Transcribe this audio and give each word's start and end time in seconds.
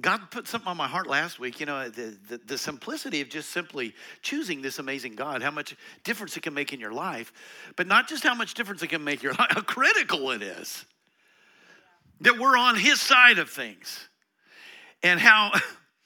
God 0.00 0.30
put 0.30 0.48
something 0.48 0.68
on 0.68 0.76
my 0.78 0.88
heart 0.88 1.06
last 1.06 1.38
week, 1.38 1.60
you 1.60 1.66
know, 1.66 1.88
the, 1.90 2.16
the, 2.28 2.38
the, 2.38 2.56
simplicity 2.56 3.20
of 3.20 3.28
just 3.28 3.50
simply 3.50 3.94
choosing 4.22 4.62
this 4.62 4.78
amazing 4.78 5.16
God, 5.16 5.42
how 5.42 5.50
much 5.50 5.76
difference 6.02 6.34
it 6.34 6.42
can 6.42 6.54
make 6.54 6.72
in 6.72 6.80
your 6.80 6.94
life, 6.94 7.30
but 7.76 7.86
not 7.86 8.08
just 8.08 8.22
how 8.22 8.34
much 8.34 8.54
difference 8.54 8.82
it 8.82 8.86
can 8.86 9.04
make 9.04 9.22
your 9.22 9.34
life, 9.34 9.48
how 9.50 9.60
critical 9.60 10.30
it 10.30 10.40
is 10.40 10.86
that 12.22 12.38
we're 12.38 12.56
on 12.56 12.76
His 12.76 13.00
side 13.00 13.38
of 13.38 13.50
things, 13.50 14.08
and 15.02 15.20
how, 15.20 15.50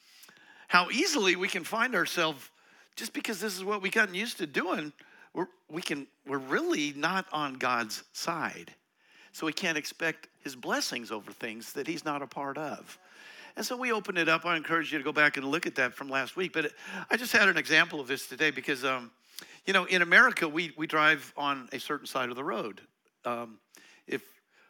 how 0.69 0.91
easily 0.91 1.37
we 1.37 1.49
can 1.49 1.63
find 1.63 1.95
ourselves 1.95 2.51
just 2.97 3.13
because 3.13 3.41
this 3.41 3.55
is 3.55 3.63
what 3.63 3.83
we 3.83 3.91
gotten 3.91 4.15
used 4.15 4.39
to 4.39 4.47
doing, 4.47 4.93
we're, 5.35 5.47
we 5.71 5.83
can, 5.83 6.07
we're 6.27 6.39
really 6.39 6.95
not 6.97 7.27
on 7.31 7.55
God's 7.55 8.03
side. 8.13 8.75
So 9.33 9.45
we 9.45 9.53
can't 9.53 9.77
expect 9.77 10.29
His 10.43 10.57
blessings 10.57 11.13
over 11.13 11.31
things 11.31 11.75
that 11.75 11.87
He's 11.87 12.05
not 12.05 12.23
a 12.23 12.27
part 12.27 12.57
of. 12.57 12.99
And 13.57 13.65
so 13.65 13.77
we 13.77 13.91
opened 13.91 14.19
it 14.19 14.29
up. 14.29 14.45
I 14.45 14.57
encourage 14.57 14.93
you 14.93 14.99
to 14.99 15.05
go 15.05 15.13
back 15.13 15.39
and 15.39 15.47
look 15.47 15.67
at 15.67 15.77
that 15.77 15.95
from 15.95 16.09
last 16.09 16.37
week. 16.37 16.53
But 16.53 16.73
I 17.11 17.17
just 17.17 17.33
had 17.33 17.49
an 17.49 17.57
example 17.57 18.01
of 18.01 18.07
this 18.07 18.27
today 18.27 18.51
because, 18.51 18.85
um, 18.85 19.11
you 19.65 19.73
know, 19.73 19.87
in 19.87 20.03
America, 20.03 20.47
we, 20.47 20.73
we 20.77 20.87
drive 20.87 21.33
on 21.37 21.69
a 21.73 21.81
certain 21.81 22.07
side 22.07 22.29
of 22.29 22.37
the 22.37 22.45
road. 22.45 22.83
Um, 23.25 23.59
if 24.07 24.23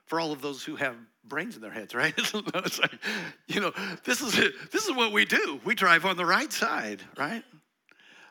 for 0.06 0.20
all 0.20 0.30
of 0.30 0.41
those 0.41 0.62
who 0.62 0.77
have 0.77 0.95
brains 1.25 1.56
in 1.56 1.62
their 1.62 1.73
heads, 1.73 1.95
right? 1.95 2.14
like, 2.55 2.98
you 3.48 3.61
know, 3.61 3.73
this 4.05 4.20
is 4.20 4.34
this 4.70 4.87
is 4.87 4.95
what 4.95 5.12
we 5.12 5.25
do. 5.25 5.61
We 5.64 5.75
drive 5.75 6.06
on 6.06 6.16
the 6.16 6.25
right 6.25 6.53
side, 6.53 7.03
right? 7.19 7.42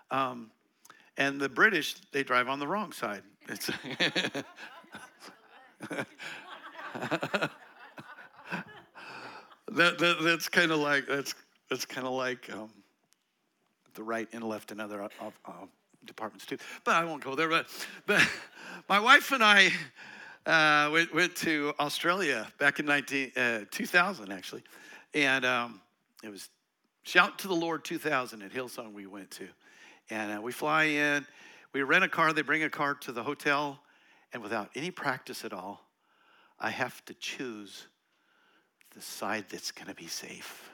Um, 0.10 0.52
and 1.18 1.40
the 1.40 1.50
British, 1.50 1.96
they 2.12 2.24
drive 2.24 2.48
on 2.48 2.60
the 2.60 2.68
wrong 2.68 2.94
side. 2.94 3.24
That, 9.72 9.98
that, 9.98 10.18
that's 10.22 10.48
kind 10.48 10.72
of 10.72 10.80
like 10.80 11.08
that's 11.08 11.34
that's 11.70 11.86
kind 11.86 12.06
of 12.06 12.14
like 12.14 12.52
um, 12.54 12.70
the 13.96 14.04
right 14.04 14.28
and 14.32 14.44
left 14.44 14.72
and 14.72 14.80
other 14.80 15.02
uh, 15.02 15.10
uh, 15.46 15.52
departments 16.06 16.46
too. 16.46 16.58
But 16.84 16.96
I 16.96 17.04
won't 17.04 17.24
go 17.24 17.36
there. 17.36 17.50
But 17.50 17.68
but 18.06 18.28
my 18.90 19.00
wife 19.00 19.32
and 19.32 19.44
I 19.44 19.72
uh, 20.46 20.92
went, 20.92 21.14
went 21.14 21.36
to 21.38 21.74
Australia 21.80 22.48
back 22.60 22.80
in 22.80 22.86
19, 22.86 23.32
uh, 23.36 23.60
2000 23.72 24.32
actually, 24.32 24.64
and 25.16 25.44
um, 25.44 25.82
it 26.24 26.30
was 26.30 26.50
Shout 27.06 27.38
to 27.40 27.48
the 27.48 27.56
Lord 27.56 27.86
2000 27.86 28.42
at 28.42 28.52
Hillsong 28.52 28.94
we 28.94 29.06
went 29.06 29.30
to, 29.32 29.48
and 30.10 30.42
we 30.42 30.52
fly 30.52 30.86
in, 30.86 31.26
we 31.72 31.84
rent 31.84 32.04
a 32.04 32.08
car. 32.08 32.34
They 32.34 32.42
bring 32.42 32.64
a 32.64 32.70
car 32.70 32.96
to 32.96 33.12
the 33.12 33.22
hotel, 33.22 33.80
and 34.34 34.42
without 34.42 34.72
any 34.74 34.90
practice 34.90 35.46
at 35.46 35.54
all, 35.54 35.86
I 36.60 36.72
have 36.72 37.06
to 37.06 37.14
choose 37.14 37.86
the 38.96 39.02
side 39.02 39.46
that's 39.50 39.72
going 39.72 39.88
to 39.88 39.94
be 39.94 40.08
safe. 40.08 40.72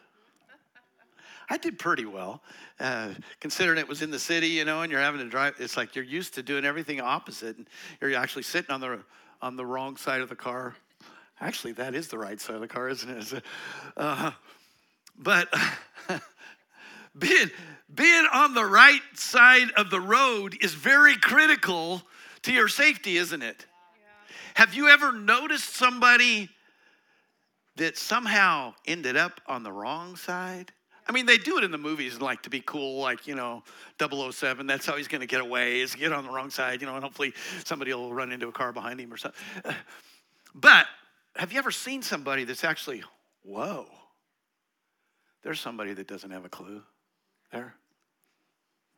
I 1.49 1.57
did 1.57 1.77
pretty 1.77 2.05
well, 2.05 2.41
uh, 2.79 3.09
considering 3.41 3.77
it 3.77 3.87
was 3.87 4.01
in 4.01 4.09
the 4.09 4.19
city, 4.19 4.47
you 4.47 4.63
know, 4.63 4.83
and 4.83 4.91
you're 4.91 5.01
having 5.01 5.19
to 5.19 5.27
drive. 5.27 5.55
It's 5.59 5.75
like 5.75 5.95
you're 5.95 6.05
used 6.05 6.35
to 6.35 6.43
doing 6.43 6.63
everything 6.63 7.01
opposite, 7.01 7.57
and 7.57 7.67
you're 7.99 8.15
actually 8.15 8.43
sitting 8.43 8.71
on 8.71 8.79
the 8.79 8.99
on 9.41 9.57
the 9.57 9.65
wrong 9.65 9.97
side 9.97 10.21
of 10.21 10.29
the 10.29 10.35
car. 10.35 10.75
Actually, 11.41 11.73
that 11.73 11.93
is 11.93 12.07
the 12.07 12.17
right 12.17 12.39
side 12.39 12.55
of 12.55 12.61
the 12.61 12.67
car, 12.67 12.87
isn't 12.87 13.09
it? 13.09 13.43
Uh, 13.97 14.31
but 15.17 15.53
being 17.19 17.49
being 17.93 18.27
on 18.31 18.53
the 18.53 18.63
right 18.63 19.01
side 19.15 19.71
of 19.75 19.89
the 19.89 19.99
road 19.99 20.55
is 20.61 20.73
very 20.73 21.17
critical 21.17 22.01
to 22.43 22.53
your 22.53 22.69
safety, 22.69 23.17
isn't 23.17 23.41
it? 23.41 23.65
Yeah. 23.97 24.35
Have 24.53 24.73
you 24.73 24.87
ever 24.87 25.11
noticed 25.11 25.75
somebody? 25.75 26.49
That 27.81 27.97
somehow 27.97 28.75
ended 28.85 29.17
up 29.17 29.41
on 29.47 29.63
the 29.63 29.71
wrong 29.71 30.15
side. 30.15 30.71
I 31.07 31.11
mean, 31.11 31.25
they 31.25 31.39
do 31.39 31.57
it 31.57 31.63
in 31.63 31.71
the 31.71 31.79
movies, 31.79 32.21
like 32.21 32.43
to 32.43 32.49
be 32.51 32.61
cool, 32.61 33.01
like, 33.01 33.25
you 33.25 33.33
know, 33.33 33.63
007, 33.99 34.67
that's 34.67 34.85
how 34.85 34.97
he's 34.97 35.07
going 35.07 35.21
to 35.21 35.27
get 35.27 35.41
away, 35.41 35.81
is 35.81 35.95
get 35.95 36.13
on 36.13 36.23
the 36.23 36.29
wrong 36.29 36.51
side, 36.51 36.79
you 36.79 36.85
know, 36.85 36.93
and 36.93 37.03
hopefully 37.03 37.33
somebody 37.65 37.91
will 37.91 38.13
run 38.13 38.31
into 38.31 38.47
a 38.47 38.51
car 38.51 38.71
behind 38.71 38.99
him 38.99 39.11
or 39.11 39.17
something. 39.17 39.41
But 40.53 40.85
have 41.37 41.53
you 41.53 41.59
ever 41.59 41.71
seen 41.71 42.01
somebody 42.01 42.43
that's 42.43 42.65
actually, 42.65 43.03
whoa, 43.41 43.87
there's 45.43 45.61
somebody 45.61 45.93
that 45.93 46.07
doesn't 46.07 46.29
have 46.29 46.43
a 46.43 46.49
clue 46.49 46.83
there? 47.53 47.73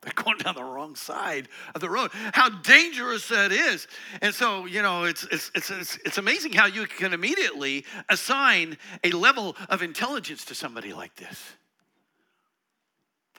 They're 0.15 0.23
going 0.23 0.37
down 0.37 0.55
the 0.55 0.63
wrong 0.63 0.95
side 0.95 1.47
of 1.75 1.81
the 1.81 1.89
road. 1.89 2.11
How 2.33 2.49
dangerous 2.49 3.27
that 3.29 3.51
is. 3.51 3.87
And 4.21 4.33
so, 4.33 4.65
you 4.65 4.81
know, 4.81 5.05
it's, 5.05 5.23
it's, 5.25 5.51
it's, 5.55 5.97
it's, 6.05 6.17
amazing 6.17 6.53
how 6.53 6.65
you 6.65 6.85
can 6.85 7.13
immediately 7.13 7.85
assign 8.09 8.77
a 9.03 9.11
level 9.11 9.55
of 9.69 9.81
intelligence 9.81 10.45
to 10.45 10.55
somebody 10.55 10.93
like 10.93 11.15
this. 11.15 11.41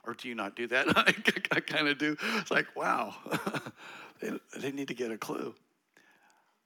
Or 0.05 0.13
do 0.13 0.27
you 0.27 0.35
not 0.35 0.55
do 0.55 0.67
that? 0.67 0.85
I, 0.97 1.13
I 1.51 1.59
kind 1.59 1.87
of 1.87 1.97
do. 1.97 2.15
It's 2.35 2.51
like, 2.51 2.75
wow, 2.75 3.15
they, 4.21 4.31
they 4.57 4.71
need 4.71 4.87
to 4.87 4.93
get 4.93 5.11
a 5.11 5.17
clue 5.17 5.53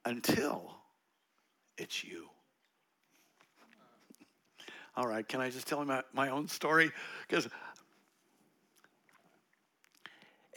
until 0.06 0.76
it's 1.78 2.04
you. 2.04 2.30
All 4.96 5.08
right, 5.08 5.26
can 5.26 5.40
I 5.40 5.50
just 5.50 5.68
tell 5.68 5.84
my, 5.86 6.04
my 6.14 6.30
own 6.30 6.48
story? 6.48 6.92
Because 7.28 7.48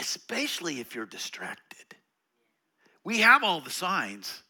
especially 0.03 0.81
if 0.81 0.97
you're 0.97 1.07
distracted. 1.07 1.95
We 3.05 3.21
have 3.21 3.45
all 3.45 3.61
the 3.61 3.71
signs. 3.71 4.43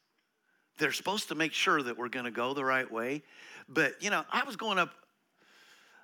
They're 0.78 0.92
supposed 0.92 1.28
to 1.28 1.34
make 1.34 1.52
sure 1.52 1.82
that 1.82 1.98
we're 1.98 2.08
going 2.08 2.24
to 2.24 2.30
go 2.30 2.54
the 2.54 2.64
right 2.64 2.90
way. 2.90 3.22
But, 3.68 4.02
you 4.02 4.08
know, 4.08 4.24
I 4.32 4.44
was 4.44 4.56
going 4.56 4.78
up, 4.78 4.88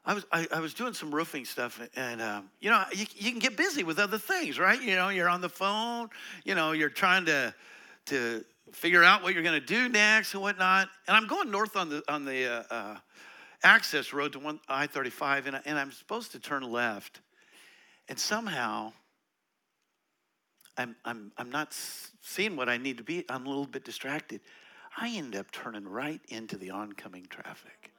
I 0.04 0.12
was, 0.12 0.26
I, 0.30 0.46
I 0.52 0.60
was 0.60 0.74
doing 0.74 0.92
some 0.92 1.14
roofing 1.14 1.46
stuff, 1.46 1.80
and, 1.96 2.20
um, 2.20 2.50
you 2.60 2.68
know, 2.68 2.84
you, 2.92 3.06
you 3.16 3.30
can 3.30 3.38
get 3.38 3.56
busy 3.56 3.84
with 3.84 3.98
other 3.98 4.18
things, 4.18 4.58
right? 4.58 4.80
You 4.80 4.96
know, 4.96 5.08
you're 5.08 5.30
on 5.30 5.40
the 5.40 5.48
phone, 5.48 6.10
you 6.44 6.54
know, 6.54 6.72
you're 6.72 6.90
trying 6.90 7.24
to, 7.24 7.54
to 8.06 8.44
figure 8.72 9.02
out 9.02 9.22
what 9.22 9.32
you're 9.32 9.42
going 9.42 9.58
to 9.58 9.66
do 9.66 9.88
next 9.88 10.34
and 10.34 10.42
whatnot. 10.42 10.90
And 11.06 11.16
I'm 11.16 11.26
going 11.26 11.50
north 11.50 11.74
on 11.74 11.88
the, 11.88 12.02
on 12.06 12.26
the 12.26 12.46
uh, 12.46 12.62
uh, 12.70 12.96
access 13.62 14.12
road 14.12 14.34
to 14.34 14.58
I 14.68 14.86
35, 14.86 15.46
and, 15.46 15.60
and 15.64 15.78
I'm 15.78 15.92
supposed 15.92 16.32
to 16.32 16.38
turn 16.38 16.62
left. 16.62 17.22
And 18.08 18.18
somehow, 18.18 18.92
I'm, 20.78 20.94
I'm, 21.04 21.32
I'm 21.36 21.50
not 21.50 21.76
seeing 22.22 22.54
what 22.56 22.68
I 22.68 22.76
need 22.76 22.98
to 22.98 23.04
be. 23.04 23.24
I'm 23.28 23.46
a 23.46 23.48
little 23.48 23.66
bit 23.66 23.84
distracted. 23.84 24.40
I 24.96 25.10
end 25.10 25.34
up 25.34 25.50
turning 25.50 25.86
right 25.86 26.20
into 26.28 26.56
the 26.56 26.70
oncoming 26.70 27.26
traffic. 27.28 27.92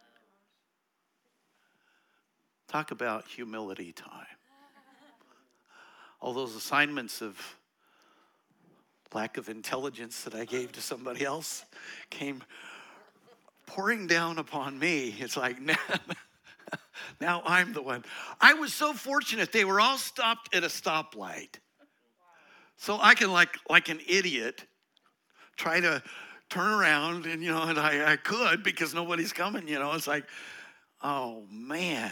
Talk 2.70 2.92
about 2.92 3.28
humility 3.28 3.92
time. 3.92 4.26
All 6.22 6.34
those 6.34 6.56
assignments 6.56 7.22
of 7.22 7.38
lack 9.14 9.38
of 9.38 9.50
intelligence 9.50 10.24
that 10.24 10.36
I 10.36 10.46
gave 10.46 10.72
to 10.74 10.82
somebody 10.82 11.26
else 11.26 11.66
came 12.10 12.44
pouring 13.66 14.08
down 14.08 14.38
upon 14.38 14.78
me. 14.78 15.16
It's 15.20 15.36
like, 15.36 15.60
now, 15.62 15.76
now 17.20 17.42
I'm 17.46 17.74
the 17.74 17.82
one. 17.82 18.06
I 18.40 18.54
was 18.54 18.74
so 18.74 18.94
fortunate. 18.94 19.52
They 19.52 19.66
were 19.66 19.82
all 19.82 19.98
stopped 19.98 20.56
at 20.56 20.64
a 20.64 20.68
stoplight. 20.68 21.56
So 22.80 22.98
I 23.00 23.14
can, 23.14 23.32
like, 23.32 23.58
like 23.70 23.90
an 23.90 24.00
idiot, 24.08 24.66
try 25.58 25.80
to 25.82 26.02
turn 26.50 26.72
around, 26.72 27.26
and 27.26 27.44
you 27.44 27.52
know, 27.52 27.62
and 27.62 27.78
I, 27.78 28.14
I 28.14 28.16
could 28.16 28.64
because 28.64 28.94
nobody's 28.94 29.34
coming. 29.34 29.68
You 29.68 29.80
know, 29.80 29.92
it's 29.94 30.08
like, 30.08 30.26
oh 31.02 31.44
man. 31.52 32.12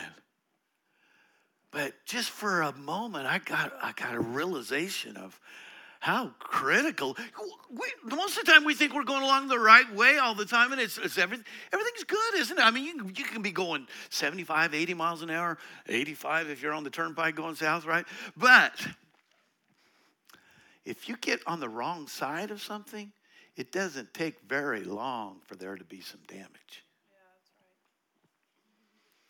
But 1.71 1.93
just 2.05 2.29
for 2.29 2.61
a 2.61 2.73
moment, 2.73 3.27
I 3.27 3.39
got 3.39 3.73
I 3.81 3.93
got 3.93 4.13
a 4.13 4.19
realization 4.19 5.17
of 5.17 5.39
how 5.99 6.31
critical. 6.39 7.17
We, 7.71 7.87
most 8.03 8.37
of 8.37 8.45
the 8.45 8.51
time, 8.51 8.63
we 8.63 8.75
think 8.75 8.93
we're 8.93 9.03
going 9.03 9.23
along 9.23 9.47
the 9.47 9.59
right 9.59 9.91
way 9.95 10.17
all 10.17 10.35
the 10.35 10.45
time, 10.45 10.71
and 10.71 10.79
it's, 10.79 10.97
it's 10.97 11.17
everything, 11.17 11.45
everything's 11.73 12.03
good, 12.03 12.35
isn't 12.35 12.57
it? 12.57 12.63
I 12.63 12.69
mean, 12.69 12.85
you, 12.85 13.11
you 13.15 13.25
can 13.25 13.41
be 13.41 13.51
going 13.51 13.87
75, 14.09 14.75
80 14.75 14.93
miles 14.93 15.21
an 15.23 15.31
hour, 15.31 15.57
85 15.87 16.49
if 16.49 16.61
you're 16.61 16.73
on 16.73 16.83
the 16.83 16.91
turnpike 16.91 17.35
going 17.35 17.55
south, 17.55 17.85
right? 17.85 18.05
But 18.37 18.73
if 20.87 21.09
you 21.09 21.17
get 21.17 21.41
on 21.45 21.59
the 21.59 21.67
wrong 21.67 22.07
side 22.07 22.49
of 22.49 22.61
something, 22.61 23.11
it 23.57 23.73
doesn't 23.73 24.13
take 24.13 24.39
very 24.47 24.85
long 24.85 25.41
for 25.45 25.55
there 25.55 25.75
to 25.75 25.83
be 25.83 25.99
some 25.99 26.21
damage. 26.27 26.47
Yeah, 27.09 27.17
that's 27.35 27.51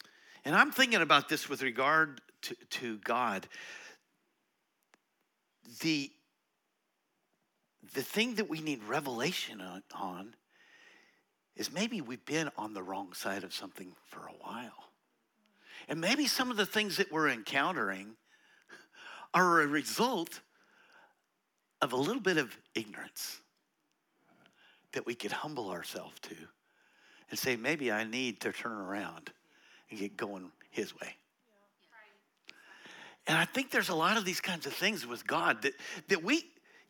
right. 0.04 0.12
And 0.46 0.56
I'm 0.56 0.72
thinking 0.72 1.02
about 1.02 1.30
this 1.30 1.50
with 1.50 1.64
regard 1.64 2.22
to, 2.44 2.56
to 2.70 2.98
God. 3.00 3.48
The, 5.82 6.12
the 7.96 8.04
thing 8.04 8.36
that 8.36 8.48
we 8.48 8.62
need 8.62 8.84
revelation 8.84 9.60
on, 9.60 9.82
on 9.96 10.36
is 11.56 11.72
maybe 11.72 12.02
we've 12.02 12.26
been 12.26 12.52
on 12.56 12.76
the 12.76 12.84
wrong 12.84 13.14
side 13.14 13.44
of 13.44 13.52
something 13.52 13.94
for 14.06 14.28
a 14.28 14.34
while. 14.48 14.92
And 15.90 16.00
maybe 16.00 16.28
some 16.28 16.52
of 16.52 16.58
the 16.58 16.68
things 16.68 16.98
that 16.98 17.12
we're 17.12 17.30
encountering 17.30 18.12
are 19.34 19.62
a 19.62 19.68
result 19.68 20.42
of 21.82 21.94
a 21.94 21.96
little 21.96 22.22
bit 22.22 22.38
of 22.38 22.56
ignorance 22.76 23.40
that 24.94 25.06
we 25.06 25.16
could 25.16 25.32
humble 25.32 25.70
ourselves 25.70 26.20
to 26.22 26.36
and 27.30 27.38
say, 27.38 27.56
maybe 27.56 27.92
I 27.92 28.04
need 28.04 28.40
to 28.42 28.52
turn 28.52 28.72
around 28.72 29.32
and 29.90 30.00
get 30.00 30.18
going 30.18 30.52
His 30.72 30.94
way. 31.00 31.16
And 33.28 33.38
I 33.38 33.46
think 33.46 33.72
there's 33.72 33.90
a 33.90 33.96
lot 33.96 34.18
of 34.18 34.24
these 34.24 34.40
kinds 34.40 34.66
of 34.66 34.74
things 34.74 35.06
with 35.06 35.28
God 35.28 35.62
that, 35.64 35.74
that 36.08 36.24
we, 36.24 36.46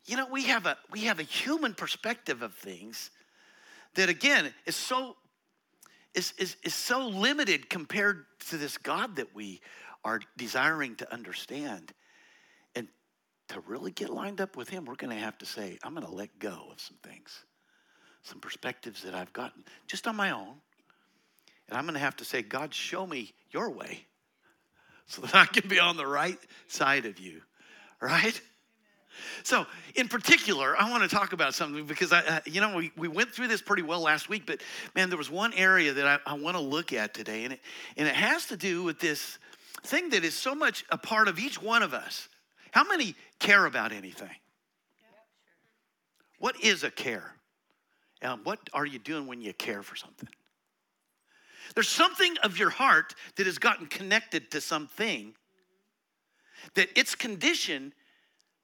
you 0.06 0.16
know, 0.16 0.26
we 0.30 0.44
have 0.44 0.66
a 0.66 0.76
we 0.92 1.00
have 1.00 1.18
a 1.18 1.24
human 1.24 1.74
perspective 1.74 2.42
of 2.42 2.54
things 2.54 3.10
that 3.94 4.08
again 4.08 4.54
is 4.64 4.76
so 4.76 5.16
is, 6.14 6.32
is, 6.38 6.56
is 6.64 6.74
so 6.74 7.06
limited 7.08 7.68
compared 7.68 8.24
to 8.48 8.56
this 8.56 8.78
God 8.78 9.16
that 9.16 9.34
we 9.34 9.60
are 10.04 10.20
desiring 10.36 10.96
to 10.96 11.12
understand. 11.12 11.92
To 13.48 13.60
really 13.66 13.90
get 13.90 14.10
lined 14.10 14.40
up 14.40 14.56
with 14.56 14.68
Him, 14.68 14.84
we're 14.84 14.94
going 14.94 15.16
to 15.16 15.22
have 15.22 15.38
to 15.38 15.46
say, 15.46 15.78
I'm 15.82 15.94
going 15.94 16.06
to 16.06 16.12
let 16.12 16.38
go 16.38 16.68
of 16.70 16.80
some 16.80 16.98
things, 17.02 17.44
some 18.22 18.40
perspectives 18.40 19.02
that 19.02 19.14
I've 19.14 19.32
gotten 19.32 19.64
just 19.86 20.06
on 20.06 20.16
my 20.16 20.30
own. 20.30 20.54
And 21.68 21.76
I'm 21.76 21.84
going 21.84 21.94
to 21.94 22.00
have 22.00 22.16
to 22.16 22.24
say, 22.24 22.42
God, 22.42 22.74
show 22.74 23.06
me 23.06 23.32
your 23.50 23.70
way 23.70 24.06
so 25.06 25.22
that 25.22 25.34
I 25.34 25.46
can 25.46 25.68
be 25.68 25.78
on 25.78 25.96
the 25.96 26.06
right 26.06 26.38
side 26.66 27.06
of 27.06 27.18
you, 27.18 27.40
right? 28.00 28.38
So, 29.42 29.66
in 29.94 30.08
particular, 30.08 30.76
I 30.78 30.90
want 30.90 31.02
to 31.02 31.08
talk 31.08 31.32
about 31.32 31.54
something 31.54 31.86
because 31.86 32.12
I, 32.12 32.40
you 32.46 32.60
know, 32.60 32.76
we, 32.76 32.92
we 32.96 33.08
went 33.08 33.30
through 33.30 33.48
this 33.48 33.62
pretty 33.62 33.82
well 33.82 34.00
last 34.00 34.28
week, 34.28 34.44
but 34.46 34.60
man, 34.94 35.08
there 35.08 35.18
was 35.18 35.30
one 35.30 35.52
area 35.54 35.92
that 35.92 36.06
I, 36.26 36.32
I 36.32 36.34
want 36.34 36.56
to 36.56 36.62
look 36.62 36.92
at 36.92 37.14
today, 37.14 37.44
and 37.44 37.54
it, 37.54 37.60
and 37.96 38.06
it 38.06 38.14
has 38.14 38.46
to 38.46 38.56
do 38.56 38.82
with 38.82 39.00
this 39.00 39.38
thing 39.82 40.10
that 40.10 40.24
is 40.24 40.34
so 40.34 40.54
much 40.54 40.84
a 40.90 40.98
part 40.98 41.28
of 41.28 41.38
each 41.38 41.60
one 41.60 41.82
of 41.82 41.94
us. 41.94 42.28
How 42.72 42.84
many 42.84 43.14
care 43.38 43.66
about 43.66 43.92
anything? 43.92 44.30
What 46.38 46.62
is 46.62 46.84
a 46.84 46.90
care? 46.90 47.34
Um, 48.22 48.40
what 48.44 48.58
are 48.72 48.86
you 48.86 48.98
doing 48.98 49.26
when 49.26 49.40
you 49.40 49.52
care 49.52 49.82
for 49.82 49.96
something? 49.96 50.28
There's 51.74 51.88
something 51.88 52.36
of 52.42 52.58
your 52.58 52.70
heart 52.70 53.14
that 53.36 53.46
has 53.46 53.58
gotten 53.58 53.86
connected 53.86 54.50
to 54.52 54.60
something 54.60 55.34
that 56.74 56.88
its 56.98 57.14
condition 57.14 57.92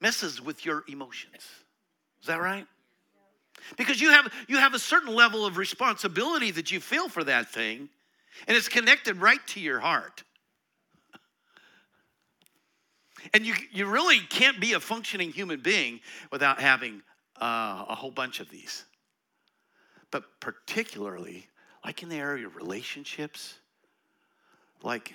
messes 0.01 0.41
with 0.41 0.65
your 0.65 0.85
emotions. 0.89 1.43
Is 2.21 2.27
that 2.27 2.41
right? 2.41 2.67
Because 3.77 4.01
you 4.01 4.11
have 4.11 4.33
you 4.49 4.59
have 4.59 4.75
a 4.75 4.79
certain 4.79 5.15
level 5.15 5.47
of 5.47 5.57
responsibility 5.57 6.51
that 6.51 6.71
you 6.71 6.81
feel 6.81 7.09
for 7.09 7.25
that 7.25 7.51
thing, 7.51 7.89
and 8.47 8.57
it's 8.57 8.69
connected 8.69 9.17
right 9.17 9.45
to 9.49 9.61
your 9.61 9.81
heart. 9.81 10.25
And 13.33 13.47
you, 13.47 13.55
you 13.73 13.87
really 13.87 14.21
can't 14.21 14.61
be 14.61 14.75
a 14.75 14.81
functioning 14.81 15.31
human 15.31 15.61
being 15.61 16.01
without 16.31 16.61
having 16.61 17.03
uh, 17.41 17.85
a 17.89 17.95
whole 17.95 18.11
bunch 18.11 18.41
of 18.41 18.51
these. 18.51 18.85
But 20.11 20.25
particularly, 20.41 21.49
like 21.85 22.03
in 22.03 22.09
the 22.09 22.17
area 22.17 22.47
of 22.47 22.57
relationships, 22.57 23.55
like 24.83 25.15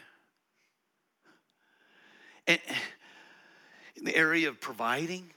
in 2.47 4.03
the 4.03 4.15
area 4.15 4.50
of 4.50 4.59
providing. 4.59 5.31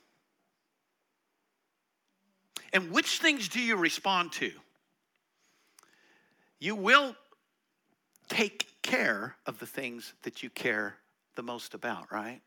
And 2.73 2.91
which 2.91 3.19
things 3.19 3.49
do 3.49 3.61
you 3.61 3.77
respond 3.77 4.33
to? 4.33 4.51
You 6.59 6.75
will 6.75 7.15
take 8.29 8.67
care 8.83 9.37
of 9.47 9.59
the 9.59 9.67
things 9.67 10.15
that 10.23 10.43
you 10.43 10.49
care 10.49 10.97
the 11.35 11.43
most 11.43 11.75
about, 11.75 12.11
right? 12.11 12.41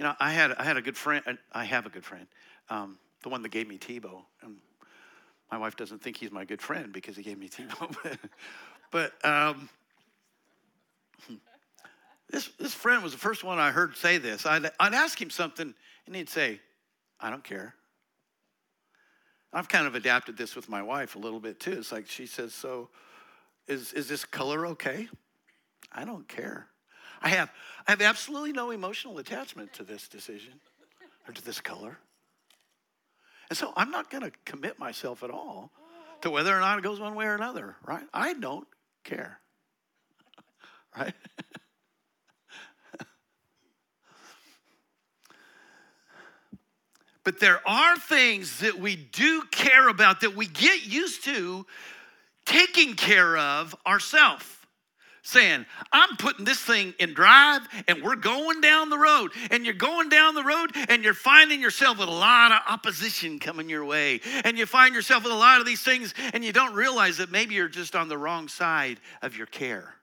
You 0.00 0.06
know, 0.06 0.14
I 0.18 0.32
had 0.32 0.52
I 0.52 0.64
had 0.64 0.78
a 0.78 0.80
good 0.80 0.96
friend. 0.96 1.22
I 1.52 1.64
have 1.64 1.84
a 1.84 1.90
good 1.90 2.06
friend, 2.06 2.26
um, 2.70 2.96
the 3.22 3.28
one 3.28 3.42
that 3.42 3.50
gave 3.50 3.68
me 3.68 3.76
Tebow. 3.76 4.22
And 4.40 4.56
my 5.52 5.58
wife 5.58 5.76
doesn't 5.76 6.02
think 6.02 6.16
he's 6.16 6.30
my 6.30 6.46
good 6.46 6.62
friend 6.62 6.90
because 6.90 7.18
he 7.18 7.22
gave 7.22 7.38
me 7.38 7.50
Tebow. 7.50 8.16
but 8.90 9.12
um, 9.22 9.68
this 12.30 12.48
this 12.58 12.72
friend 12.72 13.02
was 13.02 13.12
the 13.12 13.18
first 13.18 13.44
one 13.44 13.58
I 13.58 13.72
heard 13.72 13.94
say 13.94 14.16
this. 14.16 14.46
I'd 14.46 14.70
I'd 14.80 14.94
ask 14.94 15.20
him 15.20 15.28
something, 15.28 15.74
and 16.06 16.16
he'd 16.16 16.30
say, 16.30 16.62
"I 17.20 17.28
don't 17.28 17.44
care." 17.44 17.74
I've 19.52 19.68
kind 19.68 19.86
of 19.86 19.96
adapted 19.96 20.38
this 20.38 20.56
with 20.56 20.70
my 20.70 20.82
wife 20.82 21.14
a 21.14 21.18
little 21.18 21.40
bit 21.40 21.60
too. 21.60 21.72
It's 21.72 21.92
like 21.92 22.08
she 22.08 22.24
says, 22.24 22.54
"So, 22.54 22.88
is 23.68 23.92
is 23.92 24.08
this 24.08 24.24
color 24.24 24.66
okay?" 24.68 25.10
I 25.92 26.06
don't 26.06 26.26
care. 26.26 26.68
I 27.22 27.28
have, 27.30 27.50
I 27.86 27.92
have 27.92 28.02
absolutely 28.02 28.52
no 28.52 28.70
emotional 28.70 29.18
attachment 29.18 29.72
to 29.74 29.82
this 29.82 30.08
decision 30.08 30.54
or 31.28 31.34
to 31.34 31.44
this 31.44 31.60
color. 31.60 31.98
And 33.50 33.58
so 33.58 33.72
I'm 33.76 33.90
not 33.90 34.10
going 34.10 34.22
to 34.22 34.32
commit 34.44 34.78
myself 34.78 35.22
at 35.22 35.30
all 35.30 35.70
to 36.22 36.30
whether 36.30 36.56
or 36.56 36.60
not 36.60 36.78
it 36.78 36.82
goes 36.82 37.00
one 37.00 37.14
way 37.14 37.26
or 37.26 37.34
another, 37.34 37.76
right? 37.86 38.04
I 38.14 38.34
don't 38.34 38.66
care, 39.04 39.40
right? 40.96 41.14
but 47.24 47.40
there 47.40 47.60
are 47.66 47.98
things 47.98 48.60
that 48.60 48.78
we 48.78 48.96
do 48.96 49.42
care 49.50 49.88
about 49.88 50.20
that 50.20 50.36
we 50.36 50.46
get 50.46 50.86
used 50.86 51.24
to 51.24 51.66
taking 52.46 52.94
care 52.94 53.36
of 53.36 53.74
ourselves 53.86 54.59
saying, 55.22 55.66
I'm 55.92 56.16
putting 56.16 56.44
this 56.44 56.60
thing 56.60 56.94
in 56.98 57.14
drive 57.14 57.62
and 57.88 58.02
we're 58.02 58.16
going 58.16 58.60
down 58.60 58.90
the 58.90 58.98
road. 58.98 59.32
And 59.50 59.64
you're 59.64 59.74
going 59.74 60.08
down 60.08 60.34
the 60.34 60.44
road 60.44 60.70
and 60.88 61.04
you're 61.04 61.14
finding 61.14 61.60
yourself 61.60 61.98
with 61.98 62.08
a 62.08 62.12
lot 62.12 62.52
of 62.52 62.60
opposition 62.68 63.38
coming 63.38 63.68
your 63.68 63.84
way. 63.84 64.20
And 64.44 64.58
you 64.58 64.66
find 64.66 64.94
yourself 64.94 65.24
with 65.24 65.32
a 65.32 65.36
lot 65.36 65.60
of 65.60 65.66
these 65.66 65.82
things 65.82 66.14
and 66.32 66.44
you 66.44 66.52
don't 66.52 66.74
realize 66.74 67.18
that 67.18 67.30
maybe 67.30 67.54
you're 67.54 67.68
just 67.68 67.94
on 67.94 68.08
the 68.08 68.18
wrong 68.18 68.48
side 68.48 69.00
of 69.22 69.36
your 69.36 69.46
care. 69.46 69.94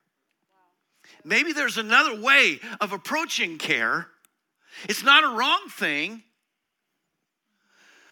Maybe 1.24 1.52
there's 1.52 1.78
another 1.78 2.22
way 2.22 2.60
of 2.80 2.94
approaching 2.94 3.58
care. 3.58 4.08
It's 4.88 5.04
not 5.04 5.24
a 5.24 5.36
wrong 5.36 5.68
thing, 5.70 6.24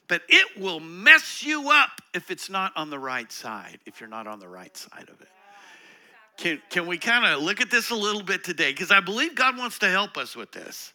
but 0.08 0.22
it 0.28 0.60
will 0.60 0.80
mess 0.80 1.44
you 1.44 1.70
up 1.72 2.02
if 2.14 2.30
it's 2.30 2.50
not 2.50 2.74
on 2.76 2.90
the 2.90 3.00
right 3.00 3.32
side, 3.32 3.80
if 3.86 4.00
you're 4.00 4.10
not 4.10 4.28
on 4.28 4.40
the 4.40 4.48
right 4.48 4.76
side 4.76 5.10
of 5.10 5.22
it. 5.22 5.28
Can, 6.38 6.62
can 6.70 6.86
we 6.86 6.98
kind 6.98 7.26
of 7.26 7.42
look 7.42 7.62
at 7.62 7.72
this 7.72 7.92
a 7.92 7.96
little 7.96 8.24
bit 8.24 8.44
today? 8.44 8.72
Because 8.72 8.92
I 8.92 9.00
believe 9.00 9.36
God 9.36 9.58
wants 9.58 9.80
to 9.80 9.90
help 9.90 10.18
us 10.18 10.36
with 10.36 10.52
this. 10.52 10.94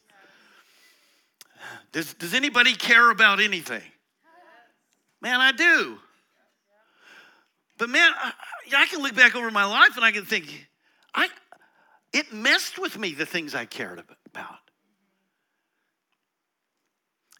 Does, 1.92 2.14
does 2.14 2.34
anybody 2.34 2.75
care 2.75 3.10
about 3.10 3.40
anything? 3.40 3.82
Man, 5.20 5.40
I 5.40 5.52
do. 5.52 5.98
But 7.78 7.88
man, 7.88 8.10
I, 8.14 8.32
I 8.76 8.87
can 8.87 9.02
look 9.02 9.14
back 9.14 9.34
over 9.34 9.50
my 9.50 9.64
life 9.64 9.96
and 9.96 10.04
I 10.04 10.12
can 10.12 10.25
think, 10.25 10.69
I, 11.14 11.28
it 12.12 12.32
messed 12.32 12.78
with 12.78 12.99
me 12.99 13.14
the 13.14 13.26
things 13.26 13.54
I 13.54 13.64
cared 13.64 14.02
about. 14.26 14.59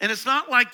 And 0.01 0.11
it's 0.11 0.25
not 0.25 0.51
like, 0.51 0.69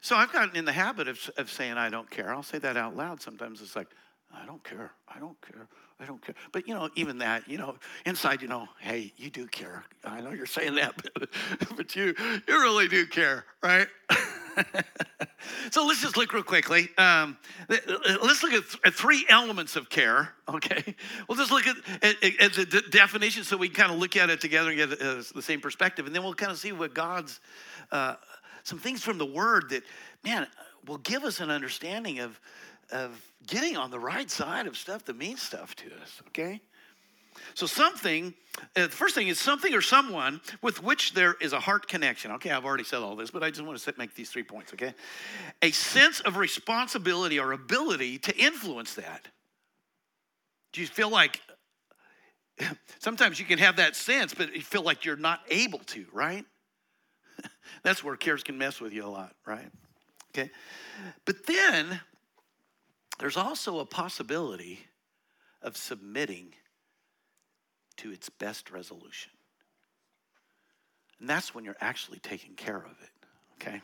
so 0.00 0.16
I've 0.16 0.32
gotten 0.32 0.56
in 0.56 0.64
the 0.64 0.72
habit 0.72 1.06
of, 1.06 1.30
of 1.36 1.50
saying 1.50 1.74
I 1.74 1.88
don't 1.88 2.10
care. 2.10 2.34
I'll 2.34 2.42
say 2.42 2.58
that 2.58 2.76
out 2.76 2.96
loud. 2.96 3.20
Sometimes 3.22 3.60
it's 3.60 3.76
like, 3.76 3.88
I 4.34 4.44
don't 4.44 4.62
care. 4.64 4.92
I 5.08 5.20
don't 5.20 5.40
care. 5.40 5.68
I 6.00 6.04
don't 6.04 6.24
care. 6.24 6.34
But 6.52 6.66
you 6.66 6.74
know, 6.74 6.88
even 6.96 7.18
that, 7.18 7.48
you 7.48 7.58
know, 7.58 7.76
inside, 8.06 8.42
you 8.42 8.48
know, 8.48 8.68
hey, 8.80 9.12
you 9.16 9.30
do 9.30 9.46
care. 9.46 9.84
I 10.04 10.20
know 10.20 10.30
you're 10.30 10.46
saying 10.46 10.74
that, 10.76 10.94
but, 11.14 11.28
but 11.76 11.96
you 11.96 12.14
you 12.48 12.60
really 12.60 12.88
do 12.88 13.06
care, 13.06 13.44
right? 13.62 13.86
so 15.70 15.86
let's 15.86 16.00
just 16.00 16.16
look 16.16 16.32
real 16.32 16.42
quickly. 16.42 16.88
Um, 16.98 17.36
let's 17.68 18.42
look 18.42 18.52
at, 18.52 18.62
th- 18.64 18.80
at, 18.84 18.94
three 18.94 19.24
elements 19.28 19.76
of 19.76 19.88
care. 19.88 20.34
Okay, 20.48 20.94
we'll 21.28 21.38
just 21.38 21.50
look 21.50 21.66
at, 21.66 21.76
at, 22.02 22.40
at 22.40 22.52
the 22.54 22.66
d- 22.66 22.82
definition 22.90 23.44
so 23.44 23.56
we 23.56 23.68
can 23.68 23.76
kind 23.76 23.92
of 23.92 23.98
look 23.98 24.16
at 24.16 24.30
it 24.30 24.40
together 24.40 24.70
and 24.70 24.78
get 24.78 24.92
uh, 25.00 25.22
the 25.34 25.42
same 25.42 25.60
perspective, 25.60 26.06
and 26.06 26.14
then 26.14 26.22
we'll 26.22 26.34
kind 26.34 26.52
of 26.52 26.58
see 26.58 26.72
what 26.72 26.94
God's 26.94 27.40
uh, 27.90 28.16
some 28.64 28.78
things 28.78 29.02
from 29.02 29.18
the 29.18 29.26
Word 29.26 29.70
that 29.70 29.82
man 30.24 30.46
will 30.86 30.98
give 30.98 31.24
us 31.24 31.40
an 31.40 31.50
understanding 31.50 32.20
of 32.20 32.40
of 32.92 33.20
getting 33.46 33.76
on 33.76 33.90
the 33.90 33.98
right 33.98 34.30
side 34.30 34.66
of 34.66 34.76
stuff 34.76 35.04
that 35.06 35.16
means 35.16 35.42
stuff 35.42 35.74
to 35.76 35.86
us, 36.02 36.22
okay? 36.28 36.60
So, 37.54 37.66
something, 37.66 38.34
uh, 38.76 38.82
the 38.82 38.88
first 38.88 39.14
thing 39.14 39.28
is 39.28 39.38
something 39.38 39.74
or 39.74 39.80
someone 39.80 40.40
with 40.60 40.82
which 40.82 41.14
there 41.14 41.34
is 41.40 41.52
a 41.52 41.60
heart 41.60 41.88
connection. 41.88 42.30
Okay, 42.32 42.50
I've 42.50 42.64
already 42.64 42.84
said 42.84 43.00
all 43.00 43.16
this, 43.16 43.30
but 43.30 43.42
I 43.42 43.50
just 43.50 43.62
want 43.62 43.78
to 43.78 43.94
make 43.96 44.14
these 44.14 44.30
three 44.30 44.42
points, 44.42 44.72
okay? 44.74 44.94
A 45.62 45.70
sense 45.70 46.20
of 46.20 46.36
responsibility 46.36 47.38
or 47.38 47.52
ability 47.52 48.18
to 48.18 48.36
influence 48.36 48.94
that. 48.94 49.28
Do 50.72 50.80
you 50.80 50.86
feel 50.86 51.10
like 51.10 51.40
sometimes 52.98 53.38
you 53.38 53.46
can 53.46 53.58
have 53.58 53.76
that 53.76 53.96
sense, 53.96 54.34
but 54.34 54.54
you 54.54 54.62
feel 54.62 54.82
like 54.82 55.04
you're 55.04 55.16
not 55.16 55.40
able 55.50 55.80
to, 55.80 56.06
right? 56.12 56.44
That's 57.82 58.02
where 58.04 58.16
cares 58.16 58.42
can 58.42 58.58
mess 58.58 58.80
with 58.80 58.92
you 58.92 59.04
a 59.04 59.08
lot, 59.08 59.34
right? 59.46 59.68
Okay. 60.34 60.50
But 61.24 61.46
then 61.46 62.00
there's 63.22 63.36
also 63.36 63.78
a 63.78 63.86
possibility 63.86 64.80
of 65.62 65.76
submitting 65.76 66.52
to 67.96 68.10
its 68.10 68.28
best 68.28 68.68
resolution. 68.72 69.30
And 71.20 71.30
that's 71.30 71.54
when 71.54 71.64
you're 71.64 71.76
actually 71.80 72.18
taking 72.18 72.56
care 72.56 72.78
of 72.78 72.96
it, 73.00 73.10
okay? 73.54 73.80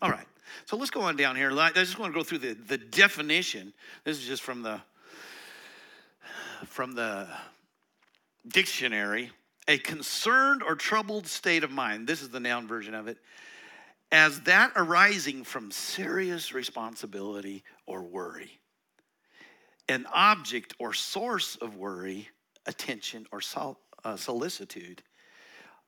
All 0.00 0.10
right, 0.10 0.28
so 0.64 0.76
let's 0.76 0.92
go 0.92 1.00
on 1.00 1.16
down 1.16 1.34
here. 1.34 1.50
I 1.58 1.72
just 1.72 1.98
want 1.98 2.12
to 2.14 2.16
go 2.16 2.22
through 2.22 2.38
the, 2.38 2.52
the 2.52 2.78
definition. 2.78 3.74
This 4.04 4.16
is 4.16 4.28
just 4.28 4.42
from 4.42 4.62
the 4.62 4.80
from 6.66 6.92
the 6.92 7.26
dictionary, 8.46 9.32
a 9.66 9.78
concerned 9.78 10.62
or 10.62 10.76
troubled 10.76 11.26
state 11.26 11.64
of 11.64 11.72
mind. 11.72 12.06
This 12.06 12.22
is 12.22 12.28
the 12.28 12.38
noun 12.38 12.68
version 12.68 12.94
of 12.94 13.08
it. 13.08 13.18
As 14.12 14.42
that 14.42 14.70
arising 14.76 15.42
from 15.42 15.72
serious 15.72 16.54
responsibility 16.54 17.64
or 17.84 18.04
worry. 18.04 18.57
An 19.88 20.06
object 20.12 20.74
or 20.78 20.92
source 20.92 21.56
of 21.56 21.76
worry, 21.76 22.28
attention, 22.66 23.26
or 23.32 23.40
sol- 23.40 23.80
uh, 24.04 24.16
solicitude. 24.16 25.02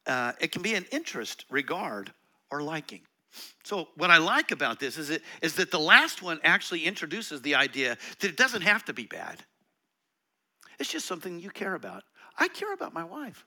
Uh, 0.07 0.33
it 0.41 0.53
can 0.53 0.63
be 0.63 0.75
an 0.75 0.87
interest, 0.91 1.45
regard, 1.51 2.13
or 2.51 2.63
liking. 2.63 3.03
So, 3.63 3.89
what 3.97 4.11
I 4.11 4.19
like 4.19 4.51
about 4.51 4.81
this 4.81 4.99
is, 4.99 5.11
it, 5.11 5.23
is 5.41 5.55
that 5.57 5.71
the 5.71 5.79
last 5.79 6.23
one 6.23 6.41
actually 6.43 6.85
introduces 6.85 7.43
the 7.43 7.55
idea 7.55 7.97
that 8.19 8.29
it 8.29 8.37
doesn't 8.37 8.63
have 8.63 8.85
to 8.87 8.93
be 8.93 9.05
bad. 9.05 9.45
It's 10.79 10.91
just 10.91 11.07
something 11.07 11.39
you 11.39 11.51
care 11.51 11.75
about. 11.75 12.05
I 12.39 12.49
care 12.49 12.73
about 12.73 12.93
my 12.93 13.05
wife. 13.05 13.45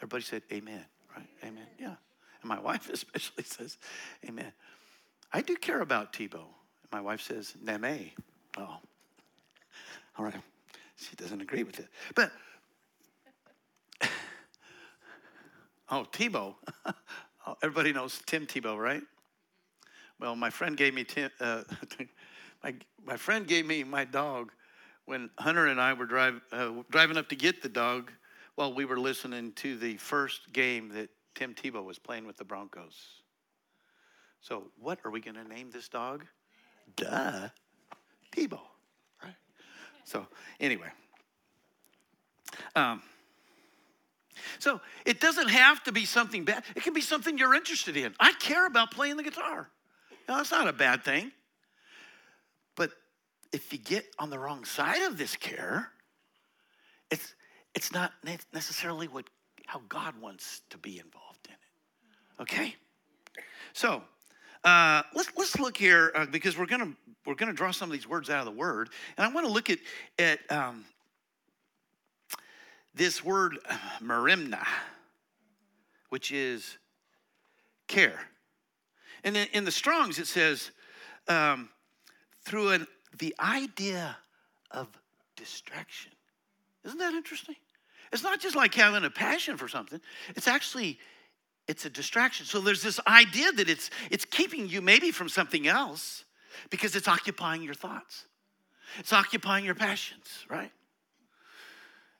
Everybody 0.00 0.22
said, 0.22 0.42
Amen, 0.52 0.84
right? 1.14 1.28
Amen. 1.44 1.66
Yeah. 1.78 1.96
And 2.42 2.48
my 2.48 2.60
wife 2.68 2.88
especially 2.88 3.44
says, 3.44 3.76
Amen. 4.26 4.52
I 5.32 5.42
do 5.42 5.56
care 5.56 5.80
about 5.80 6.12
Tebow. 6.12 6.46
My 6.92 7.00
wife 7.00 7.20
says, 7.20 7.54
Name. 7.60 8.12
Oh, 8.56 8.76
all 10.18 10.24
right. 10.24 10.34
She 10.96 11.14
doesn't 11.16 11.40
agree 11.40 11.62
with 11.62 11.78
it. 11.78 11.88
But, 12.14 12.32
oh, 15.90 16.06
Tebow. 16.12 16.54
Oh, 17.46 17.56
everybody 17.62 17.94
knows 17.94 18.20
Tim 18.26 18.46
Tebow, 18.46 18.76
right? 18.76 19.00
Well, 20.20 20.36
my 20.36 20.50
friend 20.50 20.76
gave 20.76 20.92
me 20.92 21.02
Tim, 21.02 21.30
uh, 21.40 21.62
my, 22.62 22.74
my 23.06 23.16
friend 23.16 23.46
gave 23.46 23.64
me 23.64 23.84
my 23.84 24.04
dog 24.04 24.52
when 25.06 25.30
Hunter 25.38 25.68
and 25.68 25.80
I 25.80 25.94
were 25.94 26.04
drive, 26.04 26.42
uh, 26.52 26.72
driving 26.90 27.16
up 27.16 27.26
to 27.30 27.36
get 27.36 27.62
the 27.62 27.70
dog 27.70 28.12
while 28.56 28.74
we 28.74 28.84
were 28.84 28.98
listening 28.98 29.52
to 29.52 29.78
the 29.78 29.96
first 29.96 30.52
game 30.52 30.90
that 30.90 31.08
Tim 31.34 31.54
Tebow 31.54 31.82
was 31.82 31.98
playing 31.98 32.26
with 32.26 32.36
the 32.36 32.44
Broncos. 32.44 33.22
So, 34.42 34.64
what 34.78 34.98
are 35.06 35.10
we 35.10 35.20
going 35.20 35.36
to 35.36 35.44
name 35.44 35.70
this 35.70 35.88
dog? 35.88 36.26
Duh, 36.96 37.48
Tebow? 38.36 38.60
So, 40.08 40.26
anyway. 40.58 40.88
Um, 42.74 43.02
so 44.58 44.80
it 45.04 45.20
doesn't 45.20 45.48
have 45.48 45.84
to 45.84 45.92
be 45.92 46.06
something 46.06 46.44
bad. 46.44 46.64
It 46.74 46.82
can 46.82 46.94
be 46.94 47.02
something 47.02 47.36
you're 47.36 47.54
interested 47.54 47.94
in. 47.94 48.14
I 48.18 48.32
care 48.32 48.66
about 48.66 48.90
playing 48.90 49.18
the 49.18 49.22
guitar. 49.22 49.68
Now, 50.26 50.38
that's 50.38 50.50
not 50.50 50.66
a 50.66 50.72
bad 50.72 51.04
thing. 51.04 51.30
But 52.74 52.92
if 53.52 53.70
you 53.70 53.78
get 53.78 54.06
on 54.18 54.30
the 54.30 54.38
wrong 54.38 54.64
side 54.64 55.02
of 55.02 55.18
this 55.18 55.36
care, 55.36 55.90
it's 57.10 57.34
it's 57.74 57.92
not 57.92 58.12
necessarily 58.54 59.08
what 59.08 59.26
how 59.66 59.82
God 59.90 60.18
wants 60.22 60.62
to 60.70 60.78
be 60.78 60.98
involved 60.98 61.48
in 61.48 61.52
it. 61.52 62.42
Okay? 62.42 62.76
So 63.74 64.02
uh, 64.68 65.02
let's 65.14 65.30
let's 65.36 65.58
look 65.58 65.76
here 65.78 66.12
uh, 66.14 66.26
because 66.26 66.58
we're 66.58 66.66
gonna 66.66 66.92
we're 67.24 67.34
gonna 67.34 67.54
draw 67.54 67.70
some 67.70 67.88
of 67.88 67.92
these 67.94 68.06
words 68.06 68.28
out 68.28 68.40
of 68.40 68.44
the 68.44 68.58
Word, 68.58 68.90
and 69.16 69.26
I 69.26 69.32
want 69.32 69.46
to 69.46 69.52
look 69.52 69.70
at 69.70 69.78
at 70.18 70.40
um, 70.50 70.84
this 72.94 73.24
word 73.24 73.58
merimna, 74.02 74.66
which 76.10 76.32
is 76.32 76.76
care. 77.86 78.20
And 79.24 79.38
in, 79.38 79.48
in 79.54 79.64
the 79.64 79.70
Strongs, 79.70 80.18
it 80.18 80.26
says, 80.26 80.70
um, 81.28 81.70
through 82.44 82.70
an, 82.72 82.86
the 83.18 83.34
idea 83.40 84.18
of 84.70 84.86
distraction. 85.34 86.12
Isn't 86.84 86.98
that 86.98 87.14
interesting? 87.14 87.56
It's 88.12 88.22
not 88.22 88.38
just 88.38 88.54
like 88.54 88.74
having 88.74 89.04
a 89.04 89.10
passion 89.10 89.56
for 89.56 89.66
something. 89.66 90.00
It's 90.36 90.46
actually 90.46 90.98
it's 91.68 91.84
a 91.84 91.90
distraction. 91.90 92.46
So 92.46 92.60
there's 92.60 92.82
this 92.82 92.98
idea 93.06 93.52
that 93.52 93.68
it's 93.68 93.90
it's 94.10 94.24
keeping 94.24 94.68
you 94.68 94.80
maybe 94.80 95.10
from 95.10 95.28
something 95.28 95.68
else 95.68 96.24
because 96.70 96.96
it's 96.96 97.06
occupying 97.06 97.62
your 97.62 97.74
thoughts. 97.74 98.24
It's 98.98 99.12
occupying 99.12 99.64
your 99.64 99.74
passions, 99.74 100.46
right? 100.48 100.72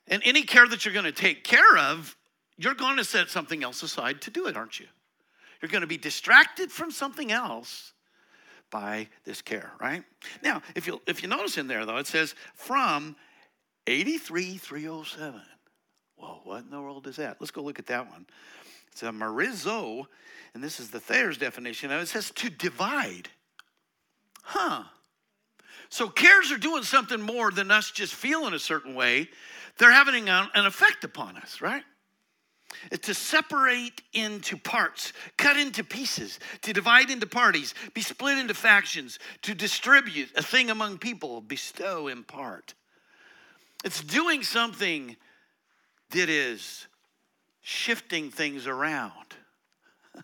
And 0.07 0.21
any 0.23 0.43
care 0.43 0.67
that 0.67 0.85
you're 0.85 0.93
going 0.93 1.05
to 1.05 1.11
take 1.11 1.43
care 1.43 1.77
of, 1.77 2.15
you're 2.57 2.75
going 2.75 2.97
to 2.97 3.03
set 3.03 3.29
something 3.29 3.63
else 3.63 3.83
aside 3.83 4.21
to 4.21 4.31
do 4.31 4.47
it, 4.47 4.55
aren't 4.55 4.79
you? 4.79 4.87
You're 5.61 5.69
going 5.69 5.81
to 5.81 5.87
be 5.87 5.97
distracted 5.97 6.71
from 6.71 6.91
something 6.91 7.31
else 7.31 7.93
by 8.71 9.07
this 9.25 9.41
care, 9.41 9.71
right? 9.81 10.03
Now, 10.43 10.61
if 10.75 10.87
you 10.87 11.01
if 11.07 11.23
you 11.23 11.27
notice 11.27 11.57
in 11.57 11.67
there 11.67 11.85
though, 11.85 11.97
it 11.97 12.07
says 12.07 12.35
from 12.53 13.15
83307. 13.87 15.41
Well, 16.17 16.41
what 16.43 16.63
in 16.63 16.69
the 16.69 16.81
world 16.81 17.07
is 17.07 17.15
that? 17.15 17.37
Let's 17.39 17.51
go 17.51 17.61
look 17.61 17.79
at 17.79 17.87
that 17.87 18.09
one. 18.09 18.25
It's 18.91 19.03
a 19.03 19.11
merizo, 19.11 20.05
and 20.53 20.63
this 20.63 20.79
is 20.79 20.89
the 20.89 20.99
Thayer's 20.99 21.37
definition. 21.37 21.91
It 21.91 22.07
says 22.07 22.31
to 22.31 22.49
divide. 22.49 23.29
Huh. 24.41 24.83
So 25.89 26.09
cares 26.09 26.51
are 26.51 26.57
doing 26.57 26.83
something 26.83 27.21
more 27.21 27.51
than 27.51 27.71
us 27.71 27.91
just 27.91 28.13
feeling 28.13 28.53
a 28.53 28.59
certain 28.59 28.95
way 28.95 29.29
they're 29.77 29.91
having 29.91 30.29
an 30.29 30.49
effect 30.53 31.05
upon 31.05 31.37
us, 31.37 31.61
right? 31.61 31.83
It's 32.91 33.07
to 33.07 33.13
separate 33.13 34.01
into 34.13 34.57
parts, 34.57 35.13
cut 35.37 35.57
into 35.57 35.83
pieces, 35.83 36.39
to 36.63 36.73
divide 36.73 37.09
into 37.09 37.25
parties, 37.25 37.73
be 37.93 38.01
split 38.01 38.37
into 38.37 38.53
factions, 38.53 39.19
to 39.43 39.55
distribute 39.55 40.29
a 40.35 40.43
thing 40.43 40.69
among 40.69 40.97
people, 40.97 41.41
bestow, 41.41 42.09
impart. 42.09 42.73
It's 43.85 44.03
doing 44.03 44.43
something 44.43 45.15
that 46.11 46.29
is 46.29 46.85
shifting 47.61 48.31
things 48.31 48.67
around. 48.67 49.13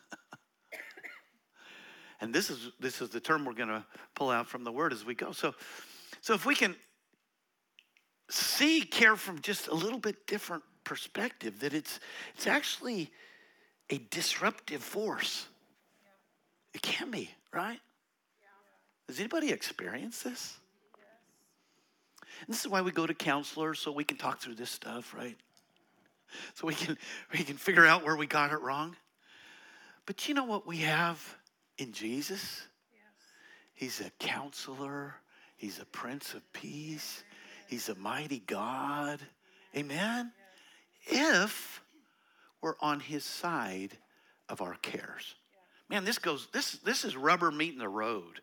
and 2.21 2.33
this 2.33 2.49
is 2.49 2.71
this 2.79 3.01
is 3.01 3.09
the 3.09 3.19
term 3.19 3.45
we're 3.45 3.53
going 3.53 3.69
to 3.69 3.85
pull 4.15 4.29
out 4.29 4.47
from 4.47 4.63
the 4.63 4.71
word 4.71 4.93
as 4.93 5.05
we 5.05 5.15
go. 5.15 5.31
So 5.31 5.53
so 6.21 6.33
if 6.33 6.45
we 6.45 6.55
can 6.55 6.75
see 8.29 8.81
care 8.81 9.15
from 9.15 9.39
just 9.41 9.67
a 9.67 9.73
little 9.73 9.99
bit 9.99 10.27
different 10.27 10.63
perspective 10.83 11.59
that 11.59 11.73
it's 11.73 11.99
it's 12.35 12.47
actually 12.47 13.11
a 13.89 13.97
disruptive 14.09 14.81
force 14.81 15.47
it 16.73 16.81
can 16.81 17.11
be 17.11 17.29
right 17.53 17.79
does 19.07 19.19
anybody 19.19 19.51
experience 19.51 20.21
this 20.23 20.57
and 22.41 22.53
this 22.53 22.61
is 22.61 22.67
why 22.67 22.81
we 22.81 22.91
go 22.91 23.05
to 23.07 23.13
counselors 23.13 23.79
so 23.79 23.91
we 23.91 24.03
can 24.03 24.17
talk 24.17 24.39
through 24.39 24.55
this 24.55 24.69
stuff 24.69 25.13
right 25.13 25.37
so 26.53 26.67
we 26.67 26.73
can 26.73 26.97
we 27.33 27.39
can 27.39 27.57
figure 27.57 27.85
out 27.85 28.03
where 28.03 28.15
we 28.15 28.27
got 28.27 28.51
it 28.51 28.61
wrong 28.61 28.95
but 30.05 30.27
you 30.27 30.33
know 30.33 30.45
what 30.45 30.67
we 30.67 30.77
have 30.77 31.37
in 31.77 31.91
jesus 31.91 32.63
he's 33.73 34.01
a 34.01 34.09
counselor 34.19 35.15
he's 35.55 35.79
a 35.79 35.85
prince 35.85 36.33
of 36.33 36.53
peace 36.53 37.23
He's 37.67 37.89
a 37.89 37.95
mighty 37.95 38.39
God. 38.39 39.19
Amen? 39.75 40.31
If 41.07 41.81
we're 42.61 42.75
on 42.79 42.99
his 42.99 43.23
side 43.23 43.97
of 44.49 44.61
our 44.61 44.75
cares. 44.81 45.35
Man, 45.89 46.05
this 46.05 46.17
goes, 46.17 46.47
this, 46.51 46.73
this 46.73 47.03
is 47.05 47.15
rubber 47.15 47.51
meeting 47.51 47.79
the 47.79 47.89
road. 47.89 48.41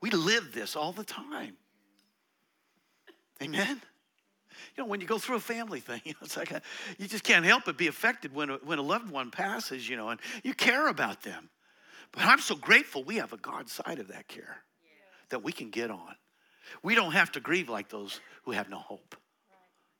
We 0.00 0.10
live 0.10 0.52
this 0.54 0.76
all 0.76 0.92
the 0.92 1.04
time. 1.04 1.56
Amen? 3.42 3.80
You 4.76 4.82
know, 4.82 4.88
when 4.88 5.00
you 5.00 5.06
go 5.06 5.18
through 5.18 5.36
a 5.36 5.40
family 5.40 5.80
thing, 5.80 6.00
you 6.04 6.12
know, 6.12 6.18
it's 6.22 6.36
like 6.36 6.50
a, 6.50 6.62
you 6.98 7.06
just 7.06 7.24
can't 7.24 7.44
help 7.44 7.64
but 7.66 7.76
be 7.76 7.86
affected 7.86 8.34
when 8.34 8.50
a, 8.50 8.54
when 8.64 8.78
a 8.78 8.82
loved 8.82 9.10
one 9.10 9.30
passes, 9.30 9.88
you 9.88 9.96
know, 9.96 10.10
and 10.10 10.20
you 10.42 10.54
care 10.54 10.88
about 10.88 11.22
them. 11.22 11.50
But 12.12 12.24
I'm 12.24 12.40
so 12.40 12.54
grateful 12.54 13.02
we 13.02 13.16
have 13.16 13.32
a 13.32 13.36
God 13.36 13.68
side 13.68 13.98
of 13.98 14.08
that 14.08 14.28
care 14.28 14.62
that 15.30 15.42
we 15.42 15.52
can 15.52 15.70
get 15.70 15.90
on. 15.90 16.14
We 16.82 16.94
don't 16.94 17.12
have 17.12 17.32
to 17.32 17.40
grieve 17.40 17.68
like 17.68 17.88
those 17.88 18.20
who 18.44 18.52
have 18.52 18.68
no 18.68 18.78
hope. 18.78 19.16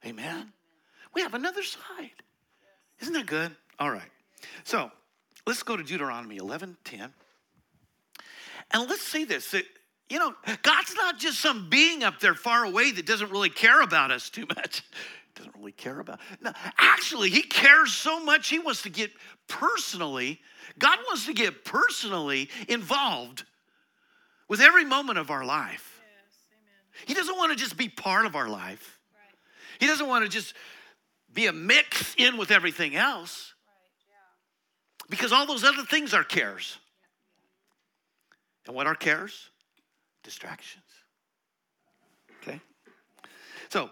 Amen? 0.07 0.53
We 1.15 1.23
have 1.23 1.35
another 1.35 1.63
side. 1.63 2.11
Isn't 3.01 3.15
that 3.15 3.27
good? 3.27 3.55
All 3.79 3.91
right. 3.91 4.11
So 4.65 4.91
let's 5.47 5.63
go 5.63 5.77
to 5.77 5.83
Deuteronomy 5.83 6.37
11 6.37 6.77
10. 6.85 7.13
And 8.71 8.89
let's 8.89 9.03
see 9.03 9.25
this. 9.25 9.55
You 10.11 10.19
know, 10.19 10.35
God's 10.63 10.95
not 10.95 11.19
just 11.19 11.41
some 11.41 11.69
being 11.71 12.05
up 12.05 12.21
there 12.21 12.35
far 12.35 12.65
away 12.65 12.93
that 12.93 13.07
doesn't 13.07 13.31
really 13.31 13.49
care 13.49 13.81
about 13.81 14.11
us 14.11 14.31
too 14.31 14.47
much. 14.47 14.83
Doesn't 15.35 15.57
really 15.57 15.73
care 15.73 15.99
about. 15.99 16.21
No, 16.41 16.53
actually, 16.79 17.29
He 17.29 17.43
cares 17.43 17.93
so 17.93 18.25
much. 18.25 18.49
He 18.49 18.61
wants 18.61 18.83
to 18.83 18.89
get 18.89 19.11
personally. 19.49 20.41
God 20.79 21.01
wants 21.09 21.27
to 21.27 21.33
get 21.35 21.65
personally 21.65 22.49
involved 22.69 23.43
with 24.49 24.61
every 24.61 24.85
moment 24.85 25.19
of 25.19 25.33
our 25.33 25.45
life. 25.45 26.01
He 27.05 27.15
doesn't 27.15 27.37
want 27.37 27.51
to 27.51 27.59
just 27.59 27.77
be 27.77 27.89
part 27.89 28.27
of 28.27 28.37
our 28.37 28.49
life. 28.49 29.01
Right. 29.13 29.35
He 29.81 29.87
doesn't 29.89 30.07
want 30.07 30.25
to 30.25 30.31
just 30.31 30.55
be 31.33 31.47
a 31.47 31.53
mix 31.53 32.15
in 32.17 32.37
with 32.37 32.53
everything 32.53 32.95
else. 32.95 33.55
Right. 33.67 34.07
Yeah. 34.09 35.07
Because 35.11 35.33
all 35.33 35.47
those 35.47 35.65
other 35.65 35.83
things 35.83 36.15
are 36.15 36.23
cares. 36.23 36.79
Yeah. 37.01 38.69
And 38.69 38.77
what 38.77 38.87
are 38.87 38.95
cares? 38.95 39.51
Distractions. 40.25 40.83
Okay? 42.43 42.61
So, 43.69 43.91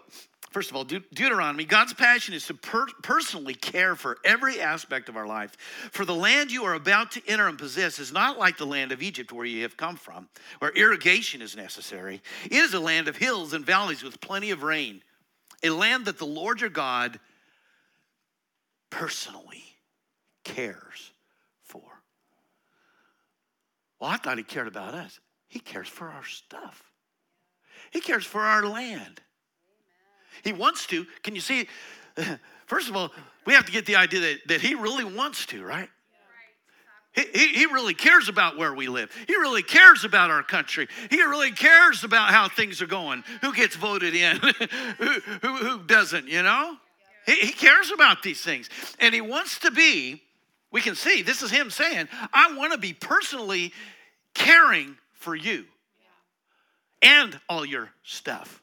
First 0.53 0.69
of 0.69 0.75
all, 0.75 0.83
De- 0.83 0.99
Deuteronomy, 1.15 1.65
God's 1.65 1.95
passion 1.95 2.35
is 2.35 2.45
to 2.45 2.53
per- 2.53 2.85
personally 3.01 3.55
care 3.55 3.95
for 3.95 4.19
every 4.23 4.61
aspect 4.61 5.09
of 5.09 5.17
our 5.17 5.25
life. 5.25 5.57
For 5.91 6.05
the 6.05 6.13
land 6.13 6.51
you 6.51 6.63
are 6.65 6.75
about 6.75 7.09
to 7.13 7.27
enter 7.27 7.47
and 7.47 7.57
possess 7.57 7.97
is 7.97 8.13
not 8.13 8.37
like 8.37 8.57
the 8.57 8.67
land 8.67 8.91
of 8.91 9.01
Egypt 9.01 9.31
where 9.31 9.47
you 9.47 9.63
have 9.63 9.77
come 9.77 9.95
from, 9.95 10.29
where 10.59 10.69
irrigation 10.69 11.41
is 11.41 11.55
necessary. 11.55 12.21
It 12.45 12.51
is 12.51 12.75
a 12.75 12.79
land 12.79 13.07
of 13.07 13.17
hills 13.17 13.53
and 13.53 13.65
valleys 13.65 14.03
with 14.03 14.21
plenty 14.21 14.51
of 14.51 14.61
rain, 14.61 15.01
a 15.63 15.71
land 15.71 16.05
that 16.05 16.19
the 16.19 16.25
Lord 16.27 16.61
your 16.61 16.69
God 16.69 17.19
personally 18.91 19.63
cares 20.43 21.13
for. 21.63 21.81
Well, 23.99 24.11
I 24.11 24.17
thought 24.17 24.37
he 24.37 24.43
cared 24.43 24.67
about 24.67 24.93
us. 24.93 25.19
He 25.53 25.59
cares 25.59 25.87
for 25.87 26.09
our 26.09 26.25
stuff, 26.25 26.81
he 27.91 28.01
cares 28.01 28.25
for 28.25 28.41
our 28.41 28.65
land. 28.65 29.21
He 30.43 30.51
wants 30.51 30.87
to. 30.87 31.05
Can 31.21 31.35
you 31.35 31.41
see? 31.41 31.67
First 32.65 32.89
of 32.89 32.95
all, 32.95 33.11
we 33.45 33.53
have 33.53 33.67
to 33.67 33.71
get 33.71 33.85
the 33.85 33.97
idea 33.97 34.19
that, 34.19 34.37
that 34.47 34.61
he 34.61 34.73
really 34.73 35.03
wants 35.03 35.45
to, 35.47 35.63
right? 35.63 35.89
He, 37.11 37.25
he, 37.35 37.47
he 37.49 37.65
really 37.67 37.93
cares 37.93 38.29
about 38.29 38.57
where 38.57 38.73
we 38.73 38.87
live. 38.87 39.11
He 39.27 39.35
really 39.35 39.61
cares 39.61 40.05
about 40.05 40.31
our 40.31 40.41
country. 40.41 40.87
He 41.11 41.21
really 41.21 41.51
cares 41.51 42.03
about 42.03 42.31
how 42.31 42.49
things 42.49 42.81
are 42.81 42.87
going, 42.87 43.23
who 43.41 43.53
gets 43.53 43.75
voted 43.75 44.15
in, 44.15 44.37
who, 44.97 45.19
who, 45.19 45.55
who 45.57 45.83
doesn't, 45.83 46.27
you 46.27 46.41
know? 46.41 46.77
He, 47.27 47.35
he 47.35 47.51
cares 47.51 47.91
about 47.91 48.23
these 48.23 48.41
things. 48.41 48.71
And 48.99 49.13
he 49.13 49.21
wants 49.21 49.59
to 49.59 49.69
be, 49.69 50.19
we 50.71 50.81
can 50.81 50.95
see, 50.95 51.21
this 51.21 51.43
is 51.43 51.51
him 51.51 51.69
saying, 51.69 52.07
I 52.33 52.55
want 52.57 52.71
to 52.71 52.79
be 52.79 52.93
personally 52.93 53.71
caring 54.33 54.97
for 55.23 55.35
you 55.35 55.63
and 57.01 57.39
all 57.47 57.65
your 57.65 57.89
stuff. 58.03 58.61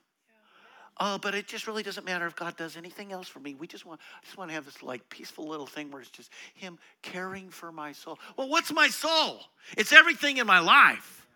Oh, 1.02 1.17
but 1.17 1.35
it 1.35 1.47
just 1.47 1.67
really 1.67 1.83
doesn't 1.83 2.05
matter 2.05 2.26
if 2.26 2.37
God 2.37 2.59
does 2.59 2.76
anything 2.76 3.11
else 3.11 3.26
for 3.26 3.40
me. 3.40 3.55
We 3.55 3.67
just 3.67 3.87
want, 3.87 4.00
I 4.21 4.25
just 4.26 4.37
want 4.37 4.50
to 4.50 4.55
have 4.55 4.67
this 4.67 4.83
like 4.83 5.09
peaceful 5.09 5.49
little 5.49 5.67
thing 5.67 5.90
where 5.90 6.02
it's 6.02 6.11
just 6.11 6.31
Him 6.55 6.79
caring 7.00 7.49
for 7.49 7.73
my 7.73 7.93
soul. 7.93 8.19
Well, 8.37 8.50
what's 8.50 8.71
my 8.71 8.88
soul? 8.88 9.40
It's 9.79 9.95
everything 9.95 10.37
in 10.37 10.47
my 10.47 10.59
life. 10.59 11.26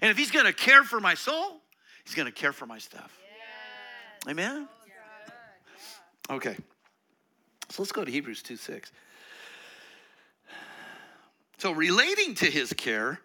And 0.00 0.10
if 0.10 0.16
He's 0.16 0.30
going 0.30 0.46
to 0.46 0.54
care 0.54 0.84
for 0.84 1.00
my 1.00 1.12
soul, 1.12 1.60
He's 2.04 2.14
going 2.14 2.26
to 2.26 2.32
care 2.32 2.52
for 2.52 2.64
my 2.64 2.78
stuff. 2.78 3.18
Yes. 3.20 4.30
Amen. 4.30 4.66
Okay. 6.30 6.56
So 7.68 7.82
let's 7.82 7.92
go 7.92 8.06
to 8.06 8.10
Hebrews 8.10 8.42
2 8.42 8.56
6. 8.56 8.90
So 11.58 11.72
relating 11.72 12.34
to 12.36 12.46
His 12.46 12.72
care 12.72 13.20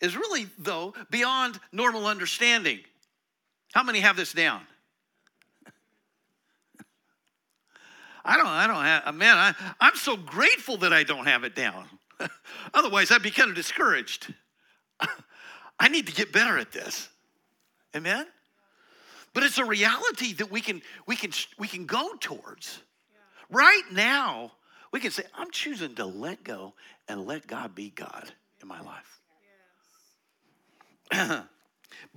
is 0.00 0.16
really, 0.16 0.46
though, 0.58 0.94
beyond 1.10 1.58
normal 1.72 2.06
understanding. 2.06 2.80
How 3.72 3.82
many 3.82 4.00
have 4.00 4.16
this 4.16 4.32
down? 4.32 4.62
I 8.24 8.36
don't, 8.36 8.46
I 8.46 8.66
don't 8.66 8.84
have, 8.84 9.14
man, 9.14 9.36
I, 9.36 9.54
I'm 9.80 9.96
so 9.96 10.16
grateful 10.16 10.76
that 10.78 10.92
I 10.92 11.02
don't 11.02 11.26
have 11.26 11.44
it 11.44 11.54
down. 11.54 11.86
Otherwise, 12.74 13.10
I'd 13.10 13.22
be 13.22 13.30
kind 13.30 13.50
of 13.50 13.56
discouraged. 13.56 14.32
I 15.78 15.88
need 15.88 16.06
to 16.06 16.12
get 16.12 16.32
better 16.32 16.56
at 16.58 16.72
this. 16.72 17.08
Amen? 17.96 18.26
But 19.32 19.42
it's 19.42 19.58
a 19.58 19.64
reality 19.64 20.32
that 20.34 20.50
we 20.50 20.60
can, 20.60 20.80
we 21.06 21.16
can, 21.16 21.32
we 21.58 21.66
can 21.66 21.86
go 21.86 22.14
towards. 22.20 22.80
Right 23.50 23.82
now, 23.92 24.52
we 24.92 25.00
can 25.00 25.10
say, 25.10 25.24
I'm 25.34 25.50
choosing 25.50 25.94
to 25.96 26.06
let 26.06 26.44
go 26.44 26.74
and 27.08 27.26
let 27.26 27.46
God 27.46 27.74
be 27.74 27.90
God 27.90 28.32
in 28.62 28.68
my 28.68 28.80
life. 28.80 29.20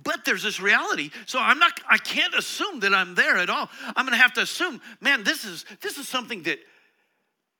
But 0.02 0.24
there's 0.24 0.44
this 0.44 0.60
reality. 0.60 1.10
So 1.26 1.40
I'm 1.40 1.58
not 1.58 1.72
I 1.88 1.98
can't 1.98 2.34
assume 2.34 2.80
that 2.80 2.94
I'm 2.94 3.14
there 3.14 3.36
at 3.36 3.50
all. 3.50 3.68
I'm 3.96 4.06
going 4.06 4.16
to 4.16 4.22
have 4.22 4.32
to 4.34 4.42
assume, 4.42 4.80
man, 5.00 5.24
this 5.24 5.44
is 5.44 5.64
this 5.80 5.98
is 5.98 6.06
something 6.06 6.42
that 6.44 6.58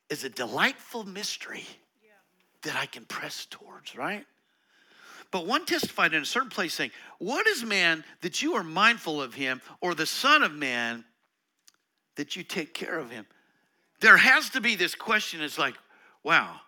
is 0.08 0.25
a 0.25 0.30
delightful 0.30 1.04
mystery 1.04 1.64
that 2.62 2.76
I 2.76 2.87
can 2.87 3.05
press 3.05 3.46
towards, 3.50 3.96
right? 3.96 4.24
But 5.31 5.46
one 5.46 5.66
testified 5.66 6.14
in 6.14 6.22
a 6.22 6.26
certain 6.26 6.50
place 6.50 6.74
saying, 6.74 6.90
What 7.18 7.46
is 7.46 7.64
man 7.64 8.05
that 8.22 8.40
you 8.40 8.55
are 8.55 8.64
mindful 8.64 9.20
of 9.20 9.35
him, 9.35 9.61
or 9.81 9.94
the 9.94 10.07
Son 10.07 10.42
of 10.42 10.52
Man 10.52 11.05
that 12.16 12.37
you 12.37 12.42
take 12.42 12.72
care 12.72 12.98
of 12.98 13.11
him? 13.11 13.26
There 14.00 14.16
has 14.16 14.50
to 14.50 14.61
be 14.61 14.76
this 14.76 14.94
question 14.94 15.42
it's 15.42 15.59
like, 15.59 15.74
wow, 16.22 16.61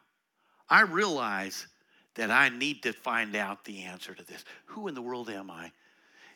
I 0.68 0.82
realize 0.82 1.66
that 2.16 2.30
I 2.30 2.48
need 2.48 2.82
to 2.82 2.92
find 2.92 3.36
out 3.36 3.64
the 3.64 3.82
answer 3.82 4.14
to 4.14 4.24
this. 4.24 4.44
Who 4.66 4.88
in 4.88 4.94
the 4.94 5.02
world 5.02 5.30
am 5.30 5.50
I? 5.50 5.72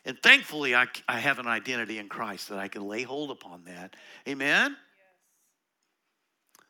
And 0.05 0.17
thankfully, 0.21 0.75
I, 0.75 0.85
I 1.07 1.19
have 1.19 1.39
an 1.39 1.47
identity 1.47 1.97
in 1.97 2.07
Christ 2.07 2.49
that 2.49 2.59
I 2.59 2.67
can 2.67 2.87
lay 2.87 3.03
hold 3.03 3.31
upon 3.31 3.63
that. 3.65 3.95
Amen? 4.27 4.71
Yes. 4.71 6.65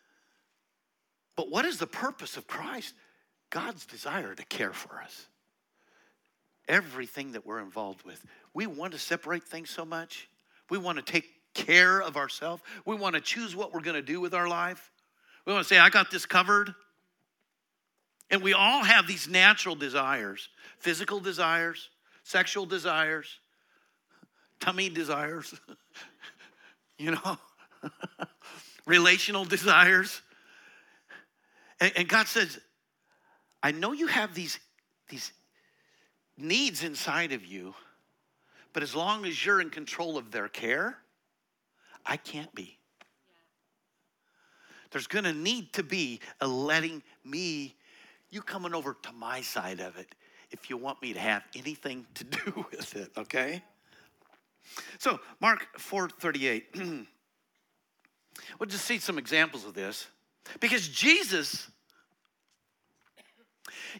But 1.35 1.51
what 1.51 1.65
is 1.65 1.77
the 1.77 1.87
purpose 1.87 2.37
of 2.37 2.47
Christ? 2.47 2.93
God's 3.49 3.85
desire 3.85 4.33
to 4.33 4.45
care 4.45 4.73
for 4.73 5.01
us. 5.01 5.27
Everything 6.67 7.33
that 7.33 7.45
we're 7.45 7.59
involved 7.59 8.03
with. 8.03 8.25
We 8.53 8.67
want 8.67 8.93
to 8.93 8.99
separate 8.99 9.43
things 9.43 9.69
so 9.69 9.85
much. 9.85 10.29
We 10.69 10.77
want 10.77 10.97
to 10.97 11.03
take 11.03 11.25
care 11.53 12.01
of 12.01 12.17
ourselves. 12.17 12.63
We 12.85 12.95
want 12.95 13.15
to 13.15 13.21
choose 13.21 13.55
what 13.55 13.73
we're 13.73 13.81
going 13.81 13.95
to 13.95 14.01
do 14.01 14.19
with 14.19 14.33
our 14.33 14.47
life. 14.47 14.91
We 15.45 15.53
want 15.53 15.67
to 15.67 15.73
say, 15.73 15.77
I 15.77 15.89
got 15.89 16.09
this 16.09 16.25
covered. 16.25 16.73
And 18.31 18.41
we 18.41 18.53
all 18.53 18.83
have 18.83 19.07
these 19.07 19.27
natural 19.27 19.75
desires 19.75 20.49
physical 20.79 21.19
desires, 21.19 21.89
sexual 22.23 22.65
desires, 22.65 23.39
tummy 24.59 24.89
desires, 24.89 25.53
you 26.97 27.11
know, 27.11 27.37
relational 28.85 29.45
desires. 29.45 30.21
And, 31.79 31.91
and, 31.95 32.07
God 32.07 32.27
says, 32.27 32.59
I 33.63 33.71
know 33.71 33.93
you 33.93 34.07
have 34.07 34.35
these, 34.35 34.59
these 35.09 35.31
needs 36.37 36.83
inside 36.83 37.31
of 37.31 37.45
you, 37.45 37.73
but 38.73 38.83
as 38.83 38.95
long 38.95 39.25
as 39.25 39.43
you're 39.43 39.61
in 39.61 39.69
control 39.69 40.17
of 40.17 40.31
their 40.31 40.47
care, 40.47 40.97
I 42.05 42.17
can't 42.17 42.53
be. 42.53 42.77
There's 44.91 45.07
gonna 45.07 45.33
need 45.33 45.73
to 45.73 45.83
be 45.83 46.21
a 46.39 46.47
letting 46.47 47.01
me 47.23 47.75
you 48.35 48.41
coming 48.41 48.75
over 48.75 48.97
to 49.01 49.11
my 49.13 49.41
side 49.41 49.79
of 49.79 49.97
it 49.97 50.13
if 50.51 50.69
you 50.69 50.77
want 50.77 51.01
me 51.01 51.13
to 51.13 51.19
have 51.19 51.43
anything 51.55 52.05
to 52.13 52.23
do 52.23 52.65
with 52.69 52.95
it, 52.95 53.09
okay? 53.17 53.63
So, 54.99 55.19
Mark 55.39 55.65
4:38. 55.77 56.63
we'll 58.59 58.67
just 58.67 58.85
see 58.85 58.99
some 58.99 59.17
examples 59.17 59.65
of 59.65 59.73
this. 59.73 60.07
Because 60.59 60.87
Jesus, 60.87 61.69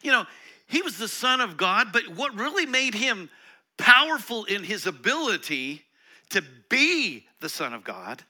you 0.04 0.12
know, 0.12 0.26
he 0.67 0.82
was 0.82 0.98
the 0.98 1.08
Son 1.08 1.41
of 1.41 1.58
God, 1.58 1.88
but 1.91 2.08
what 2.10 2.36
really 2.36 2.65
made 2.65 2.93
him 2.93 3.30
powerful 3.78 4.45
in 4.45 4.63
his 4.63 4.86
ability 4.86 5.82
to 6.30 6.43
be 6.69 7.26
the 7.39 7.50
Son 7.50 7.74
of 7.74 7.84
God 7.84 8.24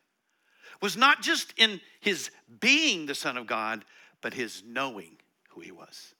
was 0.82 0.96
not 0.96 1.22
just 1.22 1.54
in 1.58 1.82
his 2.00 2.30
being 2.60 3.06
the 3.06 3.16
Son 3.16 3.38
of 3.38 3.48
God, 3.48 3.84
but 4.22 4.34
his 4.34 4.64
knowing 4.66 5.15
who 5.56 5.62
he 5.62 5.72
was. 5.72 6.14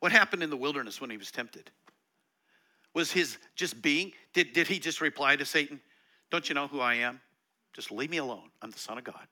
What 0.00 0.12
happened 0.12 0.42
in 0.42 0.50
the 0.50 0.56
wilderness 0.56 1.00
when 1.00 1.10
he 1.10 1.16
was 1.16 1.30
tempted? 1.30 1.70
Was 2.94 3.12
his 3.12 3.36
just 3.54 3.82
being, 3.82 4.12
did, 4.32 4.52
did 4.52 4.66
he 4.68 4.78
just 4.78 5.00
reply 5.00 5.36
to 5.36 5.44
Satan, 5.44 5.80
Don't 6.30 6.48
you 6.48 6.54
know 6.54 6.68
who 6.68 6.80
I 6.80 6.94
am? 6.94 7.20
Just 7.72 7.90
leave 7.90 8.10
me 8.10 8.18
alone. 8.18 8.50
I'm 8.60 8.70
the 8.70 8.78
Son 8.78 8.98
of 8.98 9.04
God. 9.04 9.26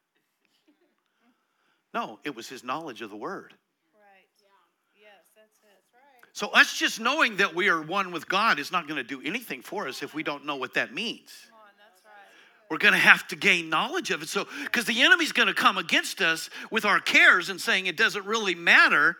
No, 1.93 2.21
it 2.25 2.35
was 2.35 2.49
his 2.49 2.63
knowledge 2.63 3.03
of 3.03 3.11
the 3.11 3.17
word. 3.17 3.53
Right. 3.95 4.29
Yeah. 4.41 5.03
Yes, 5.03 5.27
that's 5.35 5.59
it. 5.59 5.83
That's 5.93 5.93
right. 5.93 6.31
So 6.33 6.49
us 6.49 6.77
just 6.77 7.01
knowing 7.01 7.37
that 7.39 7.55
we 7.55 7.69
are 7.69 7.83
one 7.83 8.13
with 8.13 8.29
God 8.29 8.59
is 8.59 8.71
not 8.71 8.87
going 8.87 8.97
to 8.97 9.03
do 9.03 9.21
anything 9.25 9.61
for 9.61 9.89
us 9.89 10.03
if 10.03 10.15
we 10.15 10.23
don't 10.23 10.47
know 10.47 10.57
what 10.57 10.75
that 10.75 10.95
means. 10.95 11.50
We're 12.71 12.79
going 12.79 12.95
to 12.95 13.01
have 13.01 13.27
to 13.29 13.37
gain 13.37 13.69
knowledge 13.69 14.13
of 14.13 14.23
it. 14.23 14.29
So, 14.29 14.47
because 14.65 14.85
the 14.85 15.03
enemy's 15.03 15.33
going 15.33 15.49
to 15.49 15.55
come 15.55 15.77
against 15.77 16.21
us 16.21 16.49
with 16.71 16.85
our 16.85 17.01
cares 17.01 17.51
and 17.51 17.61
saying 17.61 17.87
it 17.87 17.97
doesn't 17.97 18.25
really 18.25 18.55
matter, 18.55 19.17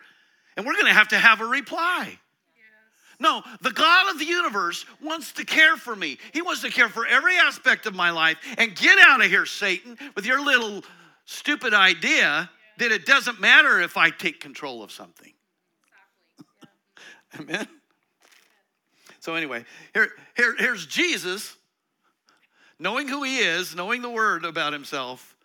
and 0.55 0.65
we're 0.65 0.73
going 0.73 0.85
to 0.85 0.93
have 0.93 1.09
to 1.09 1.19
have 1.19 1.41
a 1.41 1.45
reply. 1.45 2.17
No, 3.19 3.43
the 3.61 3.71
God 3.71 4.09
of 4.09 4.17
the 4.17 4.25
universe 4.25 4.85
wants 5.03 5.33
to 5.33 5.45
care 5.45 5.75
for 5.75 5.95
me. 5.95 6.17
He 6.33 6.41
wants 6.41 6.61
to 6.61 6.71
care 6.71 6.89
for 6.89 7.05
every 7.05 7.37
aspect 7.37 7.85
of 7.85 7.93
my 7.93 8.09
life. 8.09 8.37
And 8.57 8.75
get 8.75 8.97
out 8.97 9.23
of 9.23 9.29
here, 9.29 9.45
Satan, 9.45 9.95
with 10.15 10.25
your 10.25 10.43
little 10.43 10.81
stupid 11.25 11.73
idea 11.73 12.49
that 12.79 12.91
it 12.91 13.05
doesn't 13.05 13.39
matter 13.39 13.79
if 13.79 13.95
I 13.95 14.09
take 14.09 14.39
control 14.39 14.81
of 14.81 14.91
something. 14.91 15.33
Amen. 17.39 17.67
So 19.19 19.35
anyway, 19.35 19.65
here, 19.93 20.09
here, 20.35 20.55
here's 20.57 20.87
Jesus 20.87 21.55
knowing 22.81 23.07
who 23.07 23.23
he 23.23 23.37
is, 23.37 23.75
knowing 23.75 24.01
the 24.01 24.09
word 24.09 24.43
about 24.43 24.73
himself, 24.73 25.35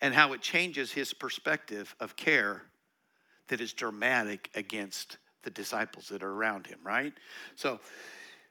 and 0.00 0.14
how 0.14 0.34
it 0.34 0.40
changes 0.40 0.92
his 0.92 1.12
perspective 1.12 1.96
of 1.98 2.14
care 2.14 2.62
that 3.48 3.60
is 3.60 3.72
dramatic 3.72 4.50
against 4.54 5.16
the 5.42 5.50
disciples 5.50 6.08
that 6.08 6.22
are 6.22 6.30
around 6.30 6.66
him, 6.66 6.78
right? 6.84 7.12
So 7.56 7.80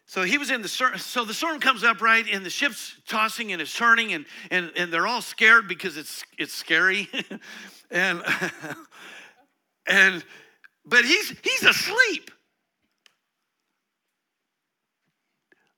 So 0.08 0.24
he 0.24 0.38
was 0.38 0.52
in 0.52 0.62
the 0.62 0.68
storm. 0.68 0.98
So 0.98 1.26
the 1.26 1.34
storm 1.34 1.60
comes 1.60 1.84
up, 1.84 2.02
right? 2.02 2.26
And 2.32 2.46
the 2.46 2.50
ship's 2.50 2.96
tossing 3.08 3.52
and 3.52 3.62
it's 3.62 3.76
turning, 3.76 4.14
and, 4.14 4.26
and, 4.50 4.72
and 4.76 4.92
they're 4.92 5.06
all 5.06 5.22
scared 5.22 5.68
because 5.68 5.98
it's, 5.98 6.24
it's 6.38 6.54
scary. 6.54 7.10
and, 7.92 8.24
and, 9.88 10.26
but 10.86 11.06
he's, 11.06 11.38
he's 11.44 11.64
asleep. 11.64 12.32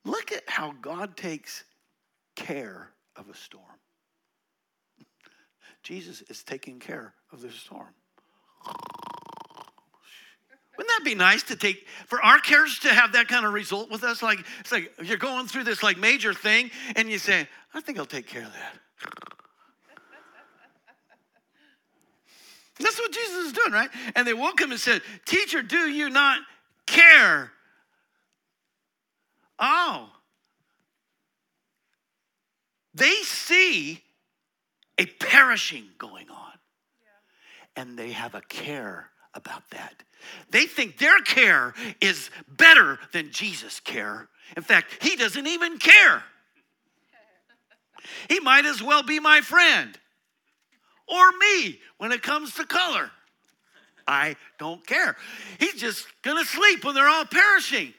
Look 0.04 0.32
at 0.32 0.48
how 0.48 0.74
God 0.80 1.16
takes 1.16 1.64
care 2.40 2.90
of 3.16 3.28
a 3.28 3.34
storm. 3.34 3.64
Jesus 5.82 6.22
is 6.22 6.42
taking 6.42 6.78
care 6.78 7.14
of 7.32 7.42
the 7.42 7.50
storm. 7.50 7.94
Wouldn't 10.76 10.98
that 10.98 11.04
be 11.04 11.14
nice 11.14 11.42
to 11.44 11.56
take 11.56 11.86
for 12.06 12.22
our 12.22 12.38
cares 12.38 12.78
to 12.80 12.88
have 12.88 13.12
that 13.12 13.28
kind 13.28 13.44
of 13.44 13.52
result 13.52 13.90
with 13.90 14.02
us? 14.02 14.22
Like 14.22 14.38
it's 14.60 14.72
like 14.72 14.90
you're 15.02 15.18
going 15.18 15.46
through 15.46 15.64
this 15.64 15.82
like 15.82 15.98
major 15.98 16.32
thing, 16.32 16.70
and 16.96 17.10
you 17.10 17.18
say, 17.18 17.46
"I 17.74 17.82
think 17.82 17.98
I'll 17.98 18.06
take 18.06 18.26
care 18.26 18.44
of 18.44 18.52
that." 18.52 18.80
That's 22.78 22.98
what 22.98 23.12
Jesus 23.12 23.46
is 23.46 23.52
doing, 23.52 23.72
right? 23.72 23.90
And 24.16 24.26
they 24.26 24.32
woke 24.32 24.58
him 24.58 24.70
and 24.70 24.80
said, 24.80 25.02
"Teacher, 25.26 25.62
do 25.62 25.90
you 25.90 26.08
not 26.08 26.40
care?" 26.86 27.52
Oh, 29.58 30.08
they 33.00 33.14
see 33.22 34.02
a 34.98 35.06
perishing 35.06 35.86
going 35.96 36.28
on, 36.28 36.52
and 37.74 37.98
they 37.98 38.12
have 38.12 38.34
a 38.34 38.42
care 38.42 39.08
about 39.32 39.62
that. 39.70 39.94
They 40.50 40.66
think 40.66 40.98
their 40.98 41.18
care 41.22 41.72
is 42.02 42.30
better 42.46 42.98
than 43.12 43.32
Jesus' 43.32 43.80
care. 43.80 44.28
In 44.54 44.62
fact, 44.62 45.02
he 45.02 45.16
doesn't 45.16 45.46
even 45.46 45.78
care. 45.78 46.22
He 48.28 48.38
might 48.40 48.66
as 48.66 48.82
well 48.82 49.02
be 49.02 49.18
my 49.18 49.40
friend 49.40 49.98
or 51.08 51.32
me 51.38 51.80
when 51.96 52.12
it 52.12 52.22
comes 52.22 52.54
to 52.54 52.66
color. 52.66 53.10
I 54.06 54.36
don't 54.58 54.86
care. 54.86 55.16
He's 55.58 55.80
just 55.80 56.06
gonna 56.20 56.44
sleep 56.44 56.84
when 56.84 56.94
they're 56.94 57.08
all 57.08 57.24
perishing. 57.24 57.94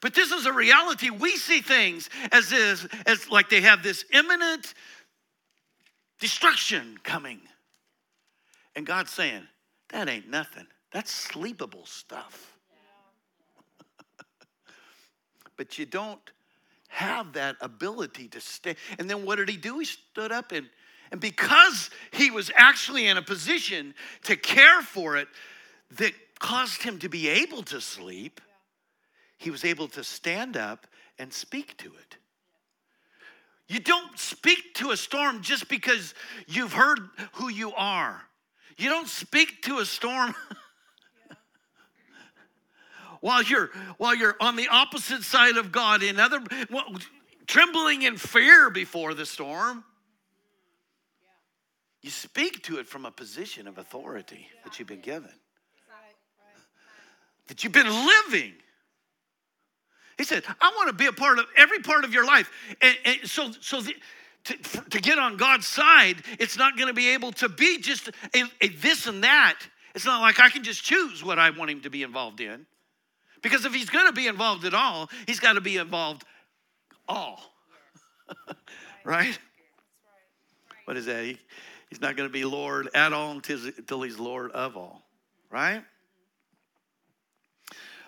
But 0.00 0.14
this 0.14 0.32
is 0.32 0.46
a 0.46 0.52
reality. 0.52 1.10
We 1.10 1.36
see 1.36 1.60
things 1.60 2.10
as, 2.32 2.52
is, 2.52 2.86
as 3.06 3.30
like 3.30 3.48
they 3.48 3.62
have 3.62 3.82
this 3.82 4.04
imminent 4.12 4.74
destruction 6.20 6.98
coming. 7.02 7.40
And 8.74 8.86
God's 8.86 9.12
saying, 9.12 9.42
that 9.90 10.08
ain't 10.08 10.28
nothing. 10.28 10.66
That's 10.92 11.10
sleepable 11.10 11.86
stuff. 11.86 12.56
but 15.56 15.78
you 15.78 15.86
don't 15.86 16.20
have 16.88 17.32
that 17.34 17.56
ability 17.60 18.28
to 18.28 18.40
stay. 18.40 18.76
And 18.98 19.08
then 19.08 19.24
what 19.24 19.36
did 19.36 19.48
he 19.48 19.56
do? 19.56 19.78
He 19.78 19.84
stood 19.84 20.32
up 20.32 20.52
and 20.52 20.68
and 21.12 21.20
because 21.20 21.90
he 22.10 22.30
was 22.30 22.50
actually 22.56 23.06
in 23.06 23.16
a 23.16 23.22
position 23.22 23.94
to 24.24 24.36
care 24.36 24.82
for 24.82 25.16
it 25.16 25.28
that 25.92 26.12
caused 26.38 26.82
him 26.82 26.98
to 26.98 27.08
be 27.08 27.28
able 27.28 27.62
to 27.64 27.80
sleep, 27.80 28.40
he 29.38 29.50
was 29.50 29.64
able 29.64 29.88
to 29.88 30.04
stand 30.04 30.56
up 30.56 30.86
and 31.18 31.32
speak 31.32 31.76
to 31.78 31.86
it. 31.86 32.16
You 33.68 33.80
don't 33.80 34.18
speak 34.18 34.74
to 34.74 34.90
a 34.90 34.96
storm 34.96 35.42
just 35.42 35.68
because 35.68 36.14
you've 36.46 36.72
heard 36.72 37.00
who 37.32 37.48
you 37.48 37.72
are. 37.72 38.22
You 38.76 38.88
don't 38.88 39.08
speak 39.08 39.62
to 39.62 39.78
a 39.78 39.84
storm 39.84 40.34
while 43.20 43.42
you're 43.42 43.70
while 43.96 44.14
you're 44.14 44.36
on 44.40 44.54
the 44.56 44.68
opposite 44.68 45.22
side 45.22 45.56
of 45.56 45.72
God 45.72 46.02
in 46.02 46.20
other 46.20 46.40
well, 46.70 46.84
trembling 47.46 48.02
in 48.02 48.16
fear 48.16 48.70
before 48.70 49.14
the 49.14 49.26
storm. 49.26 49.82
You 52.02 52.10
speak 52.10 52.62
to 52.64 52.78
it 52.78 52.86
from 52.86 53.04
a 53.04 53.10
position 53.10 53.66
of 53.66 53.78
authority 53.78 54.46
that 54.62 54.78
you've 54.78 54.86
been 54.86 55.00
given. 55.00 55.32
That 57.48 57.64
you've 57.64 57.72
been 57.72 57.88
living. 57.88 58.52
He 60.18 60.24
said, 60.24 60.44
I 60.60 60.72
want 60.76 60.88
to 60.88 60.94
be 60.94 61.06
a 61.06 61.12
part 61.12 61.38
of 61.38 61.46
every 61.56 61.80
part 61.80 62.04
of 62.04 62.14
your 62.14 62.24
life. 62.24 62.50
And, 62.80 62.96
and 63.04 63.18
so, 63.24 63.50
so 63.60 63.82
the, 63.82 63.94
to, 64.44 64.56
to 64.90 65.00
get 65.00 65.18
on 65.18 65.36
God's 65.36 65.66
side, 65.66 66.16
it's 66.38 66.56
not 66.56 66.76
going 66.76 66.88
to 66.88 66.94
be 66.94 67.10
able 67.10 67.32
to 67.32 67.48
be 67.48 67.78
just 67.78 68.08
a, 68.08 68.44
a 68.60 68.68
this 68.68 69.06
and 69.06 69.24
that. 69.24 69.58
It's 69.94 70.06
not 70.06 70.20
like 70.20 70.40
I 70.40 70.48
can 70.48 70.62
just 70.62 70.82
choose 70.82 71.22
what 71.22 71.38
I 71.38 71.50
want 71.50 71.70
him 71.70 71.80
to 71.82 71.90
be 71.90 72.02
involved 72.02 72.40
in. 72.40 72.66
Because 73.42 73.64
if 73.64 73.74
he's 73.74 73.90
going 73.90 74.06
to 74.06 74.12
be 74.12 74.26
involved 74.26 74.64
at 74.64 74.74
all, 74.74 75.10
he's 75.26 75.40
got 75.40 75.54
to 75.54 75.60
be 75.60 75.76
involved 75.76 76.24
all. 77.08 77.40
right? 79.04 79.38
What 80.86 80.96
is 80.96 81.06
that? 81.06 81.24
He, 81.24 81.38
he's 81.90 82.00
not 82.00 82.16
going 82.16 82.28
to 82.28 82.32
be 82.32 82.44
Lord 82.44 82.88
at 82.94 83.12
all 83.12 83.32
until, 83.32 83.58
until 83.66 84.02
he's 84.02 84.18
Lord 84.18 84.50
of 84.52 84.76
all. 84.76 85.02
Right? 85.50 85.82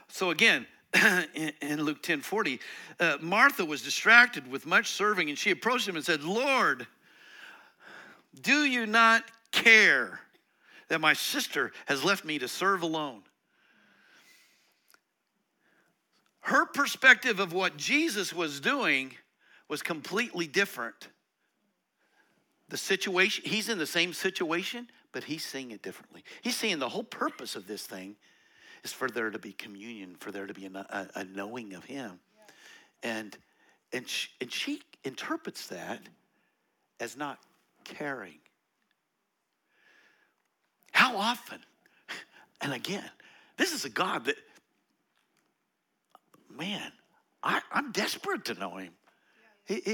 So 0.08 0.30
again, 0.30 0.66
in 1.60 1.82
Luke 1.82 2.02
10 2.02 2.20
40, 2.20 2.60
uh, 3.00 3.18
Martha 3.20 3.64
was 3.64 3.82
distracted 3.82 4.50
with 4.50 4.66
much 4.66 4.88
serving, 4.88 5.28
and 5.28 5.38
she 5.38 5.50
approached 5.50 5.86
him 5.86 5.96
and 5.96 6.04
said, 6.04 6.22
Lord, 6.22 6.86
do 8.40 8.64
you 8.64 8.86
not 8.86 9.24
care 9.52 10.20
that 10.88 11.00
my 11.00 11.12
sister 11.12 11.72
has 11.86 12.04
left 12.04 12.24
me 12.24 12.38
to 12.38 12.48
serve 12.48 12.82
alone? 12.82 13.22
Her 16.40 16.64
perspective 16.64 17.40
of 17.40 17.52
what 17.52 17.76
Jesus 17.76 18.32
was 18.32 18.58
doing 18.58 19.14
was 19.68 19.82
completely 19.82 20.46
different. 20.46 21.08
The 22.70 22.78
situation, 22.78 23.44
he's 23.46 23.68
in 23.68 23.76
the 23.76 23.86
same 23.86 24.14
situation, 24.14 24.88
but 25.12 25.24
he's 25.24 25.44
seeing 25.44 25.70
it 25.72 25.82
differently. 25.82 26.24
He's 26.40 26.56
seeing 26.56 26.78
the 26.78 26.88
whole 26.88 27.04
purpose 27.04 27.54
of 27.54 27.66
this 27.66 27.86
thing 27.86 28.16
is 28.84 28.92
for 28.92 29.08
there 29.08 29.30
to 29.30 29.38
be 29.38 29.52
communion, 29.52 30.16
for 30.18 30.30
there 30.30 30.46
to 30.46 30.54
be 30.54 30.66
a, 30.66 31.08
a 31.14 31.24
knowing 31.24 31.74
of 31.74 31.84
Him. 31.84 32.18
Yeah. 32.36 33.10
And, 33.10 33.38
and, 33.92 34.08
she, 34.08 34.28
and 34.40 34.52
she 34.52 34.82
interprets 35.04 35.68
that 35.68 36.00
as 37.00 37.16
not 37.16 37.38
caring. 37.84 38.38
How 40.92 41.16
often, 41.16 41.60
and 42.60 42.72
again, 42.72 43.10
this 43.56 43.72
is 43.72 43.84
a 43.84 43.90
God 43.90 44.24
that, 44.26 44.36
man, 46.50 46.92
I, 47.42 47.60
am 47.72 47.92
desperate 47.92 48.44
to 48.46 48.54
know 48.54 48.76
Him. 48.76 48.92
Yeah, 49.68 49.76
yeah. 49.86 49.92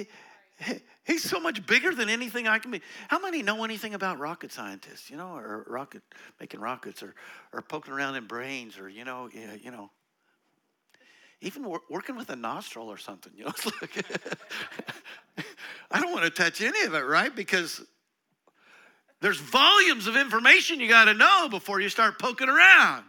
He, 0.58 0.64
he, 0.64 0.74
He's 1.04 1.22
so 1.22 1.38
much 1.38 1.66
bigger 1.66 1.94
than 1.94 2.08
anything 2.08 2.48
I 2.48 2.58
can 2.58 2.70
be. 2.70 2.80
How 3.08 3.18
many 3.20 3.42
know 3.42 3.62
anything 3.62 3.92
about 3.92 4.18
rocket 4.18 4.50
scientists, 4.52 5.10
you 5.10 5.18
know, 5.18 5.36
or 5.36 5.64
rocket 5.68 6.02
making 6.40 6.60
rockets, 6.60 7.02
or 7.02 7.14
or 7.52 7.60
poking 7.60 7.92
around 7.92 8.16
in 8.16 8.26
brains, 8.26 8.78
or 8.78 8.88
you 8.88 9.04
know, 9.04 9.28
you 9.30 9.70
know, 9.70 9.90
even 11.42 11.62
wor- 11.64 11.82
working 11.90 12.16
with 12.16 12.30
a 12.30 12.36
nostril 12.36 12.90
or 12.90 12.96
something. 12.96 13.32
You 13.36 13.44
know, 13.44 13.52
like, 13.82 14.04
I 15.90 16.00
don't 16.00 16.12
want 16.12 16.24
to 16.24 16.30
touch 16.30 16.62
any 16.62 16.82
of 16.84 16.94
it, 16.94 17.00
right? 17.00 17.34
Because 17.34 17.82
there's 19.20 19.38
volumes 19.38 20.06
of 20.06 20.16
information 20.16 20.80
you 20.80 20.88
got 20.88 21.04
to 21.04 21.14
know 21.14 21.48
before 21.50 21.80
you 21.80 21.90
start 21.90 22.18
poking 22.18 22.48
around, 22.48 23.04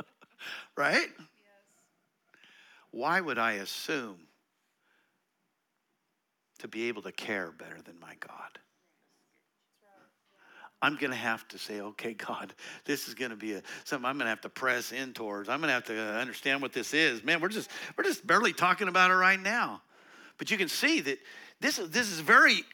right? 0.76 1.08
Yes. 1.08 1.26
Why 2.90 3.20
would 3.20 3.38
I 3.38 3.52
assume 3.52 4.27
to 6.58 6.68
be 6.68 6.88
able 6.88 7.02
to 7.02 7.12
care 7.12 7.52
better 7.52 7.80
than 7.82 7.98
my 8.00 8.14
God. 8.20 8.58
I'm 10.80 10.96
going 10.96 11.10
to 11.10 11.16
have 11.16 11.46
to 11.48 11.58
say, 11.58 11.80
okay, 11.80 12.14
God, 12.14 12.54
this 12.84 13.08
is 13.08 13.14
going 13.14 13.30
to 13.30 13.36
be 13.36 13.54
a, 13.54 13.62
something 13.84 14.06
I'm 14.06 14.16
going 14.16 14.26
to 14.26 14.30
have 14.30 14.40
to 14.42 14.48
press 14.48 14.92
in 14.92 15.12
towards. 15.12 15.48
I'm 15.48 15.60
going 15.60 15.68
to 15.68 15.74
have 15.74 15.86
to 15.86 16.00
understand 16.20 16.62
what 16.62 16.72
this 16.72 16.94
is. 16.94 17.24
Man, 17.24 17.40
we're 17.40 17.48
just 17.48 17.70
we're 17.96 18.04
just 18.04 18.26
barely 18.26 18.52
talking 18.52 18.88
about 18.88 19.10
it 19.10 19.14
right 19.14 19.40
now, 19.40 19.82
but 20.38 20.50
you 20.50 20.56
can 20.56 20.68
see 20.68 21.00
that 21.00 21.18
this 21.60 21.78
is 21.78 21.90
this 21.90 22.10
is 22.10 22.20
very. 22.20 22.64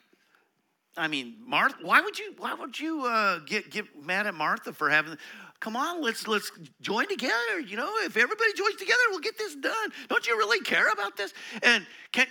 I 0.96 1.08
mean, 1.08 1.36
Martha. 1.44 1.76
Why 1.82 2.02
would 2.02 2.18
you 2.18 2.34
why 2.36 2.54
would 2.54 2.78
you 2.78 3.04
uh, 3.06 3.38
get 3.46 3.70
get 3.70 3.86
mad 4.04 4.26
at 4.26 4.34
Martha 4.34 4.72
for 4.72 4.90
having? 4.90 5.16
Come 5.60 5.74
on, 5.74 6.02
let's 6.02 6.28
let's 6.28 6.52
join 6.82 7.08
together. 7.08 7.58
You 7.66 7.78
know, 7.78 7.90
if 8.04 8.18
everybody 8.18 8.52
joins 8.52 8.76
together, 8.76 9.00
we'll 9.08 9.20
get 9.20 9.38
this 9.38 9.54
done. 9.54 9.92
Don't 10.08 10.26
you 10.26 10.36
really 10.36 10.60
care 10.60 10.92
about 10.92 11.16
this? 11.16 11.32
And 11.62 11.86
can 12.12 12.26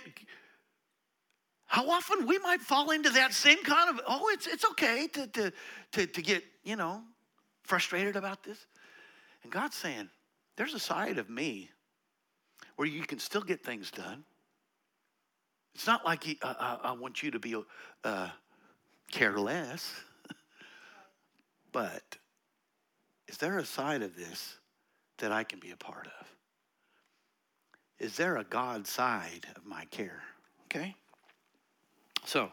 how 1.74 1.90
often 1.90 2.24
we 2.28 2.38
might 2.38 2.60
fall 2.60 2.92
into 2.92 3.10
that 3.10 3.34
same 3.34 3.60
kind 3.64 3.90
of, 3.90 4.00
oh, 4.06 4.28
it's, 4.32 4.46
it's 4.46 4.64
okay 4.64 5.08
to, 5.08 5.26
to, 5.26 5.52
to, 5.90 6.06
to 6.06 6.22
get, 6.22 6.44
you 6.62 6.76
know, 6.76 7.02
frustrated 7.64 8.14
about 8.14 8.44
this. 8.44 8.66
And 9.42 9.50
God's 9.50 9.74
saying, 9.74 10.08
there's 10.54 10.74
a 10.74 10.78
side 10.78 11.18
of 11.18 11.28
me 11.28 11.68
where 12.76 12.86
you 12.86 13.02
can 13.02 13.18
still 13.18 13.40
get 13.40 13.64
things 13.64 13.90
done. 13.90 14.22
It's 15.74 15.88
not 15.88 16.04
like 16.04 16.22
he, 16.22 16.38
uh, 16.42 16.54
uh 16.56 16.78
I 16.84 16.92
want 16.92 17.24
you 17.24 17.32
to 17.32 17.40
be 17.40 17.56
uh, 18.04 18.28
careless, 19.10 19.92
but 21.72 22.16
is 23.26 23.36
there 23.38 23.58
a 23.58 23.64
side 23.64 24.02
of 24.02 24.14
this 24.14 24.58
that 25.18 25.32
I 25.32 25.42
can 25.42 25.58
be 25.58 25.72
a 25.72 25.76
part 25.76 26.06
of? 26.06 26.34
is 27.98 28.16
there 28.16 28.36
a 28.36 28.44
God 28.44 28.86
side 28.86 29.46
of 29.56 29.64
my 29.64 29.86
care? 29.86 30.22
Okay? 30.66 30.94
So, 32.24 32.50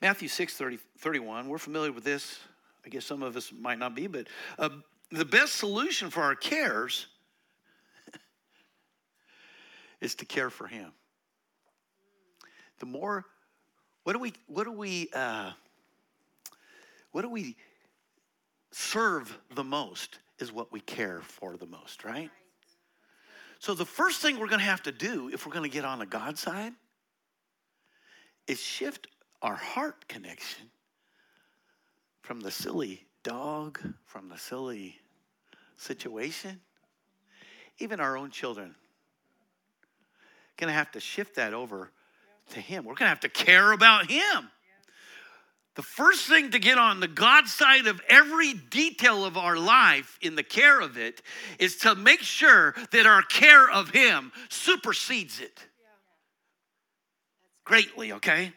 Matthew 0.00 0.28
6 0.28 0.54
30, 0.54 0.78
31, 0.98 1.48
we're 1.48 1.58
familiar 1.58 1.92
with 1.92 2.04
this. 2.04 2.38
I 2.84 2.88
guess 2.88 3.04
some 3.04 3.22
of 3.22 3.36
us 3.36 3.52
might 3.52 3.78
not 3.78 3.94
be, 3.94 4.06
but 4.06 4.28
uh, 4.58 4.68
the 5.10 5.24
best 5.24 5.54
solution 5.54 6.10
for 6.10 6.22
our 6.22 6.36
cares 6.36 7.06
is 10.00 10.14
to 10.16 10.24
care 10.24 10.50
for 10.50 10.66
Him. 10.66 10.92
The 12.78 12.86
more, 12.86 13.24
what 14.04 14.12
do 14.12 14.18
we, 14.18 14.34
what 14.46 14.64
do 14.64 14.72
we, 14.72 15.08
uh, 15.14 15.50
what 17.12 17.22
do 17.22 17.30
we 17.30 17.56
serve 18.70 19.36
the 19.54 19.64
most 19.64 20.18
is 20.38 20.52
what 20.52 20.70
we 20.70 20.80
care 20.80 21.22
for 21.22 21.56
the 21.56 21.66
most, 21.66 22.04
right? 22.04 22.30
So 23.58 23.74
the 23.74 23.86
first 23.86 24.20
thing 24.20 24.38
we're 24.38 24.48
going 24.48 24.60
to 24.60 24.66
have 24.66 24.82
to 24.82 24.92
do 24.92 25.30
if 25.32 25.46
we're 25.46 25.52
going 25.52 25.68
to 25.68 25.74
get 25.74 25.86
on 25.86 25.98
the 25.98 26.06
God 26.06 26.36
side 26.36 26.74
is 28.46 28.60
shift 28.60 29.08
our 29.42 29.54
heart 29.54 30.08
connection 30.08 30.70
from 32.22 32.40
the 32.40 32.50
silly 32.50 33.06
dog, 33.22 33.80
from 34.04 34.28
the 34.28 34.38
silly 34.38 34.96
situation, 35.76 36.60
even 37.78 38.00
our 38.00 38.16
own 38.16 38.30
children. 38.30 38.74
To 40.58 40.72
have 40.72 40.90
to 40.92 41.00
shift 41.00 41.36
that 41.36 41.52
over 41.52 41.90
to 42.50 42.60
Him. 42.60 42.84
We're 42.84 42.94
to 42.94 43.06
have 43.06 43.20
to 43.20 43.28
care 43.28 43.72
about 43.72 44.10
Him. 44.10 44.50
The 45.74 45.82
first 45.82 46.26
thing 46.26 46.50
to 46.52 46.58
get 46.58 46.78
on 46.78 47.00
the 47.00 47.08
God 47.08 47.46
side 47.46 47.86
of 47.86 48.00
every 48.08 48.54
detail 48.54 49.26
of 49.26 49.36
our 49.36 49.58
life 49.58 50.18
in 50.22 50.34
the 50.34 50.42
care 50.42 50.80
of 50.80 50.96
it 50.96 51.20
is 51.58 51.76
to 51.78 51.94
make 51.94 52.20
sure 52.20 52.74
that 52.92 53.06
our 53.06 53.20
care 53.20 53.70
of 53.70 53.90
Him 53.90 54.32
supersedes 54.48 55.40
it 55.40 55.66
greatly, 57.66 58.12
okay? 58.12 58.52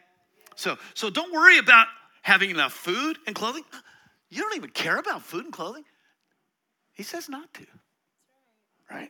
So, 0.56 0.78
so 0.94 1.10
don't 1.10 1.34
worry 1.34 1.58
about 1.58 1.88
having 2.22 2.50
enough 2.50 2.72
food 2.72 3.18
and 3.28 3.36
clothing. 3.36 3.64
You 4.32 4.44
don't 4.44 4.56
even 4.58 4.70
care 4.70 5.00
about 5.00 5.24
food 5.24 5.46
and 5.46 5.52
clothing. 5.52 5.86
He 6.94 7.02
says 7.02 7.30
not 7.30 7.52
to, 7.56 7.66
right? 8.88 9.10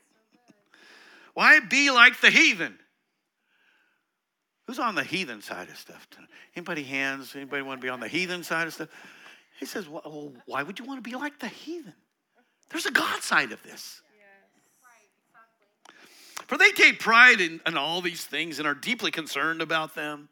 Why 1.33 1.59
be 1.59 1.91
like 1.91 2.21
the 2.21 2.29
heathen? 2.29 2.79
Who's 4.65 4.79
on 4.79 4.95
the 4.95 5.03
heathen 5.03 5.41
side 5.41 5.67
of 5.67 5.75
stuff? 5.75 6.07
Anybody 6.55 6.83
hands? 6.83 7.35
Anybody 7.35 7.63
want 7.63 7.81
to 7.81 7.85
be 7.85 7.89
on 7.89 7.99
the 7.99 8.07
heathen 8.07 8.43
side 8.43 8.67
of 8.67 8.73
stuff? 8.73 8.87
He 9.59 9.65
says, 9.65 9.89
well, 9.89 10.31
why 10.45 10.63
would 10.63 10.79
you 10.79 10.85
want 10.85 11.03
to 11.03 11.09
be 11.09 11.17
like 11.17 11.37
the 11.39 11.49
heathen? 11.49 11.95
There's 12.69 12.85
a 12.85 12.91
God 12.91 13.21
side 13.21 13.51
of 13.51 13.61
this. 13.63 14.01
For 16.49 16.57
they 16.57 16.71
take 16.71 16.99
pride 16.99 17.41
in, 17.41 17.61
in 17.67 17.77
all 17.77 18.01
these 18.01 18.25
things 18.25 18.57
and 18.57 18.67
are 18.67 18.73
deeply 18.73 19.11
concerned 19.11 19.61
about 19.61 19.93
them. 19.93 20.29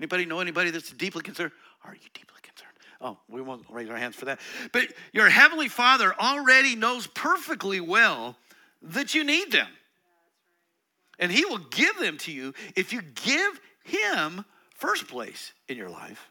Anybody 0.00 0.24
know 0.24 0.40
anybody 0.40 0.70
that's 0.70 0.90
deeply 0.92 1.20
concerned? 1.20 1.52
Are 1.84 1.92
you 1.92 2.08
deeply 2.14 2.40
concerned? 2.40 2.72
Oh, 3.02 3.18
we 3.28 3.42
won't 3.42 3.66
raise 3.68 3.90
our 3.90 3.98
hands 3.98 4.16
for 4.16 4.24
that. 4.24 4.40
But 4.72 4.94
your 5.12 5.28
heavenly 5.28 5.68
Father 5.68 6.14
already 6.18 6.74
knows 6.74 7.06
perfectly 7.06 7.80
well 7.80 8.38
that 8.80 9.14
you 9.14 9.24
need 9.24 9.52
them. 9.52 9.68
And 11.18 11.30
he 11.30 11.44
will 11.44 11.58
give 11.58 11.98
them 11.98 12.16
to 12.18 12.32
you 12.32 12.54
if 12.74 12.94
you 12.94 13.02
give 13.02 13.60
him 13.84 14.46
first 14.76 15.06
place 15.06 15.52
in 15.68 15.76
your 15.76 15.90
life 15.90 16.30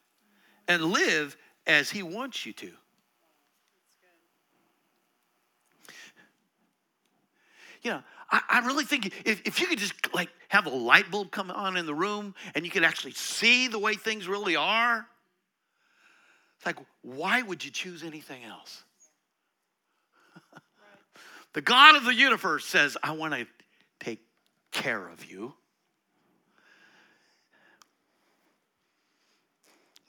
and 0.67 0.85
live 0.85 1.37
as 1.67 1.91
he 1.91 2.01
wants 2.01 2.43
you 2.43 2.53
to. 2.53 2.71
Know, 7.83 8.03
I, 8.31 8.41
I 8.49 8.59
really 8.65 8.85
think 8.85 9.07
if, 9.25 9.41
if 9.45 9.59
you 9.59 9.67
could 9.67 9.79
just 9.79 10.13
like 10.13 10.29
have 10.47 10.65
a 10.65 10.69
light 10.69 11.11
bulb 11.11 11.31
come 11.31 11.51
on 11.51 11.77
in 11.77 11.85
the 11.85 11.93
room 11.93 12.33
and 12.55 12.65
you 12.65 12.71
could 12.71 12.83
actually 12.83 13.11
see 13.11 13.67
the 13.67 13.79
way 13.79 13.93
things 13.93 14.27
really 14.27 14.55
are, 14.55 15.05
it's 16.57 16.65
like, 16.65 16.77
why 17.01 17.41
would 17.41 17.65
you 17.65 17.71
choose 17.71 18.03
anything 18.03 18.43
else? 18.43 18.83
the 21.53 21.61
God 21.61 21.95
of 21.95 22.05
the 22.05 22.13
universe 22.13 22.65
says, 22.65 22.95
I 23.03 23.11
want 23.11 23.33
to 23.33 23.47
take 23.99 24.21
care 24.71 25.09
of 25.09 25.25
you. 25.25 25.53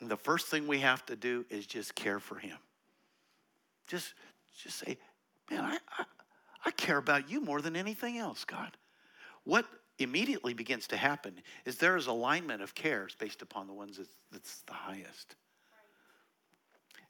And 0.00 0.10
the 0.10 0.16
first 0.16 0.48
thing 0.48 0.66
we 0.66 0.80
have 0.80 1.06
to 1.06 1.16
do 1.16 1.46
is 1.48 1.64
just 1.64 1.94
care 1.94 2.18
for 2.18 2.36
him. 2.36 2.58
Just, 3.86 4.14
just 4.60 4.78
say, 4.78 4.98
man, 5.50 5.64
I, 5.64 5.78
I, 5.96 6.04
I 6.64 6.70
care 6.70 6.98
about 6.98 7.28
you 7.28 7.40
more 7.40 7.60
than 7.60 7.76
anything 7.76 8.18
else, 8.18 8.44
God. 8.44 8.76
What 9.44 9.66
immediately 9.98 10.54
begins 10.54 10.86
to 10.88 10.96
happen 10.96 11.40
is 11.64 11.76
there 11.76 11.96
is 11.96 12.06
alignment 12.06 12.62
of 12.62 12.74
cares 12.74 13.14
based 13.14 13.42
upon 13.42 13.66
the 13.66 13.72
ones 13.72 13.96
that's, 13.96 14.16
that's 14.30 14.60
the 14.62 14.72
highest. 14.72 15.36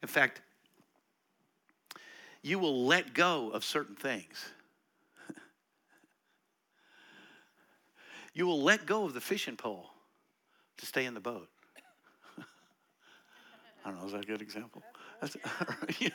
In 0.03 0.09
fact, 0.09 0.41
you 2.43 2.59
will 2.59 2.87
let 2.87 3.15
go 3.15 3.51
of 3.51 3.65
certain 3.65 3.95
things. 3.95 4.45
you 8.35 8.47
will 8.47 8.62
let 8.62 8.85
go 8.87 9.05
of 9.05 9.15
the 9.15 9.21
fishing 9.21 9.57
pole 9.57 9.91
to 10.79 10.87
stay 10.87 11.05
in 11.05 11.15
the 11.15 11.21
boat. 11.21 11.49
I 12.38 13.91
don't 13.91 14.01
know, 14.01 14.07
is 14.07 14.12
that 14.12 14.25
a 14.25 14.27
good 14.27 14.43
example? 14.43 14.83
you 16.01 16.11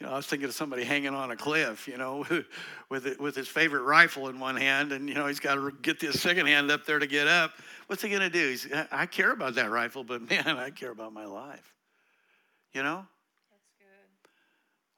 know, 0.00 0.10
I 0.10 0.16
was 0.16 0.26
thinking 0.26 0.48
of 0.48 0.54
somebody 0.54 0.84
hanging 0.84 1.14
on 1.14 1.30
a 1.30 1.36
cliff, 1.36 1.88
you 1.88 1.96
know, 1.96 2.24
with 2.90 3.18
with 3.18 3.34
his 3.34 3.48
favorite 3.48 3.82
rifle 3.82 4.28
in 4.28 4.38
one 4.38 4.56
hand, 4.56 4.92
and 4.92 5.08
you 5.08 5.14
know 5.14 5.26
he's 5.26 5.40
got 5.40 5.54
to 5.54 5.72
get 5.82 6.00
this 6.00 6.20
second 6.20 6.46
hand 6.46 6.70
up 6.70 6.84
there 6.84 6.98
to 6.98 7.06
get 7.06 7.26
up. 7.26 7.52
What's 7.86 8.02
he 8.02 8.08
gonna 8.08 8.30
do? 8.30 8.50
He's, 8.50 8.68
I 8.92 9.06
care 9.06 9.32
about 9.32 9.54
that 9.54 9.70
rifle, 9.70 10.04
but 10.04 10.22
man, 10.30 10.46
I 10.46 10.70
care 10.70 10.90
about 10.90 11.12
my 11.12 11.24
life. 11.24 11.74
You 12.72 12.82
know. 12.82 13.06
That's 13.50 13.68
good. 13.78 14.28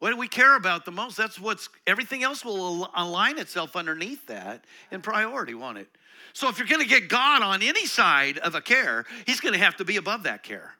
What 0.00 0.10
do 0.10 0.16
we 0.16 0.28
care 0.28 0.56
about 0.56 0.84
the 0.84 0.92
most? 0.92 1.16
That's 1.16 1.38
what's 1.38 1.68
everything 1.86 2.24
else 2.24 2.44
will 2.44 2.90
align 2.94 3.38
itself 3.38 3.76
underneath 3.76 4.26
that 4.26 4.64
in 4.90 5.00
priority, 5.00 5.54
won't 5.54 5.78
it? 5.78 5.88
So 6.32 6.48
if 6.48 6.58
you're 6.58 6.68
going 6.68 6.82
to 6.82 6.88
get 6.88 7.08
God 7.08 7.42
on 7.42 7.62
any 7.62 7.86
side 7.86 8.38
of 8.38 8.54
a 8.54 8.60
care, 8.60 9.06
He's 9.26 9.40
going 9.40 9.54
to 9.54 9.60
have 9.60 9.76
to 9.76 9.84
be 9.84 9.96
above 9.96 10.24
that 10.24 10.42
care, 10.42 10.74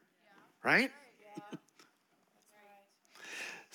right? 0.65 0.91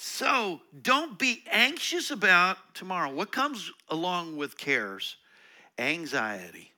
So 0.05 0.59
don't 0.81 1.17
be 1.17 1.45
anxious 1.49 2.11
about 2.11 2.57
tomorrow. 2.73 3.09
What 3.09 3.31
comes 3.31 3.71
along 3.87 4.35
with 4.35 4.57
cares? 4.57 5.15
Anxiety. 5.77 6.73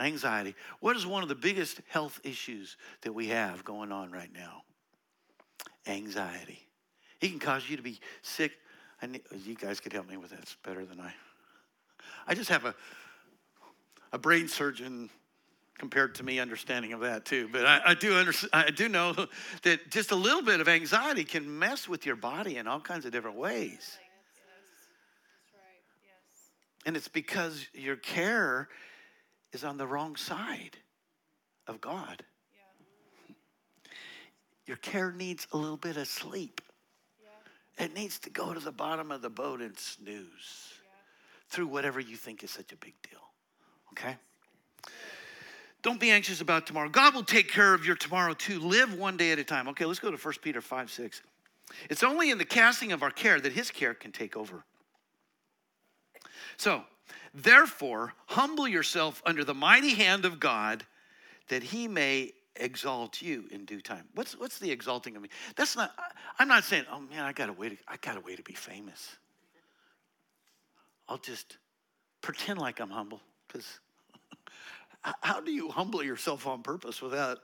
Anxiety. 0.00 0.56
What 0.80 0.96
is 0.96 1.06
one 1.06 1.22
of 1.22 1.28
the 1.28 1.36
biggest 1.36 1.80
health 1.86 2.18
issues 2.24 2.78
that 3.02 3.12
we 3.12 3.28
have 3.28 3.64
going 3.64 3.92
on 3.92 4.10
right 4.10 4.28
now? 4.34 4.64
Anxiety. 5.86 6.66
It 7.20 7.28
can 7.28 7.38
cause 7.38 7.70
you 7.70 7.76
to 7.76 7.82
be 7.82 8.00
sick. 8.22 8.58
I 9.00 9.06
need, 9.06 9.22
you 9.44 9.54
guys 9.54 9.78
could 9.78 9.92
help 9.92 10.10
me 10.10 10.16
with 10.16 10.30
that. 10.30 10.40
It's 10.40 10.56
better 10.64 10.84
than 10.84 10.98
I. 10.98 11.14
I 12.26 12.34
just 12.34 12.50
have 12.50 12.64
a, 12.64 12.74
a 14.12 14.18
brain 14.18 14.48
surgeon 14.48 15.10
compared 15.78 16.14
to 16.16 16.22
me 16.22 16.40
understanding 16.40 16.92
of 16.92 17.00
that 17.00 17.24
too. 17.24 17.48
But 17.52 17.66
I, 17.66 17.80
I 17.86 17.94
do 17.94 18.14
understand, 18.14 18.50
I 18.52 18.70
do 18.70 18.88
know 18.88 19.12
that 19.62 19.90
just 19.90 20.10
a 20.10 20.16
little 20.16 20.42
bit 20.42 20.60
of 20.60 20.68
anxiety 20.68 21.24
can 21.24 21.58
mess 21.58 21.88
with 21.88 22.06
your 22.06 22.16
body 22.16 22.56
in 22.56 22.66
all 22.66 22.80
kinds 22.80 23.04
of 23.04 23.12
different 23.12 23.36
ways. 23.36 23.98
And 26.86 26.96
it's 26.96 27.08
because 27.08 27.66
your 27.74 27.96
care 27.96 28.68
is 29.52 29.64
on 29.64 29.76
the 29.76 29.86
wrong 29.88 30.14
side 30.14 30.76
of 31.66 31.80
God. 31.80 32.22
Yeah. 32.54 33.34
Your 34.66 34.76
care 34.76 35.10
needs 35.10 35.48
a 35.52 35.56
little 35.56 35.76
bit 35.76 35.96
of 35.96 36.06
sleep. 36.06 36.60
Yeah. 37.20 37.86
It 37.86 37.92
needs 37.92 38.20
to 38.20 38.30
go 38.30 38.54
to 38.54 38.60
the 38.60 38.70
bottom 38.70 39.10
of 39.10 39.20
the 39.20 39.30
boat 39.30 39.60
and 39.60 39.76
snooze 39.76 40.74
Yeah. 40.80 40.88
through 41.48 41.66
whatever 41.66 41.98
you 41.98 42.16
think 42.16 42.44
is 42.44 42.52
such 42.52 42.70
a 42.70 42.76
big 42.76 42.94
deal. 43.02 43.32
Okay? 43.90 44.16
Don't 45.86 46.00
be 46.00 46.10
anxious 46.10 46.40
about 46.40 46.66
tomorrow. 46.66 46.88
God 46.88 47.14
will 47.14 47.22
take 47.22 47.48
care 47.48 47.72
of 47.72 47.86
your 47.86 47.94
tomorrow 47.94 48.34
too. 48.34 48.58
Live 48.58 48.98
one 48.98 49.16
day 49.16 49.30
at 49.30 49.38
a 49.38 49.44
time. 49.44 49.68
Okay, 49.68 49.84
let's 49.84 50.00
go 50.00 50.10
to 50.10 50.16
1 50.16 50.34
Peter 50.42 50.60
5 50.60 50.90
6. 50.90 51.22
It's 51.88 52.02
only 52.02 52.30
in 52.30 52.38
the 52.38 52.44
casting 52.44 52.90
of 52.90 53.04
our 53.04 53.12
care 53.12 53.38
that 53.38 53.52
his 53.52 53.70
care 53.70 53.94
can 53.94 54.10
take 54.10 54.36
over. 54.36 54.64
So, 56.56 56.82
therefore, 57.32 58.14
humble 58.26 58.66
yourself 58.66 59.22
under 59.24 59.44
the 59.44 59.54
mighty 59.54 59.94
hand 59.94 60.24
of 60.24 60.40
God 60.40 60.84
that 61.50 61.62
he 61.62 61.86
may 61.86 62.32
exalt 62.56 63.22
you 63.22 63.44
in 63.52 63.64
due 63.64 63.80
time. 63.80 64.06
What's, 64.16 64.36
what's 64.36 64.58
the 64.58 64.72
exalting 64.72 65.14
of 65.14 65.22
me? 65.22 65.28
That's 65.54 65.76
not, 65.76 65.92
I'm 66.40 66.48
not 66.48 66.64
saying, 66.64 66.86
oh 66.90 66.98
man, 66.98 67.24
I 67.24 67.32
got 67.32 67.48
a 67.48 67.52
way 67.52 67.68
to, 67.68 67.76
I 67.86 67.96
got 67.98 68.16
a 68.16 68.20
way 68.20 68.34
to 68.34 68.42
be 68.42 68.54
famous. 68.54 69.14
I'll 71.08 71.18
just 71.18 71.58
pretend 72.22 72.58
like 72.58 72.80
I'm 72.80 72.90
humble 72.90 73.20
because 73.46 73.78
how 75.20 75.40
do 75.40 75.52
you 75.52 75.68
humble 75.68 76.02
yourself 76.02 76.46
on 76.46 76.62
purpose 76.62 77.00
without 77.00 77.38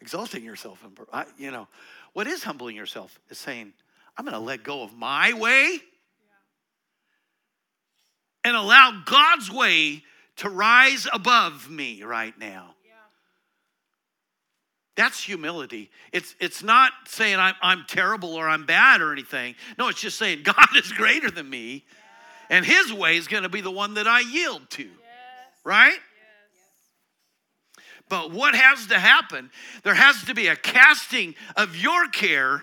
exalting 0.00 0.44
yourself? 0.44 0.82
In 0.84 0.90
pur- 0.90 1.06
I, 1.12 1.24
you 1.38 1.50
know, 1.50 1.68
what 2.12 2.26
is 2.26 2.42
humbling 2.42 2.76
yourself 2.76 3.18
is 3.30 3.38
saying, 3.38 3.72
I'm 4.16 4.24
going 4.24 4.34
to 4.34 4.40
let 4.40 4.62
go 4.62 4.82
of 4.82 4.94
my 4.94 5.32
way 5.32 5.78
and 8.44 8.56
allow 8.56 9.02
God's 9.04 9.50
way 9.50 10.02
to 10.36 10.48
rise 10.48 11.06
above 11.12 11.68
me 11.70 12.02
right 12.02 12.38
now. 12.38 12.74
Yeah. 12.84 12.92
That's 14.96 15.22
humility. 15.22 15.90
It's, 16.12 16.34
it's 16.40 16.62
not 16.62 16.92
saying 17.06 17.38
I'm, 17.38 17.54
I'm 17.60 17.84
terrible 17.88 18.34
or 18.34 18.48
I'm 18.48 18.64
bad 18.64 19.00
or 19.00 19.12
anything. 19.12 19.54
No, 19.78 19.88
it's 19.88 20.00
just 20.00 20.18
saying 20.18 20.42
God 20.44 20.68
is 20.76 20.92
greater 20.92 21.30
than 21.30 21.48
me, 21.48 21.84
and 22.50 22.64
His 22.64 22.92
way 22.92 23.16
is 23.16 23.26
going 23.28 23.42
to 23.42 23.48
be 23.48 23.60
the 23.60 23.70
one 23.70 23.94
that 23.94 24.06
I 24.06 24.20
yield 24.20 24.68
to, 24.70 24.84
Yes. 24.84 24.92
right? 25.64 25.98
But 28.08 28.30
what 28.30 28.54
has 28.54 28.86
to 28.86 28.98
happen? 28.98 29.50
There 29.82 29.94
has 29.94 30.22
to 30.24 30.34
be 30.34 30.46
a 30.48 30.56
casting 30.56 31.34
of 31.56 31.76
your 31.76 32.08
care 32.08 32.62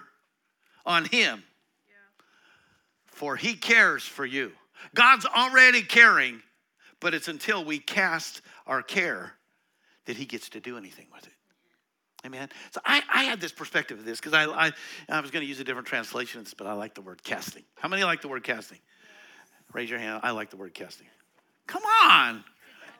on 0.85 1.05
Him, 1.05 1.43
Yeah. 1.87 2.25
for 3.07 3.35
He 3.35 3.55
cares 3.55 4.03
for 4.03 4.25
you. 4.25 4.53
God's 4.95 5.25
already 5.25 5.81
caring, 5.81 6.41
but 6.99 7.13
it's 7.13 7.27
until 7.27 7.63
we 7.65 7.79
cast 7.79 8.41
our 8.67 8.81
care 8.81 9.33
that 10.05 10.15
He 10.15 10.25
gets 10.25 10.49
to 10.49 10.59
do 10.59 10.77
anything 10.77 11.07
with 11.13 11.25
it. 11.25 11.33
Amen. 12.25 12.47
So 12.71 12.79
I, 12.85 13.01
I 13.13 13.23
had 13.23 13.41
this 13.41 13.51
perspective 13.51 13.99
of 13.99 14.05
this 14.05 14.19
because 14.19 14.33
I, 14.33 14.45
I, 14.45 14.71
I 15.09 15.19
was 15.19 15.29
going 15.29 15.43
to 15.43 15.49
use 15.49 15.59
a 15.59 15.65
different 15.65 15.87
translation, 15.87 16.39
of 16.39 16.45
this, 16.45 16.53
but 16.53 16.67
I 16.67 16.73
like 16.73 16.95
the 16.95 17.01
word 17.01 17.21
casting. 17.21 17.63
How 17.75 17.89
many 17.89 18.05
like 18.05 18.21
the 18.21 18.29
word 18.29 18.43
casting? 18.43 18.79
Raise 19.73 19.89
your 19.89 19.99
hand. 19.99 20.21
I 20.23 20.31
like 20.31 20.49
the 20.49 20.55
word 20.55 20.73
casting. 20.73 21.07
Come 21.67 21.83
on. 21.83 22.43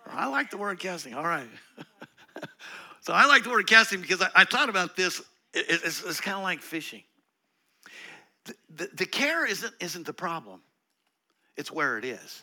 I 0.07 0.27
like 0.27 0.51
the 0.51 0.57
word 0.57 0.79
casting. 0.79 1.13
All 1.13 1.23
right. 1.23 1.47
so 3.03 3.13
I 3.13 3.25
like 3.25 3.43
the 3.43 3.49
word 3.51 3.67
casting 3.67 4.01
because 4.01 4.21
I, 4.21 4.29
I 4.35 4.45
thought 4.45 4.69
about 4.69 4.95
this. 4.95 5.19
It- 5.53 5.81
it's 5.83 6.03
it's 6.03 6.19
kind 6.21 6.37
of 6.37 6.43
like 6.43 6.61
fishing. 6.61 7.03
The, 8.45 8.55
the, 8.75 8.89
the 8.95 9.05
care 9.05 9.45
isn't, 9.45 9.73
isn't 9.79 10.05
the 10.05 10.13
problem, 10.13 10.61
it's 11.55 11.71
where 11.71 11.97
it 11.97 12.05
is. 12.05 12.41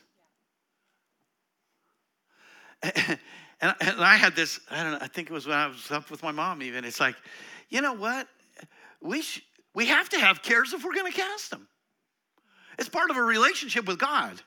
And, 3.63 3.75
and 3.81 4.01
I 4.01 4.17
had 4.17 4.35
this, 4.35 4.59
I 4.71 4.83
don't 4.83 4.93
know, 4.93 4.99
I 5.03 5.07
think 5.07 5.29
it 5.29 5.35
was 5.35 5.47
when 5.47 5.57
I 5.59 5.67
was 5.67 5.91
up 5.91 6.11
with 6.11 6.23
my 6.23 6.33
mom 6.33 6.63
even. 6.63 6.85
It's 6.85 6.99
like, 6.99 7.15
you 7.69 7.83
know 7.83 7.93
what? 7.93 8.27
We, 9.03 9.21
sh- 9.21 9.45
we 9.75 9.85
have 9.87 10.09
to 10.11 10.19
have 10.19 10.43
cares 10.43 10.73
if 10.73 10.83
we're 10.83 10.95
going 10.95 11.13
to 11.13 11.19
cast 11.19 11.51
them. 11.51 11.69
It's 12.79 12.89
part 12.89 13.11
of 13.11 13.19
a 13.19 13.23
relationship 13.23 13.87
with 13.87 13.99
God. 13.99 14.41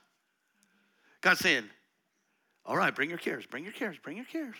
God's 1.21 1.41
saying, 1.41 1.65
all 2.65 2.75
right, 2.75 2.93
bring 2.93 3.09
your 3.09 3.19
cares, 3.19 3.45
bring 3.45 3.63
your 3.63 3.73
cares, 3.73 3.97
bring 4.01 4.17
your 4.17 4.25
cares. 4.25 4.55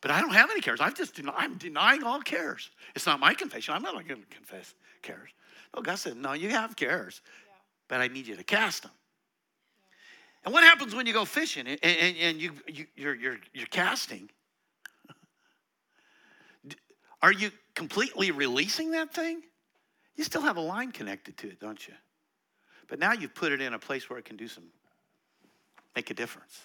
But 0.00 0.12
I 0.12 0.20
don't 0.20 0.32
have 0.32 0.50
any 0.50 0.60
cares. 0.60 0.80
I've 0.80 0.94
just 0.94 1.16
den- 1.16 1.30
I'm 1.36 1.56
denying 1.56 2.04
all 2.04 2.20
cares. 2.20 2.70
It's 2.94 3.06
not 3.06 3.18
my 3.18 3.34
confession. 3.34 3.74
I'm 3.74 3.82
not 3.82 3.94
going 4.06 4.20
to 4.22 4.26
confess 4.34 4.74
cares. 5.02 5.30
No, 5.74 5.82
God 5.82 5.96
said, 5.96 6.16
no, 6.16 6.32
you 6.32 6.50
have 6.50 6.76
cares, 6.76 7.20
Yeah. 7.24 7.54
but 7.88 8.00
I 8.00 8.08
need 8.08 8.26
you 8.26 8.36
to 8.36 8.44
cast 8.44 8.82
them. 8.82 8.92
And 10.44 10.54
what 10.54 10.62
happens 10.62 10.94
when 10.94 11.06
you 11.06 11.12
go 11.12 11.24
fishing 11.24 11.66
and, 11.66 11.78
and, 11.82 12.16
and 12.16 12.40
you, 12.40 12.52
you, 12.66 12.86
you're, 12.96 13.14
you're, 13.14 13.38
you're 13.52 13.66
casting? 13.66 14.30
Are 17.20 17.32
you 17.32 17.50
completely 17.74 18.30
releasing 18.30 18.92
that 18.92 19.12
thing? 19.12 19.42
You 20.14 20.24
still 20.24 20.42
have 20.42 20.56
a 20.56 20.60
line 20.60 20.92
connected 20.92 21.36
to 21.38 21.48
it, 21.48 21.60
don't 21.60 21.86
you? 21.86 21.94
But 22.86 22.98
now 22.98 23.12
you've 23.12 23.34
put 23.34 23.52
it 23.52 23.60
in 23.60 23.74
a 23.74 23.78
place 23.78 24.08
where 24.08 24.18
it 24.18 24.24
can 24.24 24.36
do 24.36 24.48
some, 24.48 24.64
make 25.96 26.10
a 26.10 26.14
difference. 26.14 26.60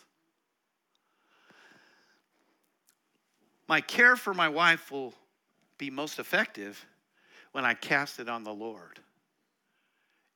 My 3.67 3.81
care 3.81 4.15
for 4.15 4.33
my 4.33 4.49
wife 4.49 4.91
will 4.91 5.13
be 5.77 5.89
most 5.89 6.19
effective 6.19 6.85
when 7.51 7.65
I 7.65 7.73
cast 7.73 8.19
it 8.19 8.29
on 8.29 8.43
the 8.43 8.53
Lord. 8.53 8.99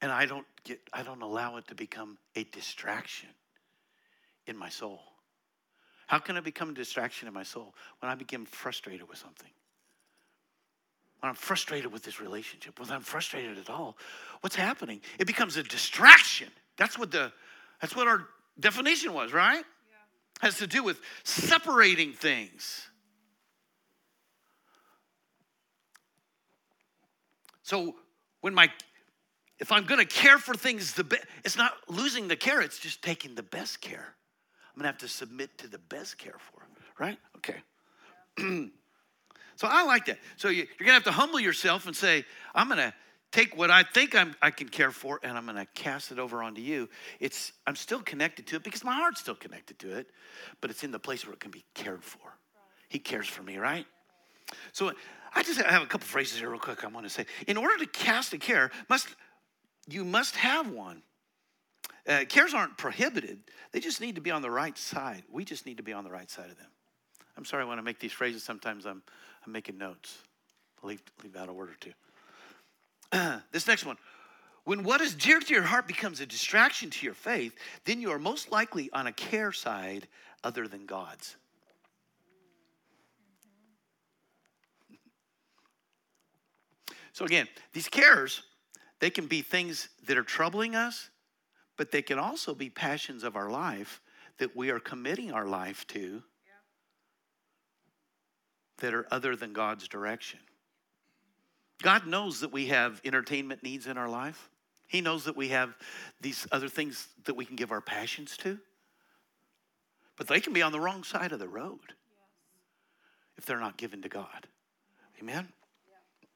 And 0.02 0.12
I 0.12 0.26
don't 0.26 0.46
get 0.64 0.80
I 0.94 1.04
don't 1.04 1.22
allow 1.22 1.58
it 1.58 1.68
to 1.68 1.76
become 1.76 2.18
a 2.36 2.44
distraction 2.46 3.30
in 4.46 4.56
my 4.56 4.70
soul. 4.70 5.02
How 6.06 6.20
can 6.20 6.38
it 6.38 6.44
become 6.44 6.70
a 6.70 6.74
distraction 6.74 7.28
in 7.28 7.34
my 7.34 7.44
soul? 7.44 7.76
When 8.00 8.10
I 8.10 8.16
become 8.16 8.46
frustrated 8.46 9.10
with 9.10 9.18
something. 9.18 9.50
When 11.20 11.30
I'm 11.30 11.36
frustrated 11.36 11.92
with 11.92 12.04
this 12.04 12.22
relationship, 12.22 12.80
when 12.80 12.90
I'm 12.92 13.02
frustrated 13.02 13.58
at 13.58 13.70
all, 13.70 13.98
what's 14.42 14.56
happening? 14.56 15.02
It 15.18 15.26
becomes 15.26 15.58
a 15.58 15.64
distraction. 15.64 16.50
That's 16.78 16.98
what 16.98 17.12
the 17.12 17.34
that's 17.82 17.96
what 17.96 18.08
our 18.08 18.28
definition 18.60 19.14
was, 19.14 19.34
right? 19.34 19.58
Yeah. 19.58 20.42
Has 20.42 20.58
to 20.60 20.68
do 20.68 20.84
with 20.84 21.02
separating 21.24 22.14
things. 22.14 22.88
So 27.68 27.96
when 28.40 28.54
my 28.54 28.72
if 29.60 29.74
I'm 29.74 29.84
going 29.84 30.00
to 30.00 30.06
care 30.06 30.38
for 30.38 30.54
things 30.54 30.94
the 30.94 31.04
be- 31.04 31.18
it's 31.44 31.58
not 31.58 31.74
losing 31.90 32.30
the 32.30 32.38
care, 32.38 32.62
it's 32.62 32.80
just 32.80 33.02
taking 33.02 33.36
the 33.36 33.44
best 33.44 33.82
care. 33.82 34.16
I'm 34.70 34.80
going 34.80 34.84
to 34.84 34.88
have 34.88 35.00
to 35.00 35.08
submit 35.10 35.58
to 35.58 35.68
the 35.68 35.80
best 35.80 36.18
care 36.18 36.38
for 36.40 36.62
right? 37.00 37.18
Okay. 37.38 37.58
so 39.56 39.68
I 39.68 39.84
like 39.84 40.06
that. 40.06 40.18
So 40.38 40.48
you, 40.48 40.66
you're 40.80 40.86
going 40.86 40.88
to 40.88 40.94
have 40.94 41.04
to 41.04 41.12
humble 41.12 41.40
yourself 41.40 41.86
and 41.88 41.96
say, 41.96 42.26
I'm 42.56 42.68
going 42.68 42.80
to 42.80 42.94
take 43.32 43.58
what 43.58 43.70
I 43.70 43.84
think 43.84 44.16
I'm, 44.16 44.36
I 44.42 44.50
can 44.52 44.70
care 44.70 44.92
for 44.92 45.20
and 45.22 45.38
I'm 45.38 45.46
going 45.46 45.58
to 45.58 45.68
cast 45.74 46.12
it 46.12 46.20
over 46.20 46.42
onto 46.42 46.62
you. 46.62 46.90
It's 47.20 47.52
I'm 47.66 47.76
still 47.76 48.02
connected 48.02 48.48
to 48.48 48.56
it 48.56 48.64
because 48.64 48.84
my 48.84 48.94
heart's 48.94 49.20
still 49.20 49.36
connected 49.36 49.78
to 49.80 49.98
it, 49.98 50.08
but 50.62 50.70
it's 50.70 50.84
in 50.84 50.92
the 50.92 51.00
place 51.00 51.26
where 51.26 51.34
it 51.34 51.40
can 51.40 51.52
be 51.52 51.66
cared 51.74 52.04
for. 52.04 52.38
He 52.90 53.00
cares 53.00 53.28
for 53.28 53.44
me, 53.44 53.58
right? 53.58 53.86
So 54.72 54.94
I 55.38 55.44
just 55.44 55.62
have 55.62 55.84
a 55.84 55.86
couple 55.86 56.08
phrases 56.08 56.40
here 56.40 56.50
real 56.50 56.60
quick 56.60 56.84
I 56.84 56.88
want 56.88 57.06
to 57.06 57.12
say. 57.12 57.28
In 57.46 57.58
order 57.58 57.78
to 57.78 57.86
cast 57.86 58.34
a 58.34 58.40
care, 58.40 58.72
must 58.90 59.08
you 59.88 60.04
must 60.04 60.36
have 60.36 60.72
one. 60.72 61.04
Uh, 62.08 62.26
cares 62.28 62.56
aren't 62.56 62.76
prohibited. 62.76 63.40
They 63.72 63.80
just 63.80 64.02
need 64.02 64.16
to 64.16 64.22
be 64.22 64.32
on 64.32 64.42
the 64.42 64.50
right 64.50 64.76
side. 64.76 65.24
We 65.32 65.46
just 65.46 65.68
need 65.68 65.78
to 65.78 65.84
be 65.84 65.94
on 65.94 66.04
the 66.04 66.10
right 66.10 66.30
side 66.30 66.50
of 66.50 66.58
them. 66.58 66.72
I'm 67.38 67.46
sorry 67.46 67.66
when 67.66 67.78
I 67.78 67.84
make 67.84 68.00
these 68.00 68.12
phrases, 68.12 68.44
sometimes 68.44 68.88
I'm, 68.88 69.04
I'm 69.46 69.52
making 69.52 69.78
notes. 69.78 70.18
Leave, 70.82 71.04
leave 71.24 71.36
out 71.36 71.50
a 71.50 71.54
word 71.54 71.70
or 71.70 71.78
two. 71.80 73.42
this 73.52 73.68
next 73.68 73.86
one. 73.86 73.98
When 74.64 74.84
what 74.84 75.02
is 75.02 75.14
dear 75.14 75.40
to 75.40 75.54
your 75.54 75.64
heart 75.64 75.88
becomes 75.88 76.20
a 76.20 76.26
distraction 76.26 76.90
to 76.90 77.06
your 77.06 77.14
faith, 77.14 77.54
then 77.86 78.02
you 78.02 78.10
are 78.12 78.20
most 78.20 78.52
likely 78.52 78.90
on 78.92 79.06
a 79.06 79.14
care 79.14 79.52
side 79.52 80.08
other 80.44 80.68
than 80.68 80.88
God's. 80.88 81.36
So 87.18 87.26
again, 87.26 87.48
these 87.74 87.90
cares, 87.90 88.44
they 89.00 89.10
can 89.10 89.26
be 89.26 89.42
things 89.42 89.90
that 90.06 90.20
are 90.20 90.24
troubling 90.24 90.76
us, 90.76 91.10
but 91.76 91.90
they 91.90 92.04
can 92.04 92.20
also 92.20 92.54
be 92.54 92.70
passions 92.70 93.24
of 93.24 93.36
our 93.36 93.50
life 93.50 94.02
that 94.38 94.56
we 94.56 94.70
are 94.70 94.80
committing 94.80 95.32
our 95.32 95.48
life 95.48 95.88
to 95.88 96.22
that 98.78 98.94
are 98.94 99.08
other 99.10 99.36
than 99.36 99.52
God's 99.52 99.88
direction. 99.88 100.40
God 101.82 102.06
knows 102.06 102.40
that 102.42 102.52
we 102.52 102.68
have 102.68 103.02
entertainment 103.04 103.64
needs 103.64 103.88
in 103.88 103.98
our 103.98 104.10
life. 104.10 104.52
He 104.86 105.02
knows 105.02 105.24
that 105.24 105.36
we 105.36 105.48
have 105.48 105.76
these 106.22 106.46
other 106.52 106.70
things 106.70 107.08
that 107.26 107.36
we 107.36 107.46
can 107.46 107.56
give 107.56 107.72
our 107.72 107.82
passions 107.82 108.38
to. 108.38 108.60
But 110.18 110.28
they 110.28 110.40
can 110.40 110.54
be 110.54 110.62
on 110.62 110.72
the 110.72 110.80
wrong 110.80 111.04
side 111.04 111.32
of 111.32 111.40
the 111.40 111.50
road 111.50 111.96
if 113.40 113.46
they're 113.48 113.60
not 113.60 113.76
given 113.76 114.04
to 114.04 114.08
God. 114.08 114.46
Amen? 115.20 115.48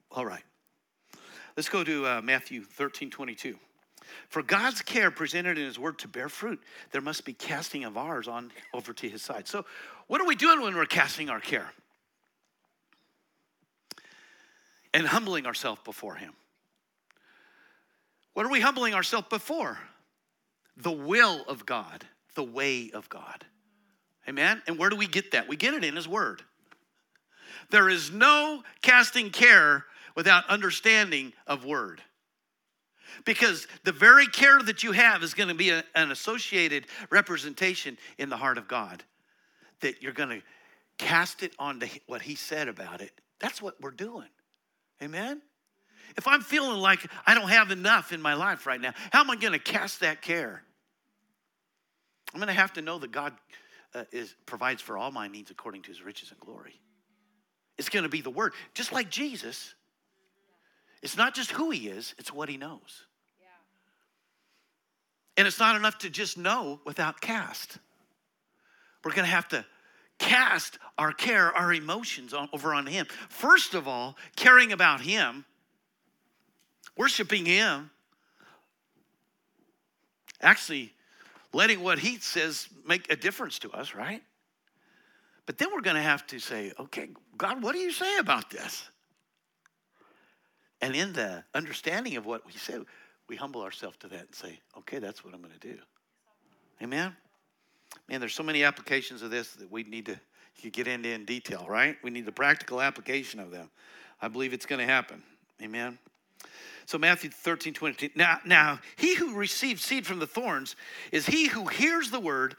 All 0.09 0.25
right. 0.25 0.41
Let's 1.57 1.69
go 1.69 1.83
to 1.83 2.05
uh, 2.05 2.21
Matthew 2.21 2.63
13 2.63 3.09
22. 3.09 3.57
For 4.29 4.41
God's 4.43 4.81
care 4.81 5.11
presented 5.11 5.57
in 5.57 5.65
His 5.65 5.79
Word 5.79 5.99
to 5.99 6.07
bear 6.07 6.29
fruit, 6.29 6.61
there 6.91 7.01
must 7.01 7.25
be 7.25 7.33
casting 7.33 7.83
of 7.83 7.97
ours 7.97 8.27
on 8.27 8.51
over 8.73 8.93
to 8.93 9.09
His 9.09 9.21
side. 9.21 9.47
So, 9.47 9.65
what 10.07 10.21
are 10.21 10.27
we 10.27 10.35
doing 10.35 10.61
when 10.61 10.75
we're 10.75 10.85
casting 10.85 11.29
our 11.29 11.39
care? 11.39 11.71
And 14.93 15.07
humbling 15.07 15.45
ourselves 15.45 15.81
before 15.85 16.15
Him. 16.15 16.33
What 18.33 18.45
are 18.45 18.51
we 18.51 18.61
humbling 18.61 18.93
ourselves 18.93 19.27
before? 19.29 19.77
The 20.77 20.91
will 20.91 21.43
of 21.47 21.65
God, 21.65 22.05
the 22.35 22.43
way 22.43 22.91
of 22.93 23.09
God. 23.09 23.45
Amen? 24.27 24.61
And 24.67 24.77
where 24.77 24.89
do 24.89 24.95
we 24.95 25.07
get 25.07 25.31
that? 25.31 25.47
We 25.47 25.55
get 25.55 25.73
it 25.73 25.83
in 25.83 25.95
His 25.95 26.07
Word. 26.07 26.43
There 27.69 27.89
is 27.89 28.11
no 28.11 28.63
casting 28.81 29.29
care 29.29 29.85
without 30.15 30.47
understanding 30.49 31.33
of 31.47 31.65
Word. 31.65 32.01
Because 33.25 33.67
the 33.83 33.91
very 33.91 34.27
care 34.27 34.61
that 34.61 34.83
you 34.83 34.93
have 34.93 35.23
is 35.23 35.33
going 35.33 35.49
to 35.49 35.55
be 35.55 35.69
a- 35.69 35.83
an 35.95 36.11
associated 36.11 36.87
representation 37.09 37.97
in 38.17 38.29
the 38.29 38.37
heart 38.37 38.57
of 38.57 38.67
God. 38.67 39.03
That 39.81 40.01
you're 40.01 40.13
going 40.13 40.29
to 40.29 40.41
cast 40.97 41.43
it 41.43 41.53
onto 41.59 41.87
what 42.07 42.21
He 42.21 42.35
said 42.35 42.67
about 42.67 43.01
it. 43.01 43.11
That's 43.39 43.61
what 43.61 43.79
we're 43.81 43.91
doing. 43.91 44.29
Amen? 45.01 45.41
If 46.17 46.27
I'm 46.27 46.41
feeling 46.41 46.79
like 46.79 47.05
I 47.25 47.33
don't 47.33 47.49
have 47.49 47.71
enough 47.71 48.11
in 48.11 48.21
my 48.21 48.33
life 48.33 48.65
right 48.65 48.79
now, 48.79 48.93
how 49.11 49.21
am 49.21 49.29
I 49.29 49.35
going 49.35 49.53
to 49.53 49.59
cast 49.59 50.01
that 50.01 50.21
care? 50.21 50.63
I'm 52.33 52.39
going 52.39 52.47
to 52.47 52.53
have 52.53 52.73
to 52.73 52.81
know 52.81 52.99
that 52.99 53.11
God 53.11 53.33
uh, 53.93 54.03
is, 54.11 54.35
provides 54.45 54.81
for 54.81 54.97
all 54.97 55.11
my 55.11 55.27
needs 55.27 55.51
according 55.51 55.81
to 55.83 55.89
his 55.89 56.01
riches 56.01 56.31
and 56.31 56.39
glory. 56.39 56.79
It's 57.77 57.89
going 57.89 58.03
to 58.03 58.09
be 58.09 58.21
the 58.21 58.29
word. 58.29 58.53
Just 58.73 58.91
like 58.91 59.09
Jesus, 59.09 59.73
it's 61.01 61.17
not 61.17 61.33
just 61.33 61.51
who 61.51 61.71
he 61.71 61.87
is, 61.87 62.13
it's 62.17 62.31
what 62.31 62.49
he 62.49 62.57
knows. 62.57 63.05
Yeah. 63.39 63.47
And 65.37 65.47
it's 65.47 65.59
not 65.59 65.75
enough 65.75 65.97
to 65.99 66.09
just 66.09 66.37
know 66.37 66.79
without 66.85 67.21
cast. 67.21 67.77
we're 69.03 69.11
going 69.11 69.25
to 69.25 69.31
have 69.31 69.47
to 69.49 69.65
cast 70.21 70.77
our 70.97 71.11
care, 71.11 71.51
our 71.51 71.73
emotions 71.73 72.33
on, 72.33 72.47
over 72.53 72.73
on 72.73 72.85
Him. 72.85 73.07
First 73.29 73.73
of 73.73 73.87
all, 73.87 74.15
caring 74.35 74.71
about 74.71 75.01
Him, 75.01 75.43
worshiping 76.95 77.45
Him, 77.45 77.89
actually 80.39 80.93
letting 81.53 81.81
what 81.81 81.97
He 81.97 82.17
says 82.17 82.69
make 82.87 83.11
a 83.11 83.15
difference 83.15 83.57
to 83.59 83.71
us, 83.71 83.95
right? 83.95 84.21
But 85.47 85.57
then 85.57 85.69
we're 85.73 85.81
going 85.81 85.95
to 85.95 86.01
have 86.03 86.25
to 86.27 86.39
say, 86.39 86.71
okay, 86.79 87.09
God, 87.35 87.63
what 87.63 87.73
do 87.73 87.79
you 87.79 87.91
say 87.91 88.17
about 88.17 88.51
this? 88.51 88.87
And 90.81 90.95
in 90.95 91.13
the 91.13 91.43
understanding 91.53 92.15
of 92.15 92.25
what 92.25 92.41
He 92.47 92.57
said, 92.57 92.83
we 93.27 93.35
humble 93.35 93.61
ourselves 93.61 93.97
to 93.99 94.07
that 94.09 94.19
and 94.19 94.35
say, 94.35 94.59
okay, 94.79 94.99
that's 94.99 95.23
what 95.23 95.33
I'm 95.33 95.41
going 95.41 95.53
to 95.53 95.67
do. 95.67 95.77
Amen? 96.81 97.15
Man, 98.09 98.19
there's 98.19 98.33
so 98.33 98.43
many 98.43 98.63
applications 98.63 99.21
of 99.21 99.31
this 99.31 99.53
that 99.53 99.71
we 99.71 99.83
need 99.83 100.05
to 100.07 100.69
get 100.69 100.87
into 100.87 101.09
in 101.09 101.25
detail, 101.25 101.65
right? 101.69 101.97
We 102.03 102.09
need 102.09 102.25
the 102.25 102.31
practical 102.31 102.81
application 102.81 103.39
of 103.39 103.51
them. 103.51 103.69
I 104.21 104.27
believe 104.27 104.53
it's 104.53 104.65
going 104.65 104.79
to 104.79 104.85
happen. 104.85 105.23
Amen? 105.61 105.97
So 106.85 106.97
Matthew 106.97 107.29
13, 107.29 107.73
22. 107.73 108.09
Now, 108.15 108.39
now, 108.45 108.79
he 108.95 109.15
who 109.15 109.35
receives 109.35 109.83
seed 109.83 110.05
from 110.05 110.19
the 110.19 110.27
thorns 110.27 110.75
is 111.11 111.25
he 111.25 111.47
who 111.47 111.67
hears 111.67 112.11
the 112.11 112.19
word 112.19 112.55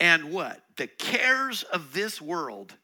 and 0.00 0.32
what? 0.32 0.62
The 0.76 0.86
cares 0.86 1.62
of 1.62 1.92
this 1.92 2.20
world 2.20 2.74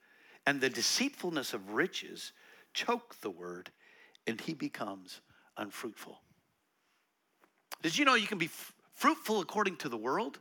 and 0.46 0.60
the 0.60 0.70
deceitfulness 0.70 1.54
of 1.54 1.72
riches 1.72 2.32
choke 2.72 3.16
the 3.20 3.30
word 3.30 3.70
and 4.26 4.40
he 4.40 4.54
becomes 4.54 5.20
unfruitful. 5.56 6.20
Did 7.82 7.96
you 7.96 8.04
know 8.04 8.14
you 8.14 8.26
can 8.26 8.38
be 8.38 8.46
f- 8.46 8.72
fruitful 8.94 9.40
according 9.40 9.76
to 9.76 9.88
the 9.88 9.96
world? 9.96 10.38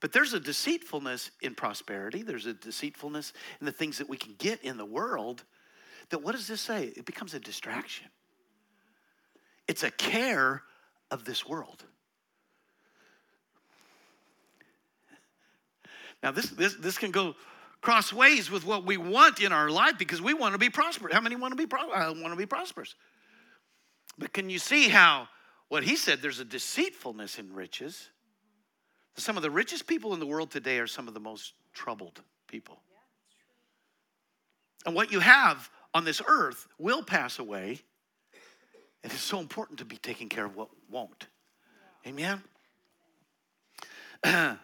But 0.00 0.12
there's 0.12 0.34
a 0.34 0.40
deceitfulness 0.40 1.30
in 1.40 1.54
prosperity. 1.54 2.22
There's 2.22 2.46
a 2.46 2.52
deceitfulness 2.52 3.32
in 3.60 3.66
the 3.66 3.72
things 3.72 3.98
that 3.98 4.08
we 4.08 4.16
can 4.16 4.34
get 4.38 4.62
in 4.62 4.76
the 4.76 4.84
world. 4.84 5.44
That 6.10 6.22
what 6.22 6.32
does 6.32 6.46
this 6.46 6.60
say? 6.60 6.92
It 6.96 7.06
becomes 7.06 7.34
a 7.34 7.40
distraction. 7.40 8.08
It's 9.66 9.82
a 9.82 9.90
care 9.90 10.62
of 11.10 11.24
this 11.24 11.46
world. 11.46 11.84
Now, 16.22 16.30
this, 16.30 16.50
this, 16.50 16.74
this 16.74 16.98
can 16.98 17.10
go 17.10 17.34
cross 17.86 18.12
ways 18.12 18.50
with 18.50 18.66
what 18.66 18.84
we 18.84 18.96
want 18.96 19.40
in 19.40 19.52
our 19.52 19.70
life 19.70 19.96
because 19.96 20.20
we 20.20 20.34
want 20.34 20.52
to 20.54 20.58
be 20.58 20.68
prosperous. 20.68 21.14
How 21.14 21.20
many 21.20 21.36
want 21.36 21.52
to 21.52 21.56
be 21.56 21.66
pro- 21.66 21.88
I 21.88 22.08
want 22.08 22.30
to 22.30 22.36
be 22.36 22.44
prosperous? 22.44 22.96
But 24.18 24.32
can 24.32 24.50
you 24.50 24.58
see 24.58 24.88
how 24.88 25.28
what 25.68 25.84
he 25.84 25.94
said 25.94 26.20
there's 26.20 26.40
a 26.40 26.44
deceitfulness 26.44 27.38
in 27.38 27.54
riches? 27.54 28.10
Some 29.16 29.36
of 29.36 29.44
the 29.44 29.52
richest 29.52 29.86
people 29.86 30.14
in 30.14 30.18
the 30.18 30.26
world 30.26 30.50
today 30.50 30.80
are 30.80 30.88
some 30.88 31.06
of 31.06 31.14
the 31.14 31.20
most 31.20 31.52
troubled 31.74 32.20
people. 32.48 32.80
And 34.84 34.92
what 34.92 35.12
you 35.12 35.20
have 35.20 35.70
on 35.94 36.04
this 36.04 36.20
earth 36.26 36.66
will 36.80 37.04
pass 37.04 37.38
away. 37.38 37.78
And 39.04 39.12
it's 39.12 39.22
so 39.22 39.38
important 39.38 39.78
to 39.78 39.84
be 39.84 39.96
taking 39.96 40.28
care 40.28 40.44
of 40.44 40.56
what 40.56 40.70
won't. 40.90 41.28
Amen? 42.04 42.42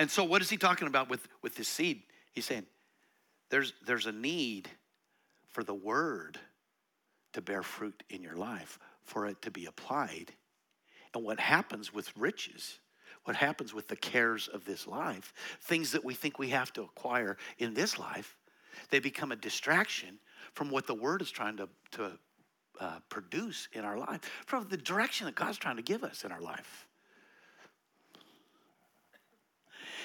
and 0.00 0.10
so, 0.10 0.24
what 0.24 0.42
is 0.42 0.50
he 0.50 0.56
talking 0.56 0.88
about 0.88 1.08
with, 1.08 1.28
with 1.42 1.54
this 1.54 1.68
seed? 1.68 2.02
He's 2.32 2.46
saying 2.46 2.66
there's, 3.50 3.72
there's 3.86 4.06
a 4.06 4.12
need 4.12 4.68
for 5.46 5.62
the 5.62 5.74
word 5.74 6.38
to 7.34 7.40
bear 7.40 7.62
fruit 7.62 8.02
in 8.10 8.20
your 8.20 8.34
life, 8.34 8.80
for 9.04 9.26
it 9.26 9.40
to 9.42 9.52
be 9.52 9.66
applied 9.66 10.32
and 11.14 11.24
what 11.24 11.40
happens 11.40 11.92
with 11.92 12.16
riches, 12.16 12.78
what 13.24 13.36
happens 13.36 13.74
with 13.74 13.88
the 13.88 13.96
cares 13.96 14.48
of 14.48 14.64
this 14.64 14.86
life, 14.86 15.32
things 15.62 15.92
that 15.92 16.04
we 16.04 16.14
think 16.14 16.38
we 16.38 16.48
have 16.48 16.72
to 16.74 16.82
acquire 16.82 17.36
in 17.58 17.74
this 17.74 17.98
life, 17.98 18.36
they 18.90 19.00
become 19.00 19.32
a 19.32 19.36
distraction 19.36 20.18
from 20.54 20.70
what 20.70 20.86
the 20.86 20.94
Word 20.94 21.20
is 21.22 21.30
trying 21.30 21.56
to, 21.56 21.68
to 21.92 22.12
uh, 22.80 22.98
produce 23.08 23.68
in 23.72 23.84
our 23.84 23.98
life, 23.98 24.20
from 24.46 24.66
the 24.68 24.76
direction 24.76 25.26
that 25.26 25.34
God's 25.34 25.58
trying 25.58 25.76
to 25.76 25.82
give 25.82 26.04
us 26.04 26.24
in 26.24 26.32
our 26.32 26.40
life. 26.40 26.86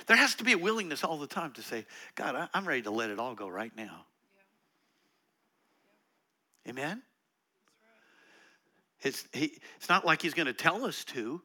There 0.07 0.17
has 0.17 0.35
to 0.35 0.43
be 0.43 0.53
a 0.53 0.57
willingness 0.57 1.03
all 1.03 1.17
the 1.17 1.27
time 1.27 1.51
to 1.53 1.61
say, 1.61 1.85
God, 2.15 2.35
I, 2.35 2.57
am 2.57 2.67
ready 2.67 2.83
to 2.83 2.91
let 2.91 3.09
it 3.09 3.19
all 3.19 3.33
go 3.33 3.47
right 3.47 3.71
now. 3.75 4.05
Yeah. 6.65 6.71
Amen? 6.71 7.01
It's, 9.01 9.27
he, 9.33 9.59
it's 9.77 9.89
not 9.89 10.05
like 10.05 10.21
he's 10.21 10.33
going 10.33 10.47
to 10.47 10.53
tell 10.53 10.85
us 10.85 11.03
to, 11.05 11.41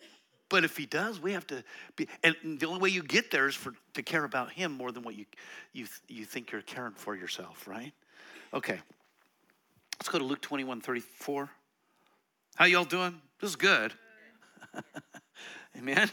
but 0.48 0.64
if 0.64 0.76
he 0.76 0.84
does, 0.84 1.20
we 1.20 1.32
have 1.32 1.46
to 1.46 1.62
be. 1.96 2.08
And 2.24 2.34
the 2.58 2.66
only 2.66 2.80
way 2.80 2.88
you 2.88 3.02
get 3.02 3.30
there 3.30 3.46
is 3.46 3.54
for 3.54 3.72
to 3.94 4.02
care 4.02 4.24
about 4.24 4.50
him 4.50 4.72
more 4.72 4.90
than 4.90 5.04
what 5.04 5.14
you 5.14 5.24
you 5.72 5.86
you 6.08 6.24
think 6.24 6.50
you're 6.50 6.60
caring 6.60 6.94
for 6.94 7.14
yourself, 7.14 7.68
right? 7.68 7.92
Okay. 8.52 8.80
Let's 10.00 10.08
go 10.08 10.18
to 10.18 10.24
Luke 10.24 10.40
21, 10.40 10.80
34. 10.80 11.50
How 12.56 12.64
y'all 12.64 12.84
doing? 12.84 13.20
This 13.40 13.50
is 13.50 13.56
good. 13.56 13.92
Amen. 15.76 16.10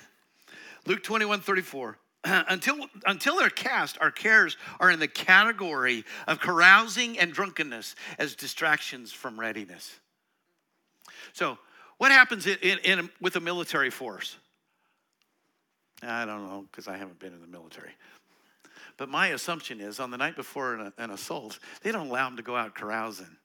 Luke 0.86 1.04
21, 1.04 1.40
34. 1.40 1.98
until, 2.50 2.78
until 3.06 3.38
they're 3.38 3.50
cast, 3.50 3.98
our 4.02 4.12
cares 4.12 4.58
are 4.80 4.92
in 4.92 5.00
the 5.00 5.08
category 5.08 6.04
of 6.28 6.40
carousing 6.40 7.18
and 7.20 7.34
drunkenness 7.34 7.96
as 8.18 8.36
distractions 8.36 9.12
from 9.12 9.40
readiness. 9.40 10.00
So, 11.34 11.58
what 11.98 12.12
happens 12.12 12.46
in, 12.46 12.78
in, 12.84 13.10
with 13.20 13.36
a 13.36 13.40
military 13.40 13.90
force? 13.90 14.38
I 16.04 16.26
don't 16.26 16.48
know 16.48 16.66
because 16.70 16.88
I 16.88 16.96
haven't 16.96 17.20
been 17.20 17.34
in 17.34 17.42
the 17.42 17.48
military. 17.48 17.92
But 18.98 19.10
my 19.10 19.28
assumption 19.28 19.82
is 19.82 20.00
on 20.00 20.12
the 20.12 20.18
night 20.18 20.36
before 20.36 20.76
an, 20.76 20.94
an 20.98 21.10
assault, 21.10 21.58
they 21.82 21.92
don't 21.92 22.08
allow 22.08 22.28
them 22.28 22.38
to 22.38 22.44
go 22.44 22.56
out 22.56 22.76
carousing. 22.76 23.36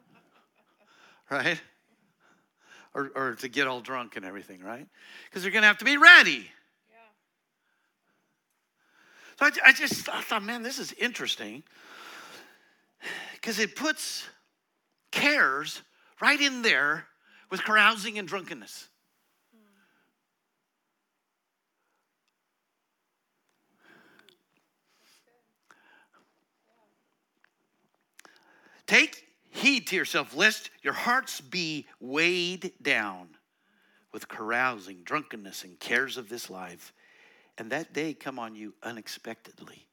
right? 1.30 1.60
Or, 2.94 3.10
or 3.14 3.34
to 3.36 3.48
get 3.48 3.66
all 3.66 3.80
drunk 3.80 4.16
and 4.16 4.26
everything, 4.26 4.62
right? 4.62 4.86
Because 5.24 5.42
they're 5.42 5.52
going 5.52 5.62
to 5.62 5.68
have 5.68 5.78
to 5.78 5.86
be 5.86 5.96
ready. 5.96 6.50
So 9.42 9.48
I, 9.48 9.70
I 9.70 9.72
just 9.72 10.08
I 10.08 10.20
thought, 10.20 10.44
man, 10.44 10.62
this 10.62 10.78
is 10.78 10.92
interesting 10.92 11.64
because 13.34 13.58
it 13.58 13.74
puts 13.74 14.24
cares 15.10 15.82
right 16.20 16.40
in 16.40 16.62
there 16.62 17.08
with 17.50 17.64
carousing 17.64 18.18
and 18.18 18.28
drunkenness. 18.28 18.88
Take 28.86 29.24
heed 29.50 29.88
to 29.88 29.96
yourself, 29.96 30.36
lest 30.36 30.70
your 30.82 30.92
hearts 30.92 31.40
be 31.40 31.88
weighed 31.98 32.74
down 32.80 33.30
with 34.12 34.28
carousing, 34.28 35.02
drunkenness, 35.02 35.64
and 35.64 35.80
cares 35.80 36.16
of 36.16 36.28
this 36.28 36.48
life, 36.48 36.92
and 37.58 37.70
that 37.70 37.92
day 37.92 38.14
come 38.14 38.38
on 38.38 38.54
you 38.54 38.74
unexpectedly. 38.82 39.86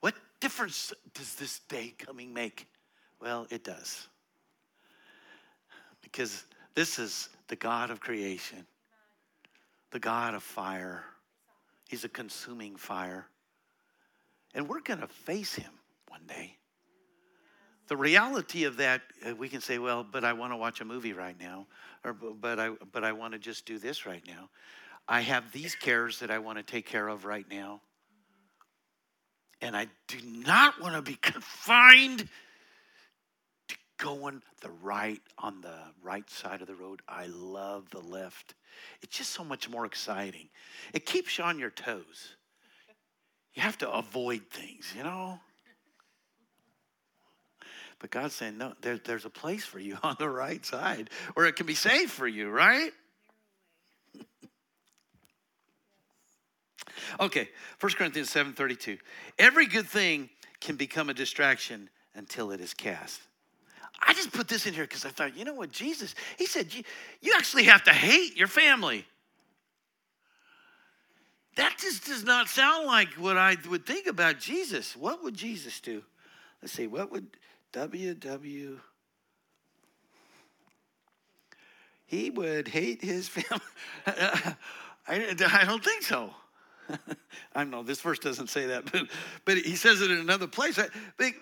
What 0.00 0.14
difference 0.40 0.92
does 1.14 1.34
this 1.34 1.60
day 1.60 1.94
coming 1.98 2.32
make? 2.32 2.68
Well, 3.20 3.46
it 3.50 3.64
does 3.64 4.08
because 6.02 6.44
this 6.74 6.98
is 6.98 7.28
the 7.48 7.56
God 7.56 7.90
of 7.90 8.00
creation, 8.00 8.64
the 9.90 9.98
God 9.98 10.34
of 10.34 10.42
fire. 10.42 11.04
He's 11.88 12.04
a 12.04 12.08
consuming 12.08 12.76
fire. 12.76 13.26
And 14.54 14.68
we're 14.68 14.80
going 14.80 15.00
to 15.00 15.08
face 15.08 15.54
him 15.54 15.72
one 16.08 16.22
day. 16.26 16.56
The 17.88 17.96
reality 17.96 18.64
of 18.64 18.76
that, 18.78 19.02
uh, 19.28 19.34
we 19.34 19.48
can 19.48 19.60
say, 19.60 19.78
well, 19.78 20.04
but 20.04 20.24
I 20.24 20.32
want 20.32 20.52
to 20.52 20.56
watch 20.56 20.80
a 20.80 20.84
movie 20.84 21.12
right 21.12 21.38
now, 21.38 21.66
or 22.04 22.12
but 22.12 22.58
I, 22.58 22.70
but 22.92 23.04
I 23.04 23.12
want 23.12 23.32
to 23.34 23.38
just 23.38 23.64
do 23.66 23.78
this 23.78 24.06
right 24.06 24.22
now. 24.26 24.48
I 25.08 25.20
have 25.20 25.52
these 25.52 25.74
cares 25.74 26.20
that 26.20 26.30
I 26.30 26.38
want 26.38 26.58
to 26.58 26.64
take 26.64 26.86
care 26.86 27.06
of 27.06 27.24
right 27.24 27.46
now. 27.50 27.80
And 29.62 29.76
I 29.76 29.86
do 30.08 30.18
not 30.22 30.80
want 30.80 30.94
to 30.94 31.02
be 31.02 31.14
confined 31.20 32.28
to 33.68 33.76
going 33.98 34.42
the 34.60 34.70
right 34.82 35.20
on 35.38 35.60
the 35.60 35.78
right 36.02 36.28
side 36.28 36.60
of 36.60 36.66
the 36.66 36.74
road. 36.74 37.02
I 37.08 37.26
love 37.26 37.88
the 37.90 38.00
left. 38.00 38.54
It's 39.02 39.16
just 39.16 39.30
so 39.30 39.44
much 39.44 39.68
more 39.70 39.86
exciting. 39.86 40.48
It 40.92 41.06
keeps 41.06 41.38
you 41.38 41.44
on 41.44 41.58
your 41.58 41.70
toes. 41.70 42.36
You 43.54 43.62
have 43.62 43.78
to 43.78 43.90
avoid 43.90 44.42
things, 44.50 44.92
you 44.94 45.02
know? 45.02 45.40
But 47.98 48.10
God's 48.10 48.34
saying, 48.34 48.58
no, 48.58 48.74
there, 48.82 48.98
there's 48.98 49.24
a 49.24 49.30
place 49.30 49.64
for 49.64 49.78
you 49.78 49.96
on 50.02 50.16
the 50.18 50.28
right 50.28 50.64
side 50.64 51.10
where 51.34 51.46
it 51.46 51.56
can 51.56 51.66
be 51.66 51.74
safe 51.74 52.10
for 52.10 52.26
you, 52.26 52.50
right? 52.50 52.92
Okay, 57.20 57.48
1 57.80 57.92
Corinthians 57.92 58.30
7.32. 58.30 58.98
Every 59.38 59.66
good 59.66 59.86
thing 59.86 60.30
can 60.60 60.76
become 60.76 61.10
a 61.10 61.14
distraction 61.14 61.88
until 62.14 62.50
it 62.50 62.60
is 62.60 62.74
cast. 62.74 63.20
I 64.00 64.12
just 64.12 64.32
put 64.32 64.48
this 64.48 64.66
in 64.66 64.74
here 64.74 64.84
because 64.84 65.04
I 65.04 65.10
thought, 65.10 65.36
you 65.36 65.44
know 65.44 65.54
what, 65.54 65.72
Jesus, 65.72 66.14
he 66.38 66.46
said, 66.46 66.72
you, 66.74 66.82
you 67.20 67.32
actually 67.36 67.64
have 67.64 67.84
to 67.84 67.92
hate 67.92 68.36
your 68.36 68.48
family. 68.48 69.06
that 71.56 71.76
just 71.78 72.04
does 72.04 72.24
not 72.24 72.48
sound 72.48 72.86
like 72.86 73.08
what 73.14 73.38
I 73.38 73.56
would 73.68 73.86
think 73.86 74.06
about 74.06 74.38
Jesus. 74.38 74.94
What 74.96 75.22
would 75.24 75.34
Jesus 75.34 75.80
do? 75.80 76.02
Let's 76.60 76.74
see, 76.74 76.86
what 76.86 77.10
would 77.10 77.26
W.W. 77.72 78.80
He 82.06 82.30
would 82.30 82.68
hate 82.68 83.02
his 83.02 83.28
family. 83.28 83.64
I, 84.06 84.56
I 85.08 85.64
don't 85.64 85.84
think 85.84 86.02
so. 86.02 86.30
I 87.54 87.64
know 87.64 87.82
this 87.82 88.00
verse 88.00 88.18
doesn't 88.18 88.48
say 88.48 88.66
that, 88.66 88.90
but, 88.90 89.02
but 89.44 89.58
he 89.58 89.76
says 89.76 90.00
it 90.00 90.10
in 90.10 90.18
another 90.18 90.46
place. 90.46 90.78
But 91.16 91.32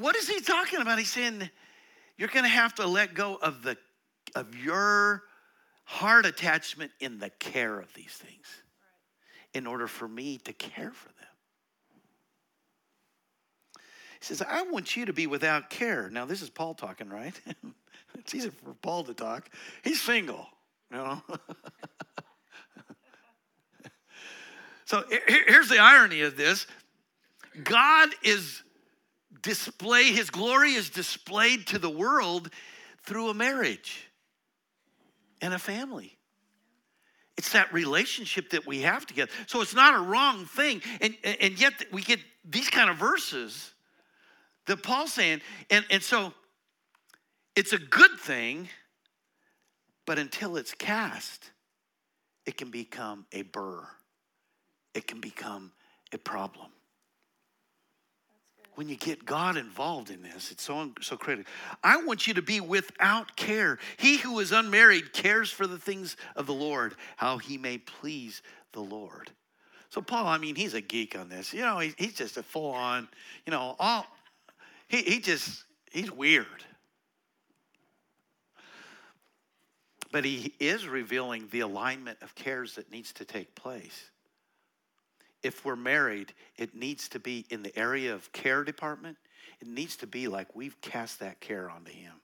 what 0.00 0.16
is 0.16 0.28
he 0.28 0.40
talking 0.40 0.80
about? 0.80 0.98
He's 0.98 1.12
saying 1.12 1.48
you're 2.16 2.28
going 2.28 2.44
to 2.44 2.50
have 2.50 2.74
to 2.76 2.86
let 2.86 3.14
go 3.14 3.36
of 3.36 3.62
the 3.62 3.76
of 4.34 4.56
your 4.56 5.22
heart 5.84 6.24
attachment 6.24 6.90
in 7.00 7.18
the 7.18 7.30
care 7.30 7.78
of 7.78 7.92
these 7.94 8.12
things 8.12 8.46
in 9.52 9.66
order 9.66 9.86
for 9.86 10.08
me 10.08 10.38
to 10.38 10.52
care 10.52 10.92
for 10.92 11.08
them. 11.08 11.16
He 14.20 14.26
says, 14.26 14.42
I 14.42 14.62
want 14.62 14.96
you 14.96 15.04
to 15.06 15.12
be 15.12 15.26
without 15.26 15.68
care. 15.68 16.08
Now, 16.08 16.24
this 16.24 16.42
is 16.42 16.48
Paul 16.48 16.74
talking, 16.74 17.08
right? 17.08 17.38
it's 18.18 18.34
easy 18.34 18.50
for 18.50 18.72
Paul 18.74 19.04
to 19.04 19.14
talk. 19.14 19.50
He's 19.82 20.00
single, 20.00 20.46
you 20.90 20.96
know. 20.96 21.22
so 24.92 25.02
here's 25.26 25.70
the 25.70 25.78
irony 25.78 26.20
of 26.20 26.36
this 26.36 26.66
God 27.64 28.10
is 28.22 28.62
display, 29.40 30.12
his 30.12 30.28
glory 30.28 30.72
is 30.72 30.90
displayed 30.90 31.66
to 31.68 31.78
the 31.78 31.88
world 31.88 32.50
through 33.02 33.30
a 33.30 33.34
marriage 33.34 34.10
and 35.40 35.54
a 35.54 35.58
family. 35.58 36.18
It's 37.38 37.52
that 37.52 37.72
relationship 37.72 38.50
that 38.50 38.66
we 38.66 38.82
have 38.82 39.06
together. 39.06 39.30
So 39.46 39.62
it's 39.62 39.74
not 39.74 39.94
a 39.94 40.02
wrong 40.02 40.44
thing. 40.44 40.82
And, 41.00 41.16
and 41.40 41.58
yet 41.58 41.72
we 41.90 42.02
get 42.02 42.20
these 42.44 42.68
kind 42.68 42.90
of 42.90 42.98
verses 42.98 43.72
that 44.66 44.82
Paul's 44.82 45.14
saying. 45.14 45.40
And, 45.70 45.86
and 45.90 46.02
so 46.02 46.34
it's 47.56 47.72
a 47.72 47.78
good 47.78 48.20
thing, 48.20 48.68
but 50.04 50.18
until 50.18 50.58
it's 50.58 50.74
cast, 50.74 51.50
it 52.44 52.58
can 52.58 52.70
become 52.70 53.24
a 53.32 53.40
burr, 53.40 53.88
it 54.94 55.06
can 55.06 55.20
become 55.20 55.72
a 56.12 56.18
problem 56.18 56.70
when 58.74 58.88
you 58.88 58.96
get 58.96 59.24
God 59.24 59.56
involved 59.56 60.10
in 60.10 60.22
this, 60.22 60.50
it's 60.50 60.62
so, 60.62 60.92
so 61.00 61.16
critical. 61.16 61.50
I 61.84 62.02
want 62.04 62.26
you 62.26 62.34
to 62.34 62.42
be 62.42 62.60
without 62.60 63.36
care. 63.36 63.78
He 63.98 64.16
who 64.16 64.38
is 64.40 64.50
unmarried 64.50 65.12
cares 65.12 65.50
for 65.50 65.66
the 65.66 65.78
things 65.78 66.16
of 66.36 66.46
the 66.46 66.54
Lord, 66.54 66.94
how 67.16 67.38
he 67.38 67.58
may 67.58 67.78
please 67.78 68.42
the 68.72 68.80
Lord. 68.80 69.30
So, 69.90 70.00
Paul, 70.00 70.26
I 70.26 70.38
mean, 70.38 70.54
he's 70.54 70.72
a 70.72 70.80
geek 70.80 71.18
on 71.18 71.28
this. 71.28 71.52
You 71.52 71.60
know, 71.60 71.78
he, 71.80 71.92
he's 71.98 72.14
just 72.14 72.38
a 72.38 72.42
full 72.42 72.70
on, 72.70 73.08
you 73.44 73.50
know, 73.50 73.76
all, 73.78 74.06
he, 74.88 75.02
he 75.02 75.20
just, 75.20 75.64
he's 75.90 76.10
weird. 76.10 76.46
But 80.10 80.24
he 80.24 80.54
is 80.58 80.88
revealing 80.88 81.48
the 81.50 81.60
alignment 81.60 82.18
of 82.22 82.34
cares 82.34 82.76
that 82.76 82.90
needs 82.90 83.12
to 83.14 83.26
take 83.26 83.54
place 83.54 84.10
if 85.42 85.64
we're 85.64 85.76
married, 85.76 86.32
it 86.56 86.74
needs 86.74 87.08
to 87.10 87.18
be 87.18 87.46
in 87.50 87.62
the 87.62 87.76
area 87.78 88.14
of 88.14 88.30
care 88.32 88.64
department. 88.64 89.16
It 89.60 89.68
needs 89.68 89.96
to 89.96 90.06
be 90.06 90.28
like 90.28 90.54
we've 90.54 90.80
cast 90.80 91.20
that 91.20 91.40
care 91.40 91.70
onto 91.70 91.92
him. 91.92 92.14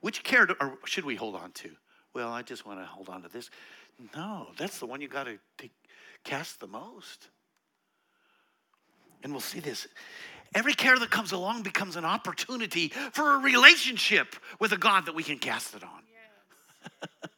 Which 0.00 0.22
care 0.22 0.46
do, 0.46 0.54
or 0.60 0.78
should 0.84 1.04
we 1.04 1.16
hold 1.16 1.34
on 1.34 1.52
to? 1.52 1.70
Well, 2.14 2.28
I 2.28 2.42
just 2.42 2.66
want 2.66 2.80
to 2.80 2.86
hold 2.86 3.08
on 3.08 3.22
to 3.22 3.28
this. 3.28 3.50
No, 4.14 4.48
that's 4.56 4.78
the 4.78 4.86
one 4.86 5.00
you 5.00 5.08
got 5.08 5.26
to 5.26 5.38
cast 6.24 6.60
the 6.60 6.66
most. 6.66 7.28
And 9.22 9.32
we'll 9.32 9.40
see 9.40 9.60
this. 9.60 9.88
Every 10.54 10.74
care 10.74 10.98
that 10.98 11.10
comes 11.10 11.32
along 11.32 11.62
becomes 11.62 11.96
an 11.96 12.04
opportunity 12.04 12.88
for 13.12 13.34
a 13.34 13.38
relationship 13.38 14.36
with 14.58 14.72
a 14.72 14.78
God 14.78 15.06
that 15.06 15.14
we 15.14 15.22
can 15.22 15.38
cast 15.38 15.74
it 15.74 15.82
on. 15.82 16.02
Yes. 16.10 16.90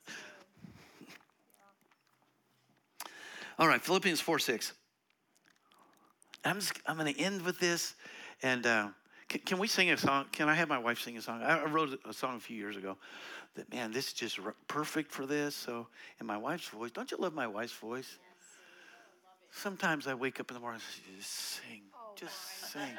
All 3.60 3.68
right, 3.68 3.80
Philippians 3.80 4.20
4 4.22 4.38
6. 4.38 4.72
I'm, 6.46 6.60
just, 6.60 6.72
I'm 6.86 6.96
going 6.96 7.12
to 7.12 7.20
end 7.20 7.42
with 7.42 7.58
this. 7.58 7.94
And 8.42 8.66
uh, 8.66 8.88
can, 9.28 9.42
can, 9.42 9.58
we 9.58 9.68
sing 9.68 9.90
a 9.90 9.98
song? 9.98 10.24
Can 10.32 10.48
I 10.48 10.54
have 10.54 10.70
my 10.70 10.78
wife 10.78 10.98
sing 11.02 11.18
a 11.18 11.22
song? 11.22 11.42
I, 11.42 11.58
I 11.58 11.66
wrote 11.66 12.00
a 12.08 12.14
song 12.14 12.36
a 12.36 12.40
few 12.40 12.56
years 12.56 12.78
ago 12.78 12.96
that, 13.56 13.70
man, 13.70 13.92
this 13.92 14.06
is 14.06 14.12
just 14.14 14.40
r- 14.40 14.54
perfect 14.66 15.12
for 15.12 15.26
this. 15.26 15.54
So, 15.54 15.88
in 16.18 16.26
my 16.26 16.38
wife's 16.38 16.68
voice, 16.68 16.90
don't 16.90 17.10
you 17.10 17.18
love 17.18 17.34
my 17.34 17.46
wife's 17.46 17.74
voice? 17.74 18.16
Yes. 18.18 18.48
Sometimes 19.50 20.06
I 20.06 20.14
wake 20.14 20.40
up 20.40 20.50
in 20.50 20.54
the 20.54 20.60
morning 20.60 20.80
and 20.80 20.94
say, 20.94 21.02
just 21.18 21.30
sing, 21.30 21.82
oh, 21.94 22.14
just 22.16 22.72
sing. 22.72 22.96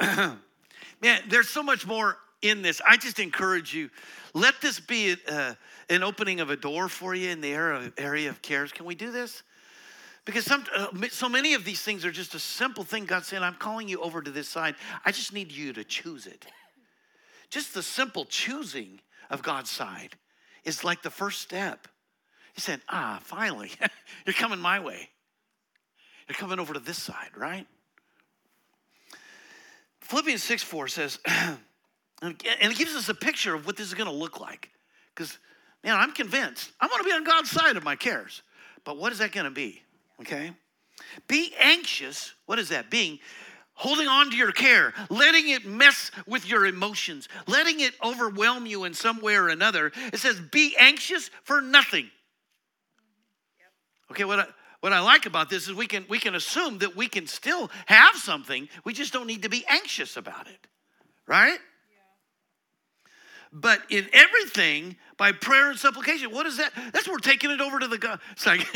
Man, 1.02 1.20
there's 1.28 1.50
so 1.50 1.62
much 1.62 1.86
more 1.86 2.16
in 2.48 2.62
this, 2.62 2.80
I 2.86 2.96
just 2.96 3.18
encourage 3.18 3.74
you, 3.74 3.90
let 4.34 4.60
this 4.60 4.80
be 4.80 5.16
uh, 5.28 5.54
an 5.88 6.02
opening 6.02 6.40
of 6.40 6.50
a 6.50 6.56
door 6.56 6.88
for 6.88 7.14
you 7.14 7.30
in 7.30 7.40
the 7.40 7.52
area, 7.52 7.92
area 7.96 8.28
of 8.28 8.42
cares. 8.42 8.72
Can 8.72 8.86
we 8.86 8.94
do 8.94 9.10
this? 9.10 9.42
Because 10.24 10.44
some, 10.44 10.64
uh, 10.74 10.88
so 11.10 11.28
many 11.28 11.54
of 11.54 11.64
these 11.64 11.82
things 11.82 12.04
are 12.04 12.10
just 12.10 12.34
a 12.34 12.38
simple 12.38 12.82
thing. 12.82 13.04
God's 13.04 13.28
saying, 13.28 13.42
I'm 13.42 13.54
calling 13.54 13.88
you 13.88 14.00
over 14.00 14.20
to 14.20 14.30
this 14.30 14.48
side. 14.48 14.74
I 15.04 15.12
just 15.12 15.32
need 15.32 15.52
you 15.52 15.72
to 15.74 15.84
choose 15.84 16.26
it. 16.26 16.46
Just 17.48 17.74
the 17.74 17.82
simple 17.82 18.24
choosing 18.24 19.00
of 19.30 19.42
God's 19.42 19.70
side 19.70 20.16
is 20.64 20.82
like 20.82 21.02
the 21.02 21.10
first 21.10 21.40
step. 21.40 21.86
He 22.54 22.60
said, 22.60 22.80
Ah, 22.88 23.20
finally, 23.22 23.70
you're 24.26 24.34
coming 24.34 24.58
my 24.58 24.80
way. 24.80 25.10
You're 26.28 26.36
coming 26.36 26.58
over 26.58 26.74
to 26.74 26.80
this 26.80 26.98
side, 26.98 27.30
right? 27.36 27.66
Philippians 30.00 30.42
6 30.42 30.62
4 30.62 30.88
says, 30.88 31.18
And 32.22 32.34
it 32.42 32.76
gives 32.76 32.94
us 32.94 33.08
a 33.08 33.14
picture 33.14 33.54
of 33.54 33.66
what 33.66 33.76
this 33.76 33.86
is 33.86 33.94
going 33.94 34.08
to 34.08 34.14
look 34.14 34.40
like. 34.40 34.70
Because, 35.14 35.38
man, 35.84 35.96
I'm 35.96 36.12
convinced 36.12 36.72
I'm 36.80 36.88
going 36.88 37.02
to 37.02 37.08
be 37.08 37.14
on 37.14 37.24
God's 37.24 37.50
side 37.50 37.76
of 37.76 37.84
my 37.84 37.96
cares. 37.96 38.42
But 38.84 38.96
what 38.96 39.12
is 39.12 39.18
that 39.18 39.32
going 39.32 39.44
to 39.44 39.50
be? 39.50 39.82
Okay? 40.20 40.52
Be 41.28 41.52
anxious. 41.60 42.32
What 42.46 42.58
is 42.58 42.70
that? 42.70 42.90
Being 42.90 43.18
holding 43.74 44.08
on 44.08 44.30
to 44.30 44.36
your 44.36 44.52
care, 44.52 44.94
letting 45.10 45.50
it 45.50 45.66
mess 45.66 46.10
with 46.26 46.48
your 46.48 46.64
emotions, 46.64 47.28
letting 47.46 47.80
it 47.80 47.92
overwhelm 48.02 48.64
you 48.64 48.84
in 48.84 48.94
some 48.94 49.20
way 49.20 49.36
or 49.36 49.48
another. 49.48 49.92
It 50.12 50.18
says, 50.18 50.40
be 50.40 50.74
anxious 50.78 51.30
for 51.44 51.60
nothing. 51.60 52.10
Okay, 54.10 54.24
what 54.24 54.40
I, 54.40 54.46
what 54.80 54.92
I 54.92 55.00
like 55.00 55.26
about 55.26 55.50
this 55.50 55.68
is 55.68 55.74
we 55.74 55.86
can, 55.86 56.06
we 56.08 56.18
can 56.18 56.34
assume 56.34 56.78
that 56.78 56.96
we 56.96 57.06
can 57.06 57.26
still 57.26 57.70
have 57.84 58.16
something, 58.16 58.68
we 58.84 58.94
just 58.94 59.12
don't 59.12 59.26
need 59.26 59.42
to 59.42 59.50
be 59.50 59.64
anxious 59.68 60.16
about 60.16 60.46
it, 60.46 60.66
right? 61.26 61.58
But 63.52 63.80
in 63.90 64.08
everything 64.12 64.96
by 65.16 65.32
prayer 65.32 65.70
and 65.70 65.78
supplication. 65.78 66.30
What 66.30 66.46
is 66.46 66.58
that? 66.58 66.72
That's 66.92 67.08
we're 67.08 67.18
taking 67.18 67.50
it 67.50 67.60
over 67.60 67.78
to 67.78 67.88
the 67.88 67.98
God. 67.98 68.20
It's 68.32 68.46
like 68.46 68.66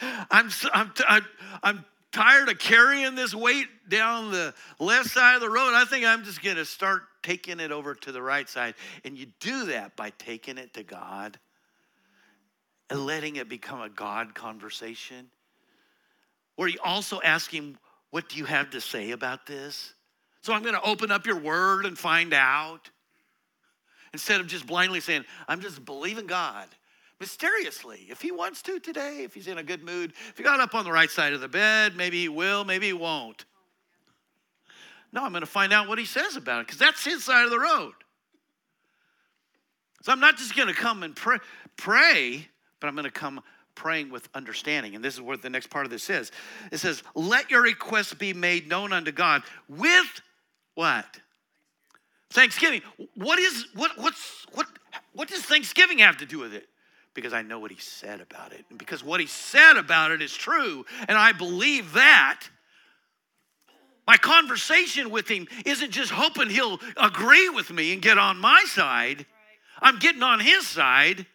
I'm, 0.30 0.50
I'm, 0.72 1.26
I'm, 1.62 1.84
tired 2.14 2.48
of 2.48 2.56
carrying 2.60 3.16
this 3.16 3.34
weight 3.34 3.66
down 3.88 4.30
the 4.30 4.54
left 4.78 5.10
side 5.10 5.34
of 5.34 5.40
the 5.40 5.50
road. 5.50 5.74
I 5.74 5.84
think 5.84 6.06
I'm 6.06 6.22
just 6.22 6.42
going 6.42 6.56
to 6.56 6.64
start 6.64 7.02
taking 7.24 7.58
it 7.58 7.72
over 7.72 7.92
to 7.92 8.12
the 8.12 8.22
right 8.22 8.48
side. 8.48 8.74
And 9.04 9.18
you 9.18 9.26
do 9.40 9.66
that 9.66 9.96
by 9.96 10.10
taking 10.10 10.56
it 10.56 10.72
to 10.74 10.84
God 10.84 11.36
and 12.88 13.04
letting 13.04 13.34
it 13.34 13.48
become 13.48 13.80
a 13.80 13.88
God 13.88 14.32
conversation. 14.32 15.26
Where 16.54 16.68
you 16.68 16.78
also 16.84 17.20
ask 17.20 17.50
Him, 17.50 17.78
What 18.10 18.28
do 18.28 18.38
you 18.38 18.44
have 18.44 18.70
to 18.70 18.80
say 18.80 19.10
about 19.10 19.46
this? 19.46 19.94
So 20.40 20.52
I'm 20.52 20.62
going 20.62 20.74
to 20.74 20.82
open 20.82 21.10
up 21.10 21.26
your 21.26 21.38
word 21.38 21.84
and 21.84 21.98
find 21.98 22.32
out. 22.32 22.90
Instead 24.14 24.40
of 24.40 24.46
just 24.46 24.64
blindly 24.64 25.00
saying, 25.00 25.24
I'm 25.48 25.60
just 25.60 25.84
believing 25.84 26.28
God 26.28 26.68
mysteriously. 27.18 28.06
If 28.08 28.22
he 28.22 28.30
wants 28.30 28.62
to 28.62 28.78
today, 28.78 29.24
if 29.24 29.34
he's 29.34 29.48
in 29.48 29.58
a 29.58 29.62
good 29.64 29.82
mood, 29.82 30.12
if 30.28 30.38
he 30.38 30.44
got 30.44 30.60
up 30.60 30.72
on 30.72 30.84
the 30.84 30.92
right 30.92 31.10
side 31.10 31.32
of 31.32 31.40
the 31.40 31.48
bed, 31.48 31.96
maybe 31.96 32.20
he 32.20 32.28
will, 32.28 32.64
maybe 32.64 32.86
he 32.86 32.92
won't. 32.92 33.44
No, 35.12 35.24
I'm 35.24 35.32
going 35.32 35.40
to 35.40 35.46
find 35.46 35.72
out 35.72 35.88
what 35.88 35.98
he 35.98 36.04
says 36.04 36.36
about 36.36 36.60
it 36.60 36.68
because 36.68 36.78
that's 36.78 37.04
his 37.04 37.24
side 37.24 37.44
of 37.44 37.50
the 37.50 37.58
road. 37.58 37.94
So 40.02 40.12
I'm 40.12 40.20
not 40.20 40.36
just 40.36 40.54
going 40.54 40.68
to 40.68 40.74
come 40.74 41.02
and 41.02 41.16
pray, 41.16 41.38
pray, 41.76 42.48
but 42.78 42.86
I'm 42.86 42.94
going 42.94 43.06
to 43.06 43.10
come 43.10 43.40
praying 43.74 44.10
with 44.10 44.28
understanding. 44.32 44.94
And 44.94 45.04
this 45.04 45.14
is 45.14 45.20
what 45.20 45.42
the 45.42 45.50
next 45.50 45.70
part 45.70 45.86
of 45.86 45.90
this 45.90 46.08
is. 46.08 46.30
It 46.70 46.78
says, 46.78 47.02
"Let 47.16 47.50
your 47.50 47.62
requests 47.62 48.14
be 48.14 48.32
made 48.32 48.68
known 48.68 48.92
unto 48.92 49.10
God 49.10 49.42
with 49.68 50.20
what? 50.76 51.06
Thanksgiving. 52.34 52.82
What 53.14 53.38
is 53.38 53.66
what 53.74 53.92
what's 53.96 54.46
what 54.52 54.66
what 55.14 55.28
does 55.28 55.42
Thanksgiving 55.42 55.98
have 55.98 56.18
to 56.18 56.26
do 56.26 56.38
with 56.40 56.52
it? 56.52 56.66
Because 57.14 57.32
I 57.32 57.42
know 57.42 57.60
what 57.60 57.70
he 57.70 57.78
said 57.78 58.20
about 58.20 58.52
it. 58.52 58.64
And 58.70 58.78
because 58.78 59.02
what 59.04 59.20
he 59.20 59.26
said 59.26 59.76
about 59.76 60.10
it 60.10 60.20
is 60.20 60.34
true, 60.34 60.84
and 61.08 61.16
I 61.16 61.32
believe 61.32 61.92
that, 61.94 62.42
My 64.06 64.16
conversation 64.16 65.10
with 65.10 65.28
him 65.28 65.46
isn't 65.64 65.90
just 65.90 66.10
hoping 66.10 66.50
he'll 66.50 66.78
agree 66.96 67.48
with 67.48 67.70
me 67.70 67.92
and 67.92 68.02
get 68.02 68.18
on 68.18 68.38
my 68.38 68.62
side. 68.66 69.24
I'm 69.80 69.98
getting 69.98 70.22
on 70.22 70.40
his 70.40 70.66
side. 70.66 71.26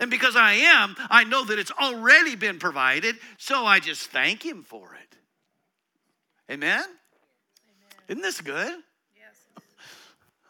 And 0.00 0.10
because 0.10 0.36
I 0.36 0.52
am, 0.52 0.94
I 1.08 1.24
know 1.24 1.44
that 1.46 1.58
it's 1.58 1.70
already 1.70 2.36
been 2.36 2.58
provided, 2.58 3.16
so 3.38 3.64
I 3.64 3.80
just 3.80 4.10
thank 4.10 4.44
him 4.44 4.62
for 4.62 4.94
it. 4.94 6.52
Amen? 6.52 6.84
Isn't 8.08 8.22
this 8.22 8.40
good? 8.40 8.80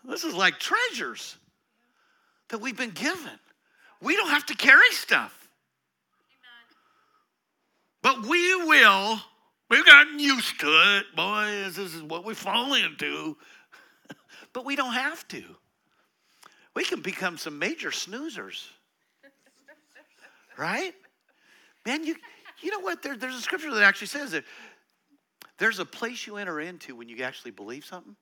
This 0.09 0.25
is 0.25 0.35
like 0.35 0.59
treasures 0.59 1.37
that 2.49 2.59
we've 2.59 2.77
been 2.77 2.91
given. 2.91 3.39
We 4.01 4.17
don't 4.17 4.31
have 4.31 4.47
to 4.47 4.55
carry 4.55 4.91
stuff. 4.93 5.35
But 8.03 8.27
we 8.27 8.55
will. 8.65 9.21
We've 9.69 9.85
gotten 9.85 10.19
used 10.19 10.59
to 10.61 10.67
it, 10.67 11.05
boys. 11.15 11.77
This 11.77 11.95
is 11.95 12.03
what 12.03 12.25
we 12.25 12.33
fall 12.33 12.73
into. 12.73 13.37
but 14.55 14.65
we 14.65 14.77
don't 14.77 14.95
have 14.95 15.29
to. 15.29 15.45
We 16.75 16.85
can 16.85 17.03
become 17.03 17.37
some 17.37 17.59
major 17.59 17.91
snoozers. 17.91 18.67
Right? 20.57 20.95
Man, 21.85 22.05
you 22.05 22.17
you 22.61 22.71
know 22.71 22.81
what? 22.81 23.03
There, 23.03 23.17
there's 23.17 23.37
a 23.37 23.41
scripture 23.41 23.73
that 23.75 23.83
actually 23.83 24.09
says 24.09 24.33
that 24.33 24.45
there's 25.59 25.79
a 25.79 25.85
place 25.85 26.27
you 26.27 26.37
enter 26.37 26.61
into 26.61 26.97
when 26.97 27.09
you 27.09 27.23
actually 27.23 27.51
believe 27.51 27.85
something. 27.85 28.17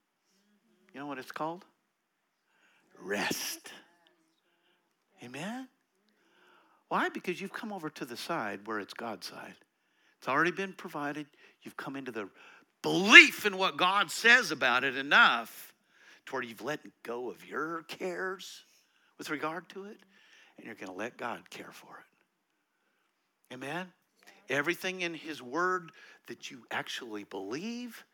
You 0.93 1.01
know 1.01 1.07
what 1.07 1.18
it's 1.18 1.32
called? 1.32 1.64
Rest. 3.03 3.72
Amen? 5.22 5.68
Why? 6.88 7.09
Because 7.09 7.40
you've 7.40 7.53
come 7.53 7.72
over 7.72 7.90
to 7.90 8.05
the 8.05 8.16
side 8.16 8.61
where 8.66 8.78
it's 8.78 8.94
God's 8.94 9.26
side. 9.26 9.55
It's 10.18 10.28
already 10.28 10.51
been 10.51 10.72
provided. 10.72 11.26
You've 11.62 11.76
come 11.76 11.97
into 11.97 12.12
the 12.12 12.28
belief 12.82 13.47
in 13.47 13.57
what 13.57 13.76
God 13.76 14.11
says 14.11 14.51
about 14.51 14.84
it 14.84 14.97
enough 14.97 15.72
to 16.26 16.32
where 16.34 16.42
you've 16.42 16.62
let 16.62 16.80
go 17.03 17.30
of 17.30 17.44
your 17.47 17.82
cares 17.84 18.62
with 19.18 19.30
regard 19.30 19.68
to 19.70 19.84
it, 19.84 19.99
and 20.57 20.66
you're 20.66 20.74
going 20.74 20.90
to 20.90 20.97
let 20.97 21.16
God 21.16 21.49
care 21.51 21.72
for 21.72 21.99
it. 23.51 23.55
Amen? 23.55 23.86
Everything 24.49 25.01
in 25.01 25.14
His 25.14 25.42
Word 25.42 25.90
that 26.28 26.51
you 26.51 26.64
actually 26.70 27.24
believe 27.24 28.05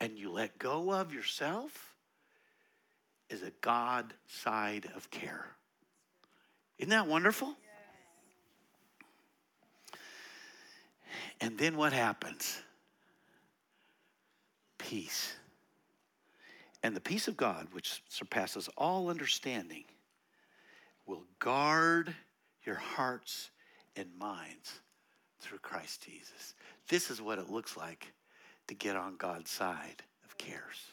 and 0.00 0.18
you 0.18 0.30
let 0.30 0.58
go 0.58 0.92
of 0.92 1.14
yourself 1.14 1.93
is 3.30 3.42
a 3.42 3.52
God 3.60 4.14
side 4.26 4.88
of 4.94 5.10
care. 5.10 5.46
Isn't 6.78 6.90
that 6.90 7.06
wonderful? 7.06 7.56
And 11.40 11.58
then 11.58 11.76
what 11.76 11.92
happens? 11.92 12.62
Peace. 14.78 15.34
And 16.82 16.94
the 16.94 17.00
peace 17.00 17.28
of 17.28 17.36
God, 17.36 17.68
which 17.72 18.02
surpasses 18.08 18.68
all 18.76 19.08
understanding, 19.08 19.84
will 21.06 21.24
guard 21.38 22.14
your 22.64 22.76
hearts 22.76 23.50
and 23.96 24.08
minds 24.18 24.80
through 25.40 25.58
Christ 25.58 26.02
Jesus. 26.02 26.54
This 26.88 27.10
is 27.10 27.20
what 27.20 27.38
it 27.38 27.50
looks 27.50 27.76
like 27.76 28.12
to 28.68 28.74
get 28.74 28.96
on 28.96 29.16
God's 29.16 29.50
side 29.50 30.02
of 30.24 30.36
cares. 30.38 30.92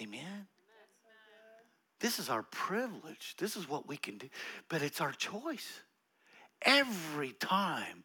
Amen. 0.00 0.46
This 2.02 2.18
is 2.18 2.28
our 2.28 2.42
privilege. 2.42 3.36
This 3.38 3.56
is 3.56 3.68
what 3.68 3.86
we 3.86 3.96
can 3.96 4.18
do. 4.18 4.28
But 4.68 4.82
it's 4.82 5.00
our 5.00 5.12
choice. 5.12 5.80
Every 6.62 7.30
time 7.30 8.02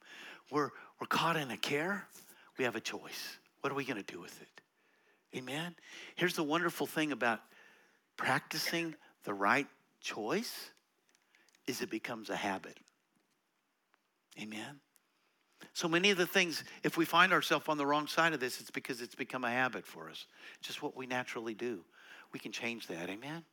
we're, 0.52 0.70
we're 1.02 1.08
caught 1.08 1.36
in 1.36 1.50
a 1.50 1.58
care, 1.58 2.08
we 2.60 2.66
have 2.66 2.76
a 2.76 2.80
choice. 2.80 3.40
What 3.62 3.74
are 3.74 3.76
we 3.76 3.86
going 3.86 4.02
to 4.02 4.14
do 4.14 4.22
with 4.22 4.40
it? 4.40 4.62
Amen. 5.36 5.74
Here's 6.16 6.36
the 6.36 6.44
wonderful 6.44 6.86
thing 6.86 7.12
about 7.12 7.40
practicing 8.18 8.94
the 9.24 9.34
right 9.34 9.68
choice 10.00 10.70
is 11.66 11.82
it 11.82 11.90
becomes 11.90 12.30
a 12.30 12.36
habit. 12.36 12.78
Amen. 14.40 14.80
So 15.74 15.88
many 15.88 16.12
of 16.12 16.20
the 16.20 16.28
things, 16.28 16.64
if 16.84 16.98
we 16.98 17.06
find 17.06 17.34
ourselves 17.34 17.66
on 17.68 17.80
the 17.80 17.86
wrong 17.86 18.06
side 18.06 18.34
of 18.34 18.40
this, 18.40 18.62
it's 18.62 18.70
because 18.70 19.02
it's 19.02 19.16
become 19.16 19.44
a 19.44 19.50
habit 19.50 19.88
for 19.88 20.08
us. 20.08 20.28
Just 20.62 20.84
what 20.84 20.96
we 20.96 21.08
naturally 21.08 21.56
do. 21.56 21.84
We 22.32 22.40
can 22.40 22.52
change 22.52 22.86
that. 22.88 23.10
Amen. 23.10 23.44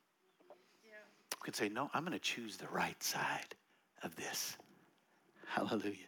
Can 1.45 1.53
say, 1.53 1.69
no, 1.69 1.91
I'm 1.93 2.05
going 2.05 2.15
to 2.15 2.19
choose 2.19 2.57
the 2.57 2.69
right 2.69 3.01
side 3.03 3.55
of 4.03 4.17
this. 4.17 4.57
Hallelujah. 5.47 5.99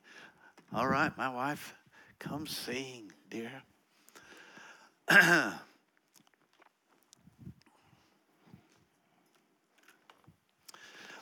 All 0.74 0.89
right, 0.89 1.16
my 1.18 1.28
wife, 1.28 1.74
come 2.18 2.47
sing, 2.47 3.12
dear. 3.28 3.53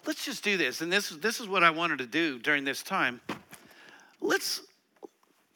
Let's 0.07 0.25
just 0.25 0.45
do 0.45 0.57
this. 0.57 0.81
And 0.81 0.93
this, 0.93 1.09
this 1.09 1.41
is 1.41 1.49
what 1.49 1.65
I 1.65 1.71
wanted 1.71 1.99
to 1.99 2.07
do 2.07 2.39
during 2.39 2.63
this 2.63 2.85
time. 2.85 3.21
Let's, 4.21 4.61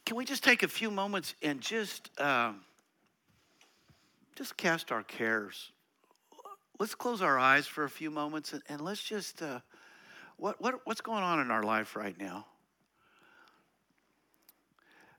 can 0.05 0.17
we 0.17 0.25
just 0.25 0.43
take 0.43 0.65
a 0.65 0.69
few 0.69 0.91
moments 0.91 1.37
and 1.43 1.61
just, 1.61 2.11
um, 2.21 2.63
just 4.35 4.57
cast 4.57 4.91
our 4.91 5.05
cares? 5.05 5.71
Let's 6.79 6.95
close 6.95 7.23
our 7.23 7.39
eyes 7.39 7.67
for 7.67 7.85
a 7.85 7.91
few 7.91 8.11
moments 8.11 8.53
and, 8.53 8.63
and 8.69 8.81
let's 8.81 9.03
just, 9.03 9.43
uh, 9.43 9.61
what, 10.37 10.61
what, 10.61 10.81
what's 10.85 11.01
going 11.01 11.25
on 11.25 11.41
in 11.41 11.51
our 11.51 11.65
life 11.65 11.97
right 11.97 12.17
now? 12.19 12.47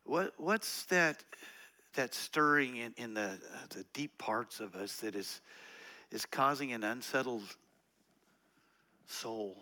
What, 0.06 0.34
what's 0.38 0.86
that, 0.86 1.22
that 1.96 2.14
stirring 2.14 2.78
in, 2.78 2.94
in 2.96 3.14
the, 3.14 3.32
uh, 3.32 3.68
the 3.76 3.86
deep 3.94 4.18
parts 4.18 4.62
of 4.62 4.74
us 4.76 4.96
that 4.98 5.16
is, 5.16 5.42
is 6.12 6.26
causing 6.26 6.72
an 6.72 6.86
unsettled 6.86 7.44
soul? 9.06 9.58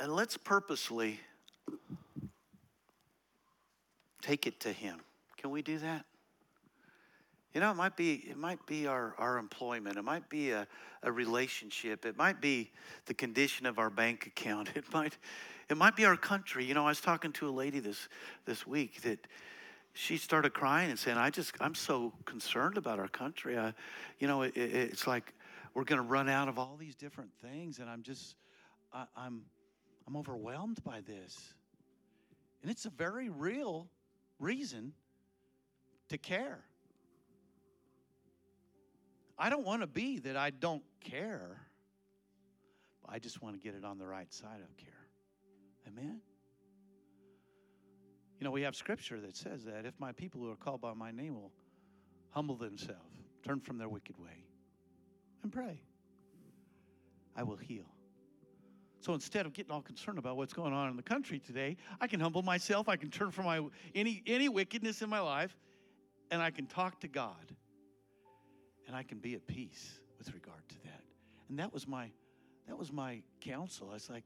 And 0.00 0.14
let's 0.14 0.38
purposely 0.38 1.20
take 4.22 4.46
it 4.46 4.60
to 4.60 4.72
Him. 4.72 4.96
Can 5.36 5.50
we 5.50 5.60
do 5.60 5.76
that? 5.78 6.06
You 7.54 7.60
know, 7.60 7.72
it 7.72 7.76
might 7.76 7.96
be 7.96 8.14
it 8.28 8.36
might 8.36 8.64
be 8.66 8.86
our, 8.86 9.14
our 9.18 9.38
employment. 9.38 9.96
It 9.96 10.04
might 10.04 10.28
be 10.28 10.50
a, 10.52 10.68
a 11.02 11.10
relationship. 11.10 12.04
It 12.04 12.16
might 12.16 12.40
be 12.40 12.70
the 13.06 13.14
condition 13.14 13.66
of 13.66 13.78
our 13.78 13.90
bank 13.90 14.26
account. 14.26 14.70
It 14.76 14.92
might 14.92 15.18
it 15.68 15.76
might 15.76 15.96
be 15.96 16.04
our 16.04 16.16
country. 16.16 16.64
You 16.64 16.74
know, 16.74 16.84
I 16.84 16.90
was 16.90 17.00
talking 17.00 17.32
to 17.34 17.48
a 17.48 17.50
lady 17.50 17.80
this 17.80 18.08
this 18.44 18.66
week 18.66 19.02
that 19.02 19.26
she 19.94 20.16
started 20.16 20.54
crying 20.54 20.90
and 20.90 20.98
saying, 20.98 21.16
"I 21.16 21.30
just 21.30 21.54
I'm 21.60 21.74
so 21.74 22.12
concerned 22.24 22.76
about 22.76 23.00
our 23.00 23.08
country. 23.08 23.58
I, 23.58 23.74
you 24.20 24.28
know, 24.28 24.42
it, 24.42 24.56
it, 24.56 24.72
it's 24.72 25.08
like 25.08 25.34
we're 25.74 25.84
going 25.84 26.00
to 26.00 26.06
run 26.06 26.28
out 26.28 26.48
of 26.48 26.58
all 26.58 26.76
these 26.78 26.94
different 26.94 27.30
things, 27.42 27.80
and 27.80 27.90
I'm 27.90 28.02
just 28.02 28.36
I, 28.92 29.06
I'm 29.16 29.42
I'm 30.06 30.16
overwhelmed 30.16 30.82
by 30.84 31.00
this, 31.00 31.36
and 32.62 32.70
it's 32.70 32.84
a 32.84 32.90
very 32.90 33.28
real 33.28 33.88
reason 34.38 34.92
to 36.10 36.16
care." 36.16 36.64
I 39.40 39.48
don't 39.48 39.64
want 39.64 39.80
to 39.80 39.86
be 39.86 40.18
that 40.18 40.36
I 40.36 40.50
don't 40.50 40.82
care. 41.00 41.56
I 43.08 43.18
just 43.18 43.40
want 43.40 43.54
to 43.54 43.60
get 43.60 43.74
it 43.74 43.86
on 43.86 43.96
the 43.96 44.06
right 44.06 44.30
side 44.32 44.60
of 44.62 44.76
care. 44.76 45.08
Amen? 45.88 46.20
You 48.38 48.44
know, 48.44 48.50
we 48.50 48.60
have 48.62 48.76
scripture 48.76 49.18
that 49.22 49.34
says 49.34 49.64
that 49.64 49.86
if 49.86 49.98
my 49.98 50.12
people 50.12 50.42
who 50.42 50.50
are 50.50 50.56
called 50.56 50.82
by 50.82 50.92
my 50.92 51.10
name 51.10 51.34
will 51.34 51.52
humble 52.32 52.54
themselves, 52.54 53.00
turn 53.42 53.60
from 53.60 53.78
their 53.78 53.88
wicked 53.88 54.18
way, 54.18 54.44
and 55.42 55.50
pray, 55.50 55.80
I 57.34 57.42
will 57.42 57.56
heal. 57.56 57.86
So 59.00 59.14
instead 59.14 59.46
of 59.46 59.54
getting 59.54 59.72
all 59.72 59.80
concerned 59.80 60.18
about 60.18 60.36
what's 60.36 60.52
going 60.52 60.74
on 60.74 60.90
in 60.90 60.96
the 60.96 61.02
country 61.02 61.38
today, 61.38 61.78
I 61.98 62.06
can 62.06 62.20
humble 62.20 62.42
myself, 62.42 62.90
I 62.90 62.96
can 62.96 63.10
turn 63.10 63.30
from 63.30 63.46
my 63.46 63.62
any 63.94 64.22
any 64.26 64.50
wickedness 64.50 65.00
in 65.00 65.08
my 65.08 65.20
life, 65.20 65.56
and 66.30 66.42
I 66.42 66.50
can 66.50 66.66
talk 66.66 67.00
to 67.00 67.08
God 67.08 67.56
and 68.90 68.96
I 68.96 69.04
can 69.04 69.18
be 69.18 69.34
at 69.34 69.46
peace 69.46 70.00
with 70.18 70.34
regard 70.34 70.68
to 70.68 70.74
that. 70.82 71.04
And 71.48 71.56
that 71.60 71.72
was 71.72 71.86
my 71.86 72.10
that 72.66 72.76
was 72.76 72.92
my 72.92 73.22
counsel. 73.40 73.86
I 73.90 73.94
was 73.94 74.10
like, 74.10 74.24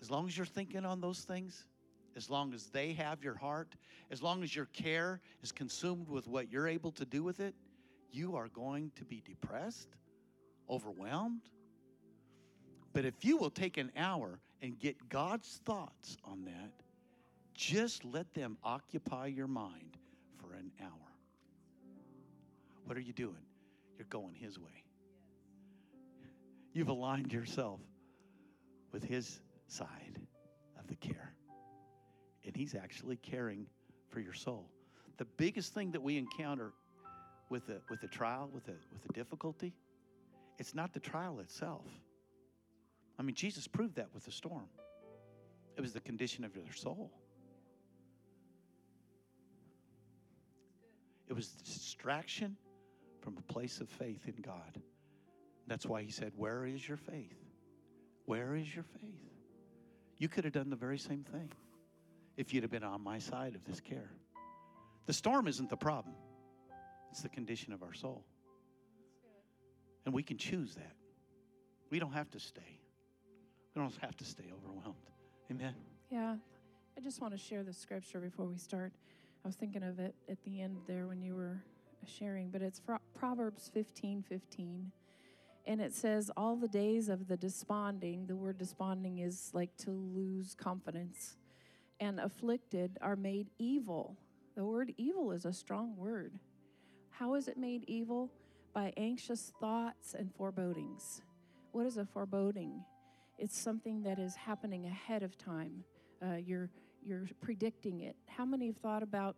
as 0.00 0.10
long 0.10 0.26
as 0.26 0.38
you're 0.38 0.46
thinking 0.46 0.86
on 0.86 1.02
those 1.02 1.20
things, 1.20 1.66
as 2.16 2.30
long 2.30 2.54
as 2.54 2.68
they 2.68 2.94
have 2.94 3.22
your 3.22 3.34
heart, 3.34 3.74
as 4.10 4.22
long 4.22 4.42
as 4.42 4.56
your 4.56 4.64
care 4.72 5.20
is 5.42 5.52
consumed 5.52 6.08
with 6.08 6.26
what 6.26 6.50
you're 6.50 6.66
able 6.66 6.92
to 6.92 7.04
do 7.04 7.22
with 7.22 7.40
it, 7.40 7.54
you 8.10 8.36
are 8.36 8.48
going 8.48 8.90
to 8.96 9.04
be 9.04 9.22
depressed, 9.22 9.90
overwhelmed. 10.70 11.42
But 12.94 13.04
if 13.04 13.22
you 13.22 13.36
will 13.36 13.50
take 13.50 13.76
an 13.76 13.92
hour 13.98 14.38
and 14.62 14.78
get 14.78 15.10
God's 15.10 15.60
thoughts 15.66 16.16
on 16.24 16.46
that, 16.46 16.72
just 17.52 18.02
let 18.02 18.32
them 18.32 18.56
occupy 18.64 19.26
your 19.26 19.48
mind 19.48 19.98
for 20.38 20.54
an 20.54 20.70
hour. 20.80 20.88
What 22.86 22.96
are 22.96 23.02
you 23.02 23.12
doing? 23.12 23.44
You're 23.98 24.06
going 24.10 24.34
His 24.34 24.58
way. 24.58 24.84
You've 26.72 26.88
aligned 26.88 27.32
yourself 27.32 27.80
with 28.92 29.04
His 29.04 29.40
side 29.68 30.18
of 30.78 30.86
the 30.88 30.96
care. 30.96 31.32
And 32.44 32.56
He's 32.56 32.74
actually 32.74 33.16
caring 33.16 33.66
for 34.08 34.20
your 34.20 34.32
soul. 34.32 34.68
The 35.18 35.24
biggest 35.24 35.74
thing 35.74 35.92
that 35.92 36.02
we 36.02 36.16
encounter 36.16 36.72
with 37.48 37.68
a, 37.68 37.80
with 37.88 38.02
a 38.02 38.08
trial, 38.08 38.50
with 38.52 38.68
a, 38.68 38.74
with 38.92 39.04
a 39.08 39.12
difficulty, 39.12 39.72
it's 40.58 40.74
not 40.74 40.92
the 40.92 41.00
trial 41.00 41.40
itself. 41.40 41.86
I 43.18 43.22
mean, 43.22 43.34
Jesus 43.34 43.68
proved 43.68 43.96
that 43.96 44.08
with 44.12 44.24
the 44.24 44.32
storm. 44.32 44.68
It 45.76 45.80
was 45.80 45.92
the 45.92 46.00
condition 46.00 46.44
of 46.44 46.54
their 46.54 46.72
soul. 46.74 47.12
It 51.28 51.32
was 51.32 51.48
distraction 51.48 52.56
from 53.24 53.38
a 53.38 53.52
place 53.52 53.80
of 53.80 53.88
faith 53.88 54.28
in 54.28 54.42
God. 54.42 54.82
That's 55.66 55.86
why 55.86 56.02
he 56.02 56.10
said, 56.10 56.32
Where 56.36 56.66
is 56.66 56.86
your 56.86 56.98
faith? 56.98 57.34
Where 58.26 58.54
is 58.54 58.72
your 58.72 58.84
faith? 58.84 59.32
You 60.18 60.28
could 60.28 60.44
have 60.44 60.52
done 60.52 60.68
the 60.70 60.76
very 60.76 60.98
same 60.98 61.24
thing 61.24 61.50
if 62.36 62.52
you'd 62.52 62.62
have 62.62 62.70
been 62.70 62.84
on 62.84 63.02
my 63.02 63.18
side 63.18 63.54
of 63.54 63.64
this 63.64 63.80
care. 63.80 64.10
The 65.06 65.12
storm 65.12 65.48
isn't 65.48 65.70
the 65.70 65.76
problem, 65.76 66.14
it's 67.10 67.22
the 67.22 67.28
condition 67.30 67.72
of 67.72 67.82
our 67.82 67.94
soul. 67.94 68.24
And 70.04 70.14
we 70.14 70.22
can 70.22 70.36
choose 70.36 70.74
that. 70.74 70.92
We 71.90 71.98
don't 71.98 72.12
have 72.12 72.30
to 72.32 72.38
stay. 72.38 72.78
We 73.74 73.80
don't 73.80 73.96
have 74.02 74.16
to 74.18 74.24
stay 74.24 74.44
overwhelmed. 74.52 74.96
Amen. 75.50 75.74
Yeah. 76.10 76.36
I 76.96 77.00
just 77.00 77.22
want 77.22 77.32
to 77.32 77.38
share 77.38 77.62
the 77.62 77.72
scripture 77.72 78.20
before 78.20 78.44
we 78.44 78.58
start. 78.58 78.92
I 79.44 79.48
was 79.48 79.56
thinking 79.56 79.82
of 79.82 79.98
it 79.98 80.14
at 80.28 80.42
the 80.44 80.60
end 80.60 80.76
there 80.86 81.06
when 81.06 81.22
you 81.22 81.34
were 81.34 81.62
sharing, 82.08 82.50
but 82.50 82.62
it's 82.62 82.80
Proverbs 83.14 83.70
15 83.72 84.22
15. 84.28 84.92
And 85.66 85.80
it 85.80 85.94
says, 85.94 86.30
All 86.36 86.56
the 86.56 86.68
days 86.68 87.08
of 87.08 87.26
the 87.26 87.36
desponding, 87.36 88.26
the 88.26 88.36
word 88.36 88.58
desponding 88.58 89.18
is 89.18 89.50
like 89.54 89.76
to 89.78 89.90
lose 89.90 90.54
confidence, 90.54 91.36
and 92.00 92.20
afflicted 92.20 92.98
are 93.00 93.16
made 93.16 93.50
evil. 93.58 94.16
The 94.56 94.64
word 94.64 94.94
evil 94.96 95.32
is 95.32 95.44
a 95.44 95.52
strong 95.52 95.96
word. 95.96 96.38
How 97.10 97.34
is 97.34 97.48
it 97.48 97.56
made 97.56 97.84
evil? 97.86 98.30
By 98.72 98.92
anxious 98.96 99.52
thoughts 99.60 100.14
and 100.14 100.34
forebodings. 100.34 101.22
What 101.72 101.86
is 101.86 101.96
a 101.96 102.04
foreboding? 102.04 102.84
It's 103.38 103.58
something 103.58 104.02
that 104.02 104.18
is 104.18 104.34
happening 104.34 104.86
ahead 104.86 105.22
of 105.22 105.38
time. 105.38 105.84
Uh, 106.22 106.36
you're 106.36 106.70
you're 107.04 107.28
predicting 107.40 108.00
it. 108.00 108.16
How 108.26 108.44
many 108.44 108.68
have 108.68 108.78
thought 108.78 109.02
about, 109.02 109.36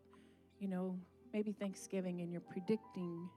you 0.60 0.68
know, 0.68 0.98
maybe 1.32 1.52
Thanksgiving 1.52 2.20
and 2.20 2.30
you're 2.32 2.40
predicting 2.40 3.28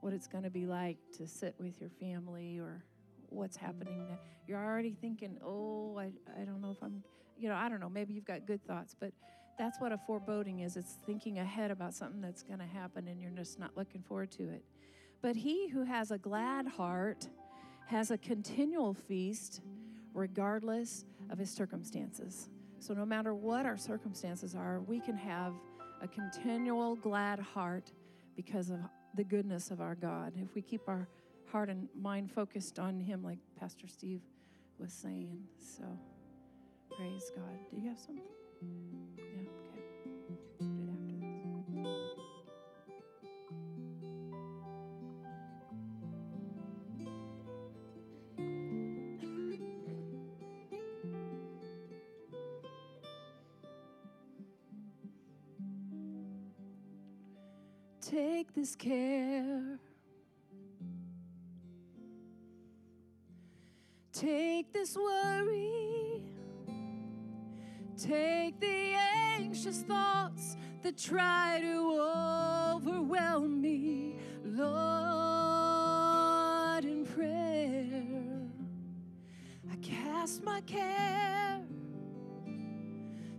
what 0.00 0.12
it's 0.12 0.26
going 0.26 0.44
to 0.44 0.50
be 0.50 0.66
like 0.66 0.98
to 1.16 1.26
sit 1.26 1.54
with 1.58 1.80
your 1.80 1.90
family 1.90 2.58
or 2.58 2.84
what's 3.30 3.56
happening 3.56 4.06
you're 4.46 4.62
already 4.62 4.94
thinking 5.00 5.38
oh 5.44 5.96
I, 5.98 6.10
I 6.40 6.44
don't 6.44 6.60
know 6.60 6.70
if 6.70 6.82
i'm 6.82 7.02
you 7.36 7.48
know 7.48 7.56
i 7.56 7.68
don't 7.68 7.80
know 7.80 7.88
maybe 7.88 8.14
you've 8.14 8.26
got 8.26 8.46
good 8.46 8.64
thoughts 8.64 8.94
but 8.98 9.12
that's 9.58 9.80
what 9.80 9.92
a 9.92 9.98
foreboding 9.98 10.60
is 10.60 10.76
it's 10.76 10.98
thinking 11.06 11.38
ahead 11.38 11.70
about 11.70 11.94
something 11.94 12.20
that's 12.20 12.42
going 12.42 12.58
to 12.58 12.66
happen 12.66 13.08
and 13.08 13.20
you're 13.20 13.30
just 13.30 13.58
not 13.58 13.76
looking 13.76 14.02
forward 14.02 14.30
to 14.32 14.42
it. 14.44 14.64
But 15.22 15.36
he 15.36 15.68
who 15.68 15.84
has 15.84 16.10
a 16.10 16.18
glad 16.18 16.66
heart 16.66 17.28
has 17.86 18.10
a 18.10 18.18
continual 18.18 18.94
feast 18.94 19.60
regardless 20.12 21.04
of 21.30 21.38
his 21.38 21.50
circumstances. 21.50 22.48
So 22.78 22.94
no 22.94 23.06
matter 23.06 23.34
what 23.34 23.64
our 23.64 23.76
circumstances 23.76 24.54
are 24.54 24.80
we 24.80 25.00
can 25.00 25.16
have 25.16 25.54
a 26.04 26.08
continual 26.08 26.96
glad 26.96 27.40
heart 27.40 27.90
because 28.36 28.68
of 28.68 28.78
the 29.14 29.24
goodness 29.24 29.70
of 29.70 29.80
our 29.80 29.94
God. 29.94 30.34
If 30.36 30.54
we 30.54 30.60
keep 30.60 30.82
our 30.86 31.08
heart 31.50 31.70
and 31.70 31.88
mind 31.98 32.30
focused 32.30 32.78
on 32.78 33.00
Him, 33.00 33.22
like 33.22 33.38
Pastor 33.58 33.88
Steve 33.88 34.20
was 34.78 34.92
saying. 34.92 35.38
So, 35.58 35.84
praise 36.94 37.32
God. 37.34 37.58
Do 37.70 37.80
you 37.80 37.88
have 37.88 37.98
something? 37.98 38.22
Yeah, 39.16 39.63
take 58.14 58.54
this 58.54 58.76
care. 58.76 59.78
Take 64.12 64.72
this 64.72 64.96
worry. 64.96 66.22
Take 68.00 68.60
the 68.60 68.94
anxious 69.36 69.82
thoughts 69.82 70.56
that 70.82 70.96
try 70.96 71.58
to 71.62 72.74
overwhelm 72.76 73.60
me, 73.60 74.14
Lord, 74.44 74.64
in 76.84 77.04
prayer. 77.04 78.04
I 79.72 79.76
cast 79.82 80.44
my 80.44 80.60
care 80.60 81.60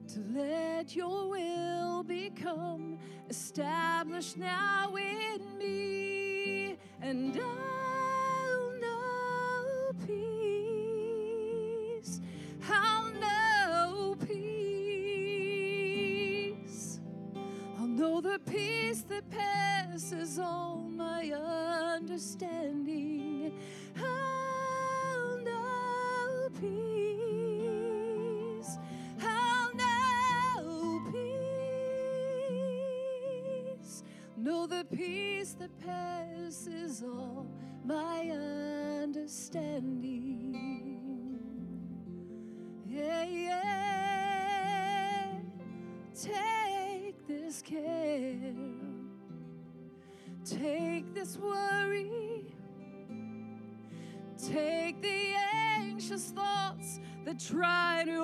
to 0.07 0.19
let 0.33 0.95
your 0.95 1.29
will 1.29 2.03
become 2.03 2.99
established 3.35 4.37
now 4.37 4.95
in 4.95 5.41
me, 5.59 6.77
and 7.01 7.37
I'll 7.37 8.71
know 8.79 9.91
peace. 10.07 11.41
I'll 12.69 13.11
know 13.11 14.15
peace. 14.25 14.61
I'll 17.77 17.87
know 17.87 18.21
the 18.21 18.39
peace 18.45 19.01
that 19.09 19.29
passes 19.29 20.39
all 20.39 20.77
my 20.77 21.33
understanding. 21.33 22.54
Peace 34.91 35.53
that 35.59 35.71
passes 35.79 37.03
all 37.03 37.47
my 37.83 38.29
understanding. 39.01 40.25
Yeah, 42.85 43.23
yeah. 43.23 44.45
Take 46.13 47.27
this 47.27 47.61
care. 47.61 48.53
Take 50.43 51.13
this 51.13 51.37
worry. 51.37 52.55
Take 54.37 55.01
the 55.01 55.33
anxious 55.75 56.31
thoughts 56.31 56.99
that 57.25 57.39
try 57.39 58.03
to 58.05 58.21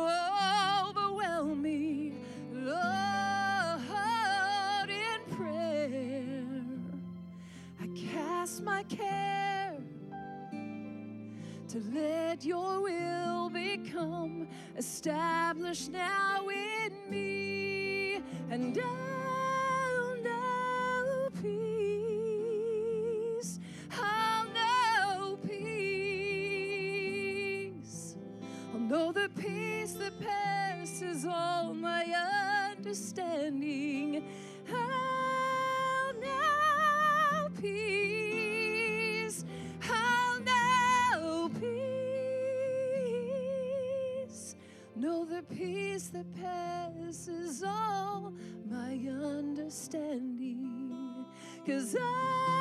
Cause 51.65 51.95
I'll 51.95 52.60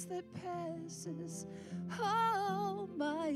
peace 0.00 0.06
that 0.06 0.24
passes 0.34 1.46
all 2.00 2.88
my 2.96 3.28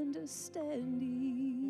understanding. 0.00 1.61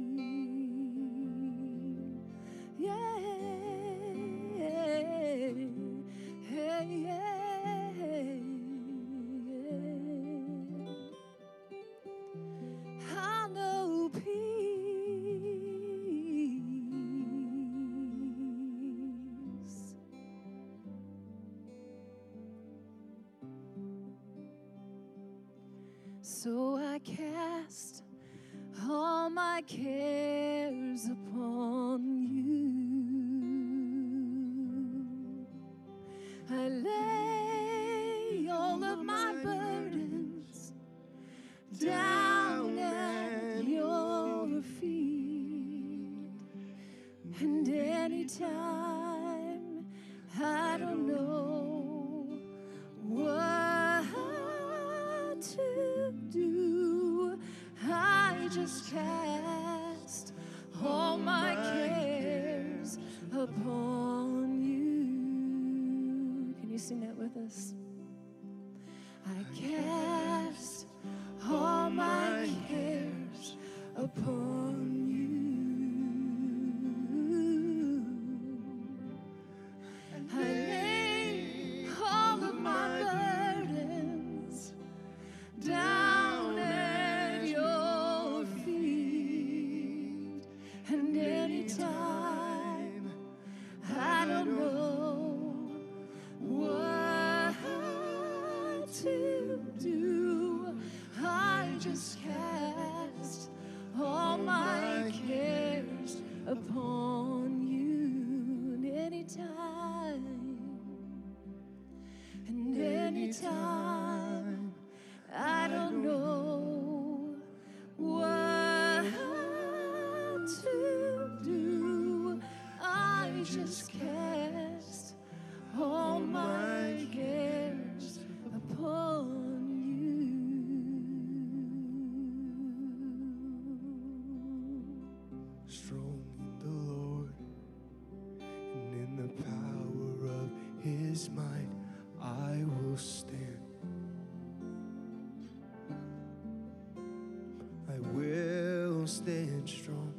strong. 149.69 150.13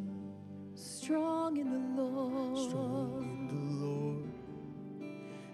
Strong 0.75 1.57
in 1.57 1.95
the 1.95 2.01
Lord. 2.01 2.69
Strong 2.69 3.23
in 3.23 3.47
the 3.47 3.53
Lord. 3.85 4.29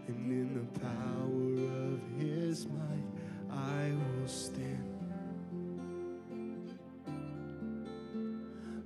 And 0.08 0.32
in 0.32 0.54
the 0.54 0.66
power 0.80 1.54
of 1.86 2.00
his 2.22 2.68
might, 2.68 3.10
I 3.52 3.92
will 3.92 4.28
stand. 4.28 4.86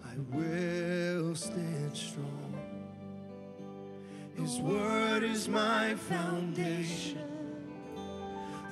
I 0.03 0.15
will 0.35 1.35
stand 1.35 1.95
strong. 1.95 2.53
His 4.35 4.59
word 4.59 5.23
is 5.23 5.47
my 5.47 5.95
foundation, 5.95 7.21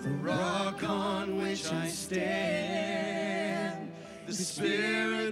the 0.02 0.10
rock 0.10 0.84
on 0.84 1.38
which 1.42 1.72
I 1.72 1.88
stand. 1.88 3.94
The 4.28 4.34
Spirit 4.34 5.31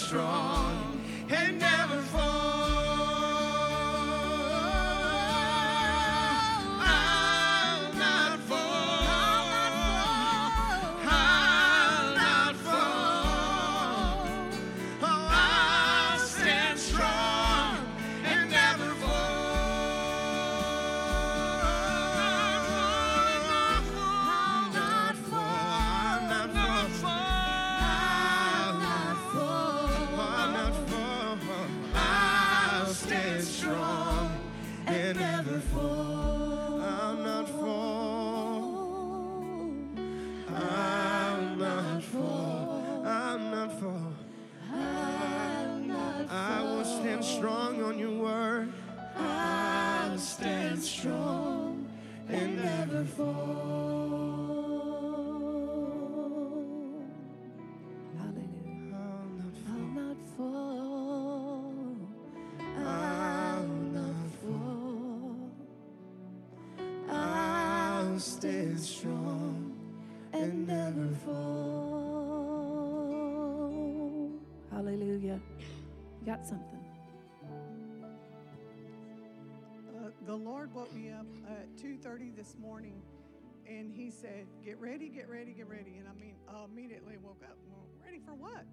strong. 0.00 0.59
Something. 76.50 76.84
Uh, 79.96 80.10
the 80.26 80.34
Lord 80.34 80.74
woke 80.74 80.92
me 80.92 81.10
up 81.10 81.26
at 81.48 81.76
2:30 81.76 82.30
this 82.34 82.56
morning, 82.58 83.00
and 83.66 83.92
He 83.92 84.10
said, 84.10 84.48
"Get 84.64 84.80
ready, 84.80 85.08
get 85.08 85.28
ready, 85.28 85.52
get 85.52 85.68
ready." 85.68 85.98
And 85.98 86.08
I 86.08 86.12
mean, 86.12 86.34
I 86.48 86.64
immediately 86.64 87.18
woke 87.18 87.42
up. 87.44 87.56
Well, 87.68 87.86
ready 88.04 88.18
for 88.18 88.34
what? 88.34 88.66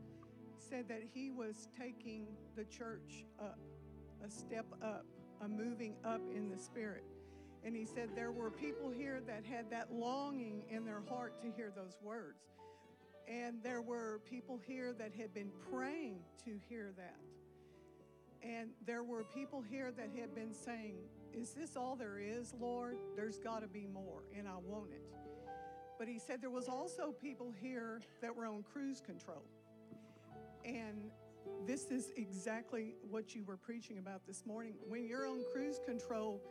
He 0.55 0.59
said 0.59 0.87
that 0.87 1.03
He 1.03 1.29
was 1.29 1.69
taking 1.77 2.35
the 2.55 2.65
church 2.65 3.25
up, 3.39 3.59
a 4.25 4.29
step 4.29 4.65
up, 4.81 5.05
a 5.41 5.47
moving 5.47 5.95
up 6.03 6.21
in 6.33 6.49
the 6.49 6.57
Spirit. 6.57 7.03
And 7.63 7.75
He 7.75 7.85
said 7.85 8.09
there 8.15 8.31
were 8.31 8.49
people 8.49 8.89
here 8.89 9.21
that 9.27 9.45
had 9.45 9.69
that 9.69 9.93
longing 9.93 10.63
in 10.69 10.83
their 10.83 11.01
heart 11.07 11.39
to 11.41 11.51
hear 11.51 11.71
those 11.75 11.97
words, 12.01 12.55
and 13.27 13.61
there 13.61 13.81
were 13.81 14.19
people 14.25 14.57
here 14.65 14.93
that 14.93 15.13
had 15.13 15.31
been 15.33 15.51
praying 15.69 16.23
to 16.45 16.57
hear 16.69 16.91
that. 16.97 17.19
And 18.47 18.69
there 18.85 19.03
were 19.03 19.23
people 19.23 19.61
here 19.61 19.91
that 19.91 20.09
had 20.17 20.33
been 20.33 20.53
saying, 20.53 20.95
Is 21.33 21.51
this 21.51 21.75
all 21.75 21.95
there 21.95 22.17
is, 22.17 22.53
Lord? 22.59 22.97
There's 23.15 23.39
got 23.39 23.61
to 23.61 23.67
be 23.67 23.87
more, 23.87 24.23
and 24.37 24.47
I 24.47 24.55
want 24.63 24.91
it. 24.93 25.01
But 25.99 26.07
he 26.07 26.19
said 26.19 26.41
there 26.41 26.49
was 26.49 26.69
also 26.69 27.11
people 27.11 27.53
here 27.59 28.01
that 28.21 28.33
were 28.33 28.45
on 28.45 28.63
cruise 28.71 29.01
control. 29.01 29.43
And 30.63 31.09
this 31.65 31.85
is 31.85 32.11
exactly 32.15 32.95
what 33.09 33.35
you 33.35 33.43
were 33.43 33.57
preaching 33.57 33.97
about 33.97 34.25
this 34.25 34.45
morning. 34.45 34.75
When 34.87 35.05
you're 35.05 35.27
on 35.27 35.43
cruise 35.51 35.79
control, 35.85 36.41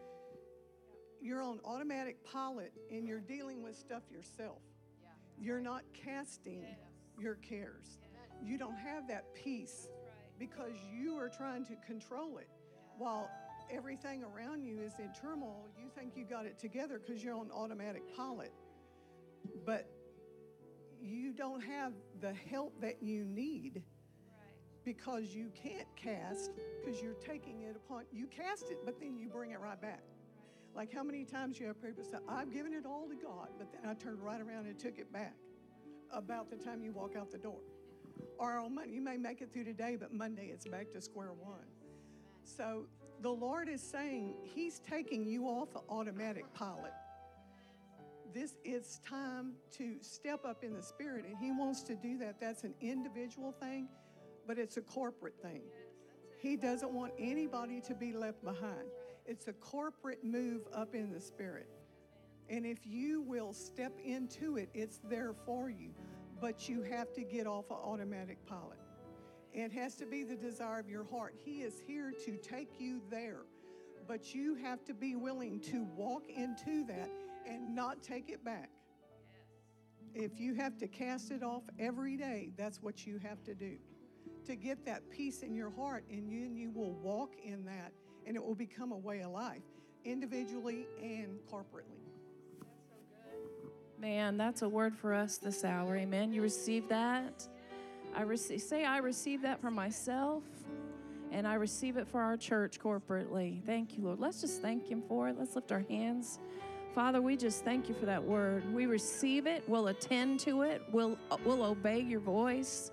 you're 1.22 1.42
on 1.42 1.60
automatic 1.64 2.24
pilot 2.24 2.72
and 2.90 3.06
you're 3.06 3.20
dealing 3.20 3.62
with 3.62 3.76
stuff 3.76 4.02
yourself. 4.10 4.60
You're 5.38 5.60
not 5.60 5.82
casting 5.92 6.64
your 7.18 7.36
cares. 7.36 7.98
You 8.42 8.58
don't 8.58 8.76
have 8.76 9.08
that 9.08 9.34
peace 9.34 9.88
because 10.38 10.74
you 10.92 11.16
are 11.18 11.28
trying 11.28 11.64
to 11.66 11.76
control 11.86 12.38
it 12.38 12.48
while 12.98 13.30
everything 13.70 14.22
around 14.24 14.62
you 14.62 14.80
is 14.80 14.92
in 14.98 15.12
turmoil. 15.12 15.66
You 15.78 15.88
think 15.96 16.16
you 16.16 16.24
got 16.24 16.46
it 16.46 16.58
together 16.58 17.00
because 17.04 17.22
you're 17.22 17.36
on 17.36 17.50
automatic 17.50 18.02
pilot. 18.16 18.52
But 19.64 19.88
you 21.00 21.32
don't 21.32 21.60
have 21.60 21.92
the 22.20 22.32
help 22.50 22.80
that 22.80 23.02
you 23.02 23.24
need 23.24 23.82
because 24.84 25.34
you 25.34 25.50
can't 25.60 25.88
cast 25.96 26.52
because 26.84 27.02
you're 27.02 27.14
taking 27.14 27.62
it 27.62 27.76
upon 27.76 28.04
you 28.12 28.26
cast 28.26 28.70
it 28.70 28.78
but 28.84 28.98
then 29.00 29.18
you 29.18 29.28
bring 29.28 29.50
it 29.50 29.60
right 29.60 29.80
back 29.80 30.02
like 30.74 30.92
how 30.92 31.02
many 31.02 31.24
times 31.24 31.58
you 31.58 31.66
have 31.66 31.80
people 31.82 32.04
say 32.04 32.18
i've 32.28 32.52
given 32.52 32.72
it 32.72 32.86
all 32.86 33.08
to 33.08 33.14
god 33.16 33.48
but 33.58 33.70
then 33.72 33.88
i 33.90 33.94
turned 33.94 34.20
right 34.20 34.40
around 34.40 34.66
and 34.66 34.78
took 34.78 34.98
it 34.98 35.12
back 35.12 35.34
about 36.12 36.48
the 36.50 36.56
time 36.56 36.82
you 36.82 36.92
walk 36.92 37.16
out 37.16 37.30
the 37.30 37.38
door 37.38 37.58
or 38.38 38.58
oh, 38.58 38.66
on 38.66 38.74
monday 38.74 38.94
you 38.94 39.00
may 39.00 39.16
make 39.16 39.40
it 39.40 39.52
through 39.52 39.64
today 39.64 39.96
but 39.98 40.12
monday 40.12 40.50
it's 40.52 40.66
back 40.66 40.92
to 40.92 41.00
square 41.00 41.32
one. 41.38 41.66
So 42.44 42.86
the 43.20 43.30
lord 43.30 43.68
is 43.68 43.82
saying 43.82 44.34
he's 44.44 44.80
taking 44.80 45.26
you 45.26 45.44
off 45.46 45.68
of 45.74 45.82
automatic 45.88 46.44
pilot. 46.54 46.92
This 48.34 48.56
is 48.64 49.00
time 49.08 49.52
to 49.78 49.96
step 50.02 50.44
up 50.44 50.62
in 50.62 50.74
the 50.74 50.82
spirit 50.82 51.24
and 51.24 51.36
he 51.38 51.50
wants 51.50 51.82
to 51.84 51.94
do 51.94 52.18
that. 52.18 52.40
That's 52.40 52.64
an 52.64 52.74
individual 52.80 53.52
thing 53.52 53.88
but 54.46 54.58
it's 54.58 54.76
a 54.76 54.82
corporate 54.82 55.34
thing. 55.42 55.62
He 56.38 56.56
doesn't 56.56 56.92
want 56.92 57.12
anybody 57.18 57.80
to 57.80 57.94
be 57.94 58.12
left 58.12 58.44
behind. 58.44 58.88
It's 59.24 59.48
a 59.48 59.52
corporate 59.52 60.22
move 60.22 60.62
up 60.72 60.94
in 60.94 61.10
the 61.10 61.20
spirit. 61.20 61.68
And 62.48 62.64
if 62.64 62.86
you 62.86 63.22
will 63.22 63.52
step 63.52 63.92
into 64.04 64.56
it 64.56 64.68
it's 64.72 65.00
there 65.08 65.34
for 65.44 65.68
you 65.68 65.90
but 66.40 66.68
you 66.68 66.82
have 66.82 67.12
to 67.12 67.22
get 67.22 67.46
off 67.46 67.70
of 67.70 67.78
automatic 67.78 68.38
pilot 68.46 68.78
it 69.52 69.72
has 69.72 69.94
to 69.94 70.06
be 70.06 70.22
the 70.22 70.36
desire 70.36 70.78
of 70.78 70.88
your 70.88 71.04
heart 71.04 71.34
he 71.44 71.62
is 71.62 71.80
here 71.86 72.12
to 72.24 72.36
take 72.36 72.78
you 72.78 73.00
there 73.10 73.42
but 74.06 74.34
you 74.34 74.54
have 74.54 74.84
to 74.84 74.94
be 74.94 75.16
willing 75.16 75.60
to 75.60 75.84
walk 75.96 76.28
into 76.28 76.84
that 76.86 77.10
and 77.46 77.74
not 77.74 78.02
take 78.02 78.28
it 78.28 78.44
back. 78.44 78.70
If 80.14 80.40
you 80.40 80.54
have 80.54 80.78
to 80.78 80.86
cast 80.86 81.30
it 81.30 81.42
off 81.42 81.62
every 81.78 82.16
day, 82.16 82.50
that's 82.56 82.82
what 82.82 83.06
you 83.06 83.18
have 83.18 83.42
to 83.44 83.54
do. 83.54 83.76
To 84.46 84.56
get 84.56 84.84
that 84.86 85.10
peace 85.10 85.42
in 85.42 85.54
your 85.54 85.70
heart, 85.70 86.04
and 86.10 86.30
you, 86.30 86.44
and 86.46 86.56
you 86.56 86.70
will 86.70 86.94
walk 86.94 87.34
in 87.44 87.64
that, 87.64 87.92
and 88.26 88.36
it 88.36 88.42
will 88.42 88.54
become 88.54 88.92
a 88.92 88.96
way 88.96 89.20
of 89.20 89.32
life, 89.32 89.62
individually 90.04 90.86
and 91.02 91.38
corporately. 91.50 91.95
Man, 93.98 94.36
that's 94.36 94.62
a 94.62 94.68
word 94.68 94.94
for 94.94 95.14
us 95.14 95.38
this 95.38 95.64
hour. 95.64 95.96
Amen. 95.96 96.32
You 96.32 96.42
receive 96.42 96.88
that? 96.88 97.46
I 98.14 98.22
receive 98.22 98.60
say 98.60 98.84
I 98.84 98.98
receive 98.98 99.42
that 99.42 99.60
for 99.60 99.70
myself 99.70 100.42
and 101.32 101.46
I 101.46 101.54
receive 101.54 101.96
it 101.96 102.06
for 102.06 102.20
our 102.20 102.36
church 102.36 102.78
corporately. 102.78 103.64
Thank 103.64 103.96
you, 103.96 104.04
Lord. 104.04 104.20
Let's 104.20 104.40
just 104.40 104.60
thank 104.62 104.86
him 104.86 105.02
for 105.08 105.28
it. 105.28 105.36
Let's 105.38 105.54
lift 105.54 105.72
our 105.72 105.84
hands. 105.88 106.40
Father, 106.94 107.20
we 107.20 107.36
just 107.36 107.64
thank 107.64 107.88
you 107.88 107.94
for 107.94 108.06
that 108.06 108.22
word. 108.22 108.62
We 108.72 108.86
receive 108.86 109.46
it. 109.46 109.62
We'll 109.66 109.88
attend 109.88 110.40
to 110.40 110.62
it. 110.62 110.82
We'll 110.92 111.18
we'll 111.44 111.62
obey 111.62 112.00
your 112.00 112.20
voice. 112.20 112.90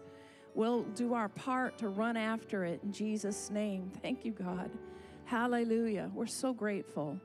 We'll 0.55 0.83
do 0.83 1.13
our 1.13 1.29
part 1.29 1.77
to 1.79 1.89
run 1.89 2.15
after 2.15 2.63
it 2.63 2.81
in 2.83 2.91
Jesus 2.91 3.49
name. 3.49 3.91
Thank 4.01 4.23
you, 4.23 4.31
God. 4.31 4.69
Hallelujah. 5.25 6.11
We're 6.13 6.27
so 6.27 6.53
grateful. 6.53 7.19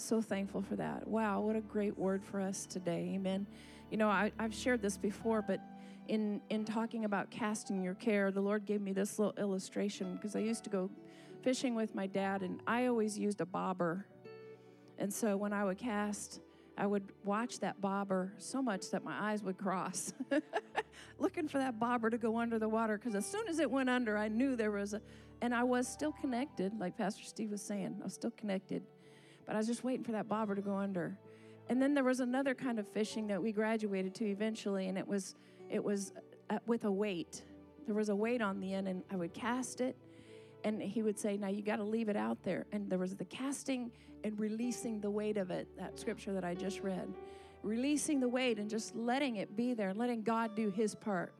So 0.00 0.22
thankful 0.22 0.62
for 0.62 0.76
that. 0.76 1.08
Wow, 1.08 1.40
what 1.40 1.56
a 1.56 1.60
great 1.60 1.98
word 1.98 2.22
for 2.22 2.40
us 2.40 2.66
today. 2.66 3.10
Amen. 3.16 3.48
You 3.90 3.96
know, 3.96 4.08
I, 4.08 4.30
I've 4.38 4.54
shared 4.54 4.80
this 4.80 4.96
before, 4.96 5.42
but 5.42 5.60
in, 6.06 6.40
in 6.50 6.64
talking 6.64 7.04
about 7.04 7.30
casting 7.32 7.82
your 7.82 7.94
care, 7.94 8.30
the 8.30 8.40
Lord 8.40 8.64
gave 8.64 8.80
me 8.80 8.92
this 8.92 9.18
little 9.18 9.34
illustration 9.36 10.14
because 10.14 10.36
I 10.36 10.38
used 10.38 10.62
to 10.64 10.70
go 10.70 10.88
fishing 11.42 11.74
with 11.74 11.96
my 11.96 12.06
dad, 12.06 12.42
and 12.42 12.60
I 12.64 12.86
always 12.86 13.18
used 13.18 13.40
a 13.40 13.46
bobber. 13.46 14.06
And 14.98 15.12
so 15.12 15.36
when 15.36 15.52
I 15.52 15.64
would 15.64 15.78
cast, 15.78 16.40
I 16.76 16.86
would 16.86 17.10
watch 17.24 17.58
that 17.58 17.80
bobber 17.80 18.32
so 18.38 18.62
much 18.62 18.90
that 18.90 19.02
my 19.02 19.32
eyes 19.32 19.42
would 19.42 19.58
cross, 19.58 20.12
looking 21.18 21.48
for 21.48 21.58
that 21.58 21.80
bobber 21.80 22.08
to 22.08 22.18
go 22.18 22.38
under 22.38 22.60
the 22.60 22.68
water. 22.68 22.98
Because 22.98 23.16
as 23.16 23.26
soon 23.26 23.48
as 23.48 23.58
it 23.58 23.68
went 23.68 23.90
under, 23.90 24.16
I 24.16 24.28
knew 24.28 24.54
there 24.54 24.70
was 24.70 24.94
a, 24.94 25.02
and 25.42 25.52
I 25.52 25.64
was 25.64 25.88
still 25.88 26.12
connected, 26.12 26.78
like 26.78 26.96
Pastor 26.96 27.24
Steve 27.24 27.50
was 27.50 27.62
saying, 27.62 27.96
I 28.00 28.04
was 28.04 28.14
still 28.14 28.30
connected. 28.30 28.84
But 29.48 29.56
I 29.56 29.58
was 29.58 29.66
just 29.66 29.82
waiting 29.82 30.04
for 30.04 30.12
that 30.12 30.28
bobber 30.28 30.54
to 30.54 30.60
go 30.60 30.76
under. 30.76 31.16
And 31.70 31.80
then 31.80 31.94
there 31.94 32.04
was 32.04 32.20
another 32.20 32.54
kind 32.54 32.78
of 32.78 32.86
fishing 32.86 33.26
that 33.28 33.42
we 33.42 33.50
graduated 33.50 34.14
to 34.16 34.26
eventually, 34.26 34.88
and 34.88 34.98
it 34.98 35.08
was 35.08 35.34
it 35.70 35.82
was 35.82 36.12
uh, 36.50 36.58
with 36.66 36.84
a 36.84 36.92
weight. 36.92 37.44
There 37.86 37.94
was 37.94 38.10
a 38.10 38.16
weight 38.16 38.42
on 38.42 38.60
the 38.60 38.74
end, 38.74 38.88
and 38.88 39.02
I 39.10 39.16
would 39.16 39.32
cast 39.32 39.80
it, 39.80 39.96
and 40.64 40.82
he 40.82 41.02
would 41.02 41.18
say, 41.18 41.38
"Now 41.38 41.48
you 41.48 41.62
got 41.62 41.76
to 41.76 41.84
leave 41.84 42.10
it 42.10 42.16
out 42.16 42.42
there." 42.42 42.66
And 42.72 42.90
there 42.90 42.98
was 42.98 43.16
the 43.16 43.24
casting 43.24 43.90
and 44.22 44.38
releasing 44.38 45.00
the 45.00 45.10
weight 45.10 45.38
of 45.38 45.50
it. 45.50 45.66
That 45.78 45.98
scripture 45.98 46.34
that 46.34 46.44
I 46.44 46.54
just 46.54 46.80
read, 46.80 47.08
releasing 47.62 48.20
the 48.20 48.28
weight 48.28 48.58
and 48.58 48.68
just 48.68 48.94
letting 48.94 49.36
it 49.36 49.56
be 49.56 49.72
there, 49.72 49.88
and 49.88 49.98
letting 49.98 50.22
God 50.22 50.54
do 50.54 50.70
His 50.70 50.94
part. 50.94 51.32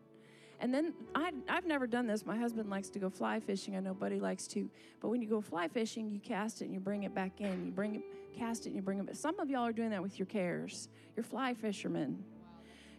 And 0.61 0.75
then 0.75 0.93
I, 1.15 1.33
I've 1.49 1.67
never 1.67 1.87
done 1.87 2.07
this. 2.07 2.27
My 2.27 2.37
husband 2.37 2.69
likes 2.69 2.89
to 2.91 2.99
go 2.99 3.09
fly 3.09 3.39
fishing. 3.39 3.77
I 3.77 3.81
know 3.81 3.95
Buddy 3.95 4.19
likes 4.19 4.47
to. 4.49 4.69
But 5.01 5.09
when 5.09 5.23
you 5.23 5.29
go 5.29 5.41
fly 5.41 5.69
fishing, 5.69 6.11
you 6.11 6.19
cast 6.19 6.63
it 6.63 6.67
and 6.67 6.75
you 6.75 6.81
bring 6.81 7.05
it 7.05 7.15
back 7.15 7.41
in. 7.41 7.67
You 7.67 7.71
bring 7.71 7.97
it, 7.97 8.03
cast 8.37 8.67
it 8.67 8.71
and 8.71 8.77
you 8.77 8.83
bring 8.83 8.99
it 8.99 9.07
back. 9.07 9.17
Some 9.17 9.39
of 9.39 9.49
y'all 9.49 9.67
are 9.67 9.73
doing 9.73 9.91
that 9.91 10.03
with 10.03 10.19
your 10.19 10.27
cares. 10.27 10.89
You're 11.15 11.25
fly 11.25 11.55
fishermen. 11.55 12.25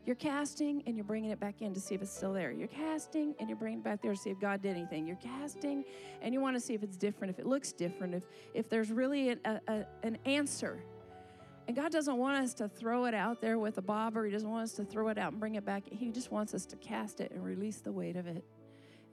You're 0.05 0.16
casting 0.16 0.82
and 0.88 0.95
you're 0.95 1.05
bringing 1.05 1.32
it 1.32 1.39
back 1.39 1.62
in 1.62 1.74
to 1.74 1.80
see 1.80 1.93
if 1.93 2.01
it's 2.01 2.16
still 2.16 2.34
there. 2.34 2.51
You're 2.51 2.70
casting 2.70 3.36
and 3.39 3.49
you're 3.49 3.57
bringing 3.57 3.80
it 3.80 3.84
back 3.84 4.01
there 4.01 4.14
to 4.14 4.18
see 4.18 4.30
if 4.30 4.39
God 4.39 4.62
did 4.62 4.76
anything. 4.76 5.05
You're 5.05 5.18
casting 5.18 5.84
and 6.22 6.34
you 6.34 6.39
want 6.39 6.55
to 6.55 6.60
see 6.60 6.74
if 6.74 6.82
it's 6.82 6.97
different, 6.97 7.32
if 7.32 7.39
it 7.39 7.45
looks 7.45 7.74
different, 7.74 8.16
if, 8.16 8.24
if 8.53 8.70
there's 8.70 8.91
really 8.91 9.32
a, 9.32 9.62
a, 9.68 9.86
an 10.03 10.18
answer. 10.26 10.82
And 11.70 11.76
God 11.76 11.91
doesn't 11.91 12.17
want 12.17 12.43
us 12.43 12.55
to 12.55 12.67
throw 12.67 13.05
it 13.05 13.13
out 13.13 13.41
there 13.41 13.59
with 13.59 13.78
a 13.78 13.82
bobber. 13.84 14.26
He 14.26 14.32
doesn't 14.32 14.49
want 14.49 14.63
us 14.63 14.72
to 14.72 14.84
throw 14.84 15.09
it 15.09 15.20
out 15.20 15.34
and 15.34 15.39
bring 15.39 15.53
it 15.53 15.63
back. 15.63 15.84
He 15.88 16.09
just 16.09 16.32
wants 16.32 16.55
us 16.55 16.65
to 16.65 16.76
cast 16.78 17.22
it 17.22 17.32
and 17.32 17.45
release 17.45 17.78
the 17.78 17.91
weight 17.91 18.15
of 18.15 18.26
it 18.26 18.43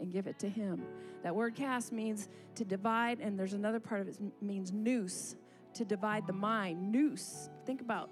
and 0.00 0.10
give 0.10 0.26
it 0.26 0.38
to 0.38 0.48
Him. 0.48 0.82
That 1.22 1.36
word 1.36 1.54
cast 1.54 1.92
means 1.92 2.30
to 2.54 2.64
divide, 2.64 3.20
and 3.20 3.38
there's 3.38 3.52
another 3.52 3.78
part 3.78 4.00
of 4.00 4.08
it 4.08 4.16
means 4.40 4.72
nous, 4.72 5.36
to 5.74 5.84
divide 5.84 6.26
the 6.26 6.32
mind. 6.32 6.90
Nous. 6.90 7.50
Think 7.66 7.82
about 7.82 8.08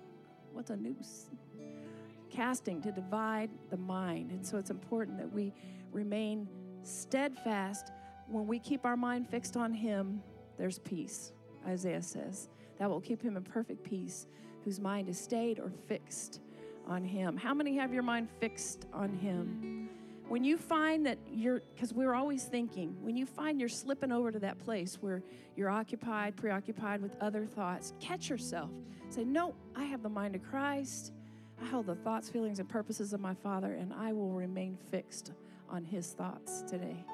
what's 0.53 0.69
a 0.69 0.77
noose? 0.77 1.31
Casting, 2.29 2.83
to 2.83 2.93
divide 2.93 3.49
the 3.71 3.79
mind. 3.79 4.31
And 4.31 4.47
so 4.47 4.59
it's 4.59 4.69
important 4.69 5.17
that 5.17 5.33
we 5.33 5.55
remain 5.91 6.47
steadfast. 6.83 7.93
When 8.29 8.47
we 8.47 8.59
keep 8.59 8.85
our 8.85 8.99
mind 8.99 9.27
fixed 9.27 9.57
on 9.57 9.73
Him, 9.73 10.23
there's 10.59 10.81
peace, 10.81 11.33
Isaiah 11.67 12.03
says 12.03 12.51
that 12.79 12.89
will 12.89 13.01
keep 13.01 13.23
him 13.23 13.37
in 13.37 13.43
perfect 13.43 13.83
peace, 13.85 14.27
whose 14.65 14.81
mind 14.81 15.09
is 15.09 15.19
stayed 15.19 15.59
or 15.59 15.71
fixed 15.89 16.41
on 16.87 17.05
him. 17.05 17.37
How 17.37 17.55
many 17.55 17.77
have 17.77 17.93
your 17.93 18.03
mind 18.03 18.29
fixed 18.41 18.87
on 18.93 19.13
him? 19.13 19.89
when 20.29 20.43
you 20.43 20.57
find 20.57 21.05
that 21.07 21.19
you're, 21.31 21.61
because 21.75 21.93
we're 21.93 22.15
always 22.15 22.45
thinking, 22.45 22.97
when 23.03 23.17
you 23.17 23.27
find 23.27 23.61
you're 23.61 23.69
slipping 23.69 24.11
over 24.11 24.33
to 24.33 24.39
that 24.39 24.59
place 24.59 24.99
where 25.01 25.23
you're 25.55 25.69
occupied, 25.69 26.37
preoccupied 26.37 27.03
with 27.03 27.15
other 27.21 27.45
thoughts, 27.45 27.93
catch 28.01 28.31
yourself. 28.31 28.71
Say, 29.11 29.25
No, 29.25 29.55
I 29.77 29.85
have 29.85 30.03
the 30.03 30.09
mind 30.09 30.35
of 30.35 30.43
Christ. 30.43 31.13
I 31.63 31.67
hold 31.67 31.87
the 31.87 31.95
thoughts, 31.95 32.29
feelings, 32.29 32.59
and 32.59 32.69
purposes 32.69 33.13
of 33.13 33.21
my 33.21 33.35
Father, 33.35 33.75
and 33.75 33.93
I 33.93 34.13
will 34.13 34.33
remain 34.33 34.77
fixed 34.91 35.33
on 35.69 35.85
His 35.85 36.13
thoughts 36.13 36.63
today. 36.63 37.05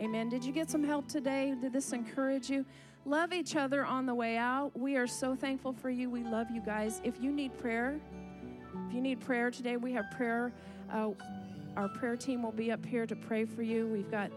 Amen. 0.00 0.28
Did 0.28 0.44
you 0.44 0.52
get 0.52 0.70
some 0.70 0.82
help 0.82 1.06
today? 1.08 1.54
Did 1.60 1.72
this 1.72 1.92
encourage 1.92 2.48
you? 2.48 2.64
Love 3.04 3.32
each 3.32 3.56
other 3.56 3.84
on 3.84 4.06
the 4.06 4.14
way 4.14 4.36
out. 4.36 4.70
We 4.78 4.96
are 4.96 5.08
so 5.08 5.34
thankful 5.34 5.72
for 5.72 5.90
you. 5.90 6.08
We 6.08 6.22
love 6.22 6.50
you 6.52 6.60
guys. 6.60 7.00
If 7.02 7.20
you 7.20 7.32
need 7.32 7.56
prayer, 7.58 8.00
if 8.86 8.94
you 8.94 9.00
need 9.00 9.20
prayer 9.20 9.50
today, 9.50 9.76
we 9.76 9.92
have 9.92 10.04
prayer. 10.12 10.52
Uh, 10.92 11.10
our 11.76 11.88
prayer 11.88 12.16
team 12.16 12.42
will 12.42 12.52
be 12.52 12.70
up 12.70 12.84
here 12.86 13.04
to 13.06 13.16
pray 13.16 13.44
for 13.44 13.62
you. 13.62 13.88
We've 13.88 14.10
got 14.10 14.30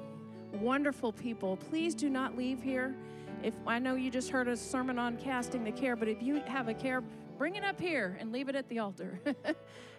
wonderful 0.53 1.11
people. 1.11 1.57
Please 1.57 1.93
do 1.93 2.09
not 2.09 2.35
leave 2.35 2.61
here. 2.63 2.95
If 3.43 3.53
I 3.67 3.77
know 3.77 3.95
you 3.95 4.09
just 4.09 4.29
heard 4.29 4.47
a 4.47 4.57
sermon 4.57 4.97
on 4.97 5.17
casting 5.17 5.63
the 5.63 5.71
care, 5.71 5.95
but 5.95 6.07
if 6.07 6.23
you 6.23 6.41
have 6.47 6.67
a 6.67 6.73
care, 6.73 7.01
bring 7.37 7.55
it 7.55 7.63
up 7.63 7.79
here 7.79 8.17
and 8.19 8.31
leave 8.31 8.49
it 8.49 8.55
at 8.55 8.67
the 8.69 8.79
altar. 8.79 9.19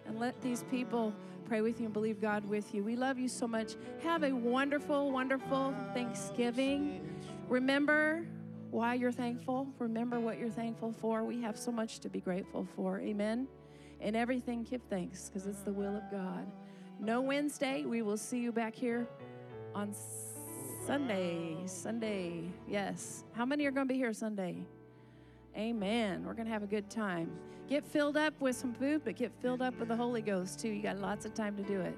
and 0.05 0.19
let 0.19 0.41
these 0.41 0.63
people 0.63 1.13
pray 1.45 1.61
with 1.61 1.79
you 1.79 1.85
and 1.85 1.93
believe 1.93 2.19
God 2.19 2.43
with 2.49 2.73
you. 2.73 2.83
We 2.83 2.97
love 2.97 3.17
you 3.17 3.29
so 3.29 3.47
much. 3.47 3.75
Have 4.03 4.23
a 4.23 4.31
wonderful, 4.31 5.11
wonderful 5.11 5.73
Thanksgiving. 5.93 7.07
Remember 7.47 8.25
why 8.71 8.93
you're 8.95 9.11
thankful. 9.11 9.67
Remember 9.79 10.19
what 10.19 10.37
you're 10.37 10.49
thankful 10.49 10.91
for. 10.91 11.23
We 11.23 11.41
have 11.41 11.57
so 11.57 11.71
much 11.71 11.99
to 11.99 12.09
be 12.09 12.19
grateful 12.19 12.67
for. 12.75 12.99
Amen. 12.99 13.47
And 14.01 14.15
everything, 14.15 14.63
give 14.63 14.81
thanks 14.89 15.29
because 15.29 15.47
it's 15.47 15.61
the 15.61 15.71
will 15.71 15.95
of 15.95 16.03
God. 16.11 16.45
No 16.99 17.21
Wednesday. 17.21 17.83
We 17.85 18.01
will 18.01 18.17
see 18.17 18.39
you 18.39 18.51
back 18.51 18.75
here 18.75 19.07
on 19.73 19.93
Sunday. 20.85 21.57
Sunday. 21.65 22.43
Yes. 22.67 23.23
How 23.33 23.45
many 23.45 23.65
are 23.65 23.71
going 23.71 23.87
to 23.87 23.93
be 23.93 23.97
here 23.97 24.13
Sunday? 24.13 24.57
Amen. 25.55 26.23
We're 26.25 26.33
going 26.33 26.45
to 26.45 26.53
have 26.53 26.63
a 26.63 26.67
good 26.67 26.89
time. 26.89 27.31
Get 27.67 27.85
filled 27.85 28.15
up 28.15 28.39
with 28.39 28.55
some 28.55 28.73
food, 28.73 29.01
but 29.03 29.15
get 29.15 29.31
filled 29.41 29.61
up 29.61 29.77
with 29.79 29.89
the 29.89 29.95
Holy 29.95 30.21
Ghost 30.21 30.59
too. 30.59 30.69
You 30.69 30.81
got 30.81 30.99
lots 30.99 31.25
of 31.25 31.33
time 31.33 31.57
to 31.57 31.63
do 31.63 31.81
it. 31.81 31.97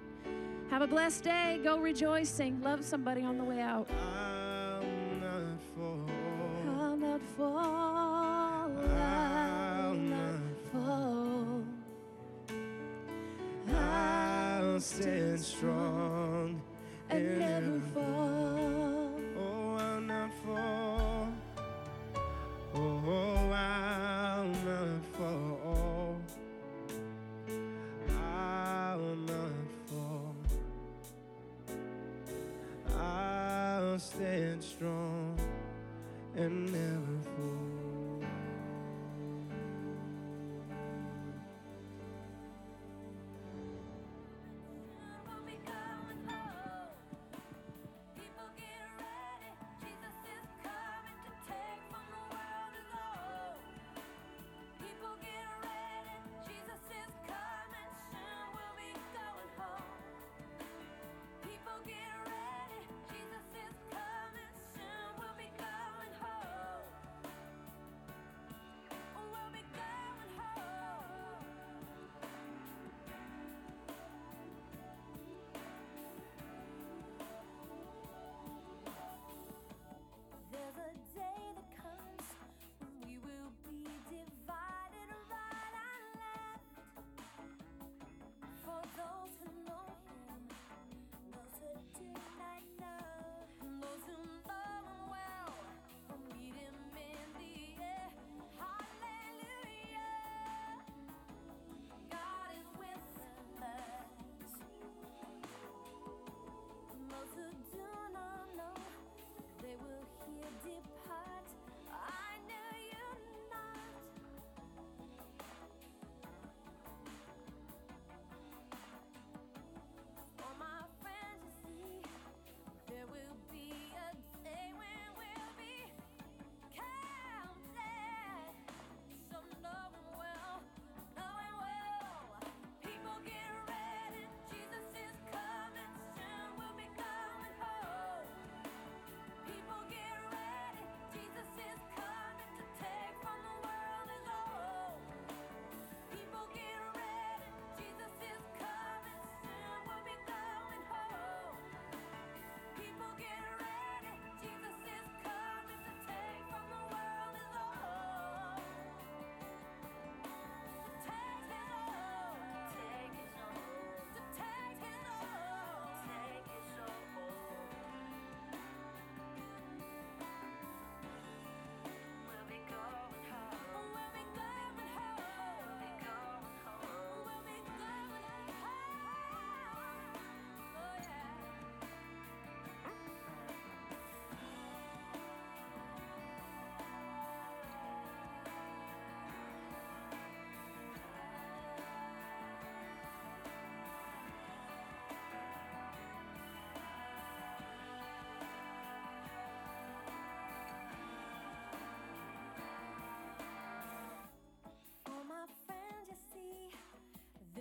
Have 0.70 0.82
a 0.82 0.88
blessed 0.88 1.24
day. 1.24 1.60
Go 1.64 1.78
rejoicing. 1.78 2.62
Love 2.62 2.84
somebody 2.84 3.22
on 3.22 3.38
the 3.38 3.44
way 3.44 3.60
out. 3.60 3.90
Fall. 7.40 8.72
I'll 8.98 9.94
not 9.94 10.42
fall. 10.72 11.64
I'll 13.74 14.80
stand 14.82 15.40
strong 15.40 16.62
And 17.10 17.40
never 17.40 17.80
fall. 17.94 18.79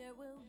there 0.08 0.14
will 0.14 0.47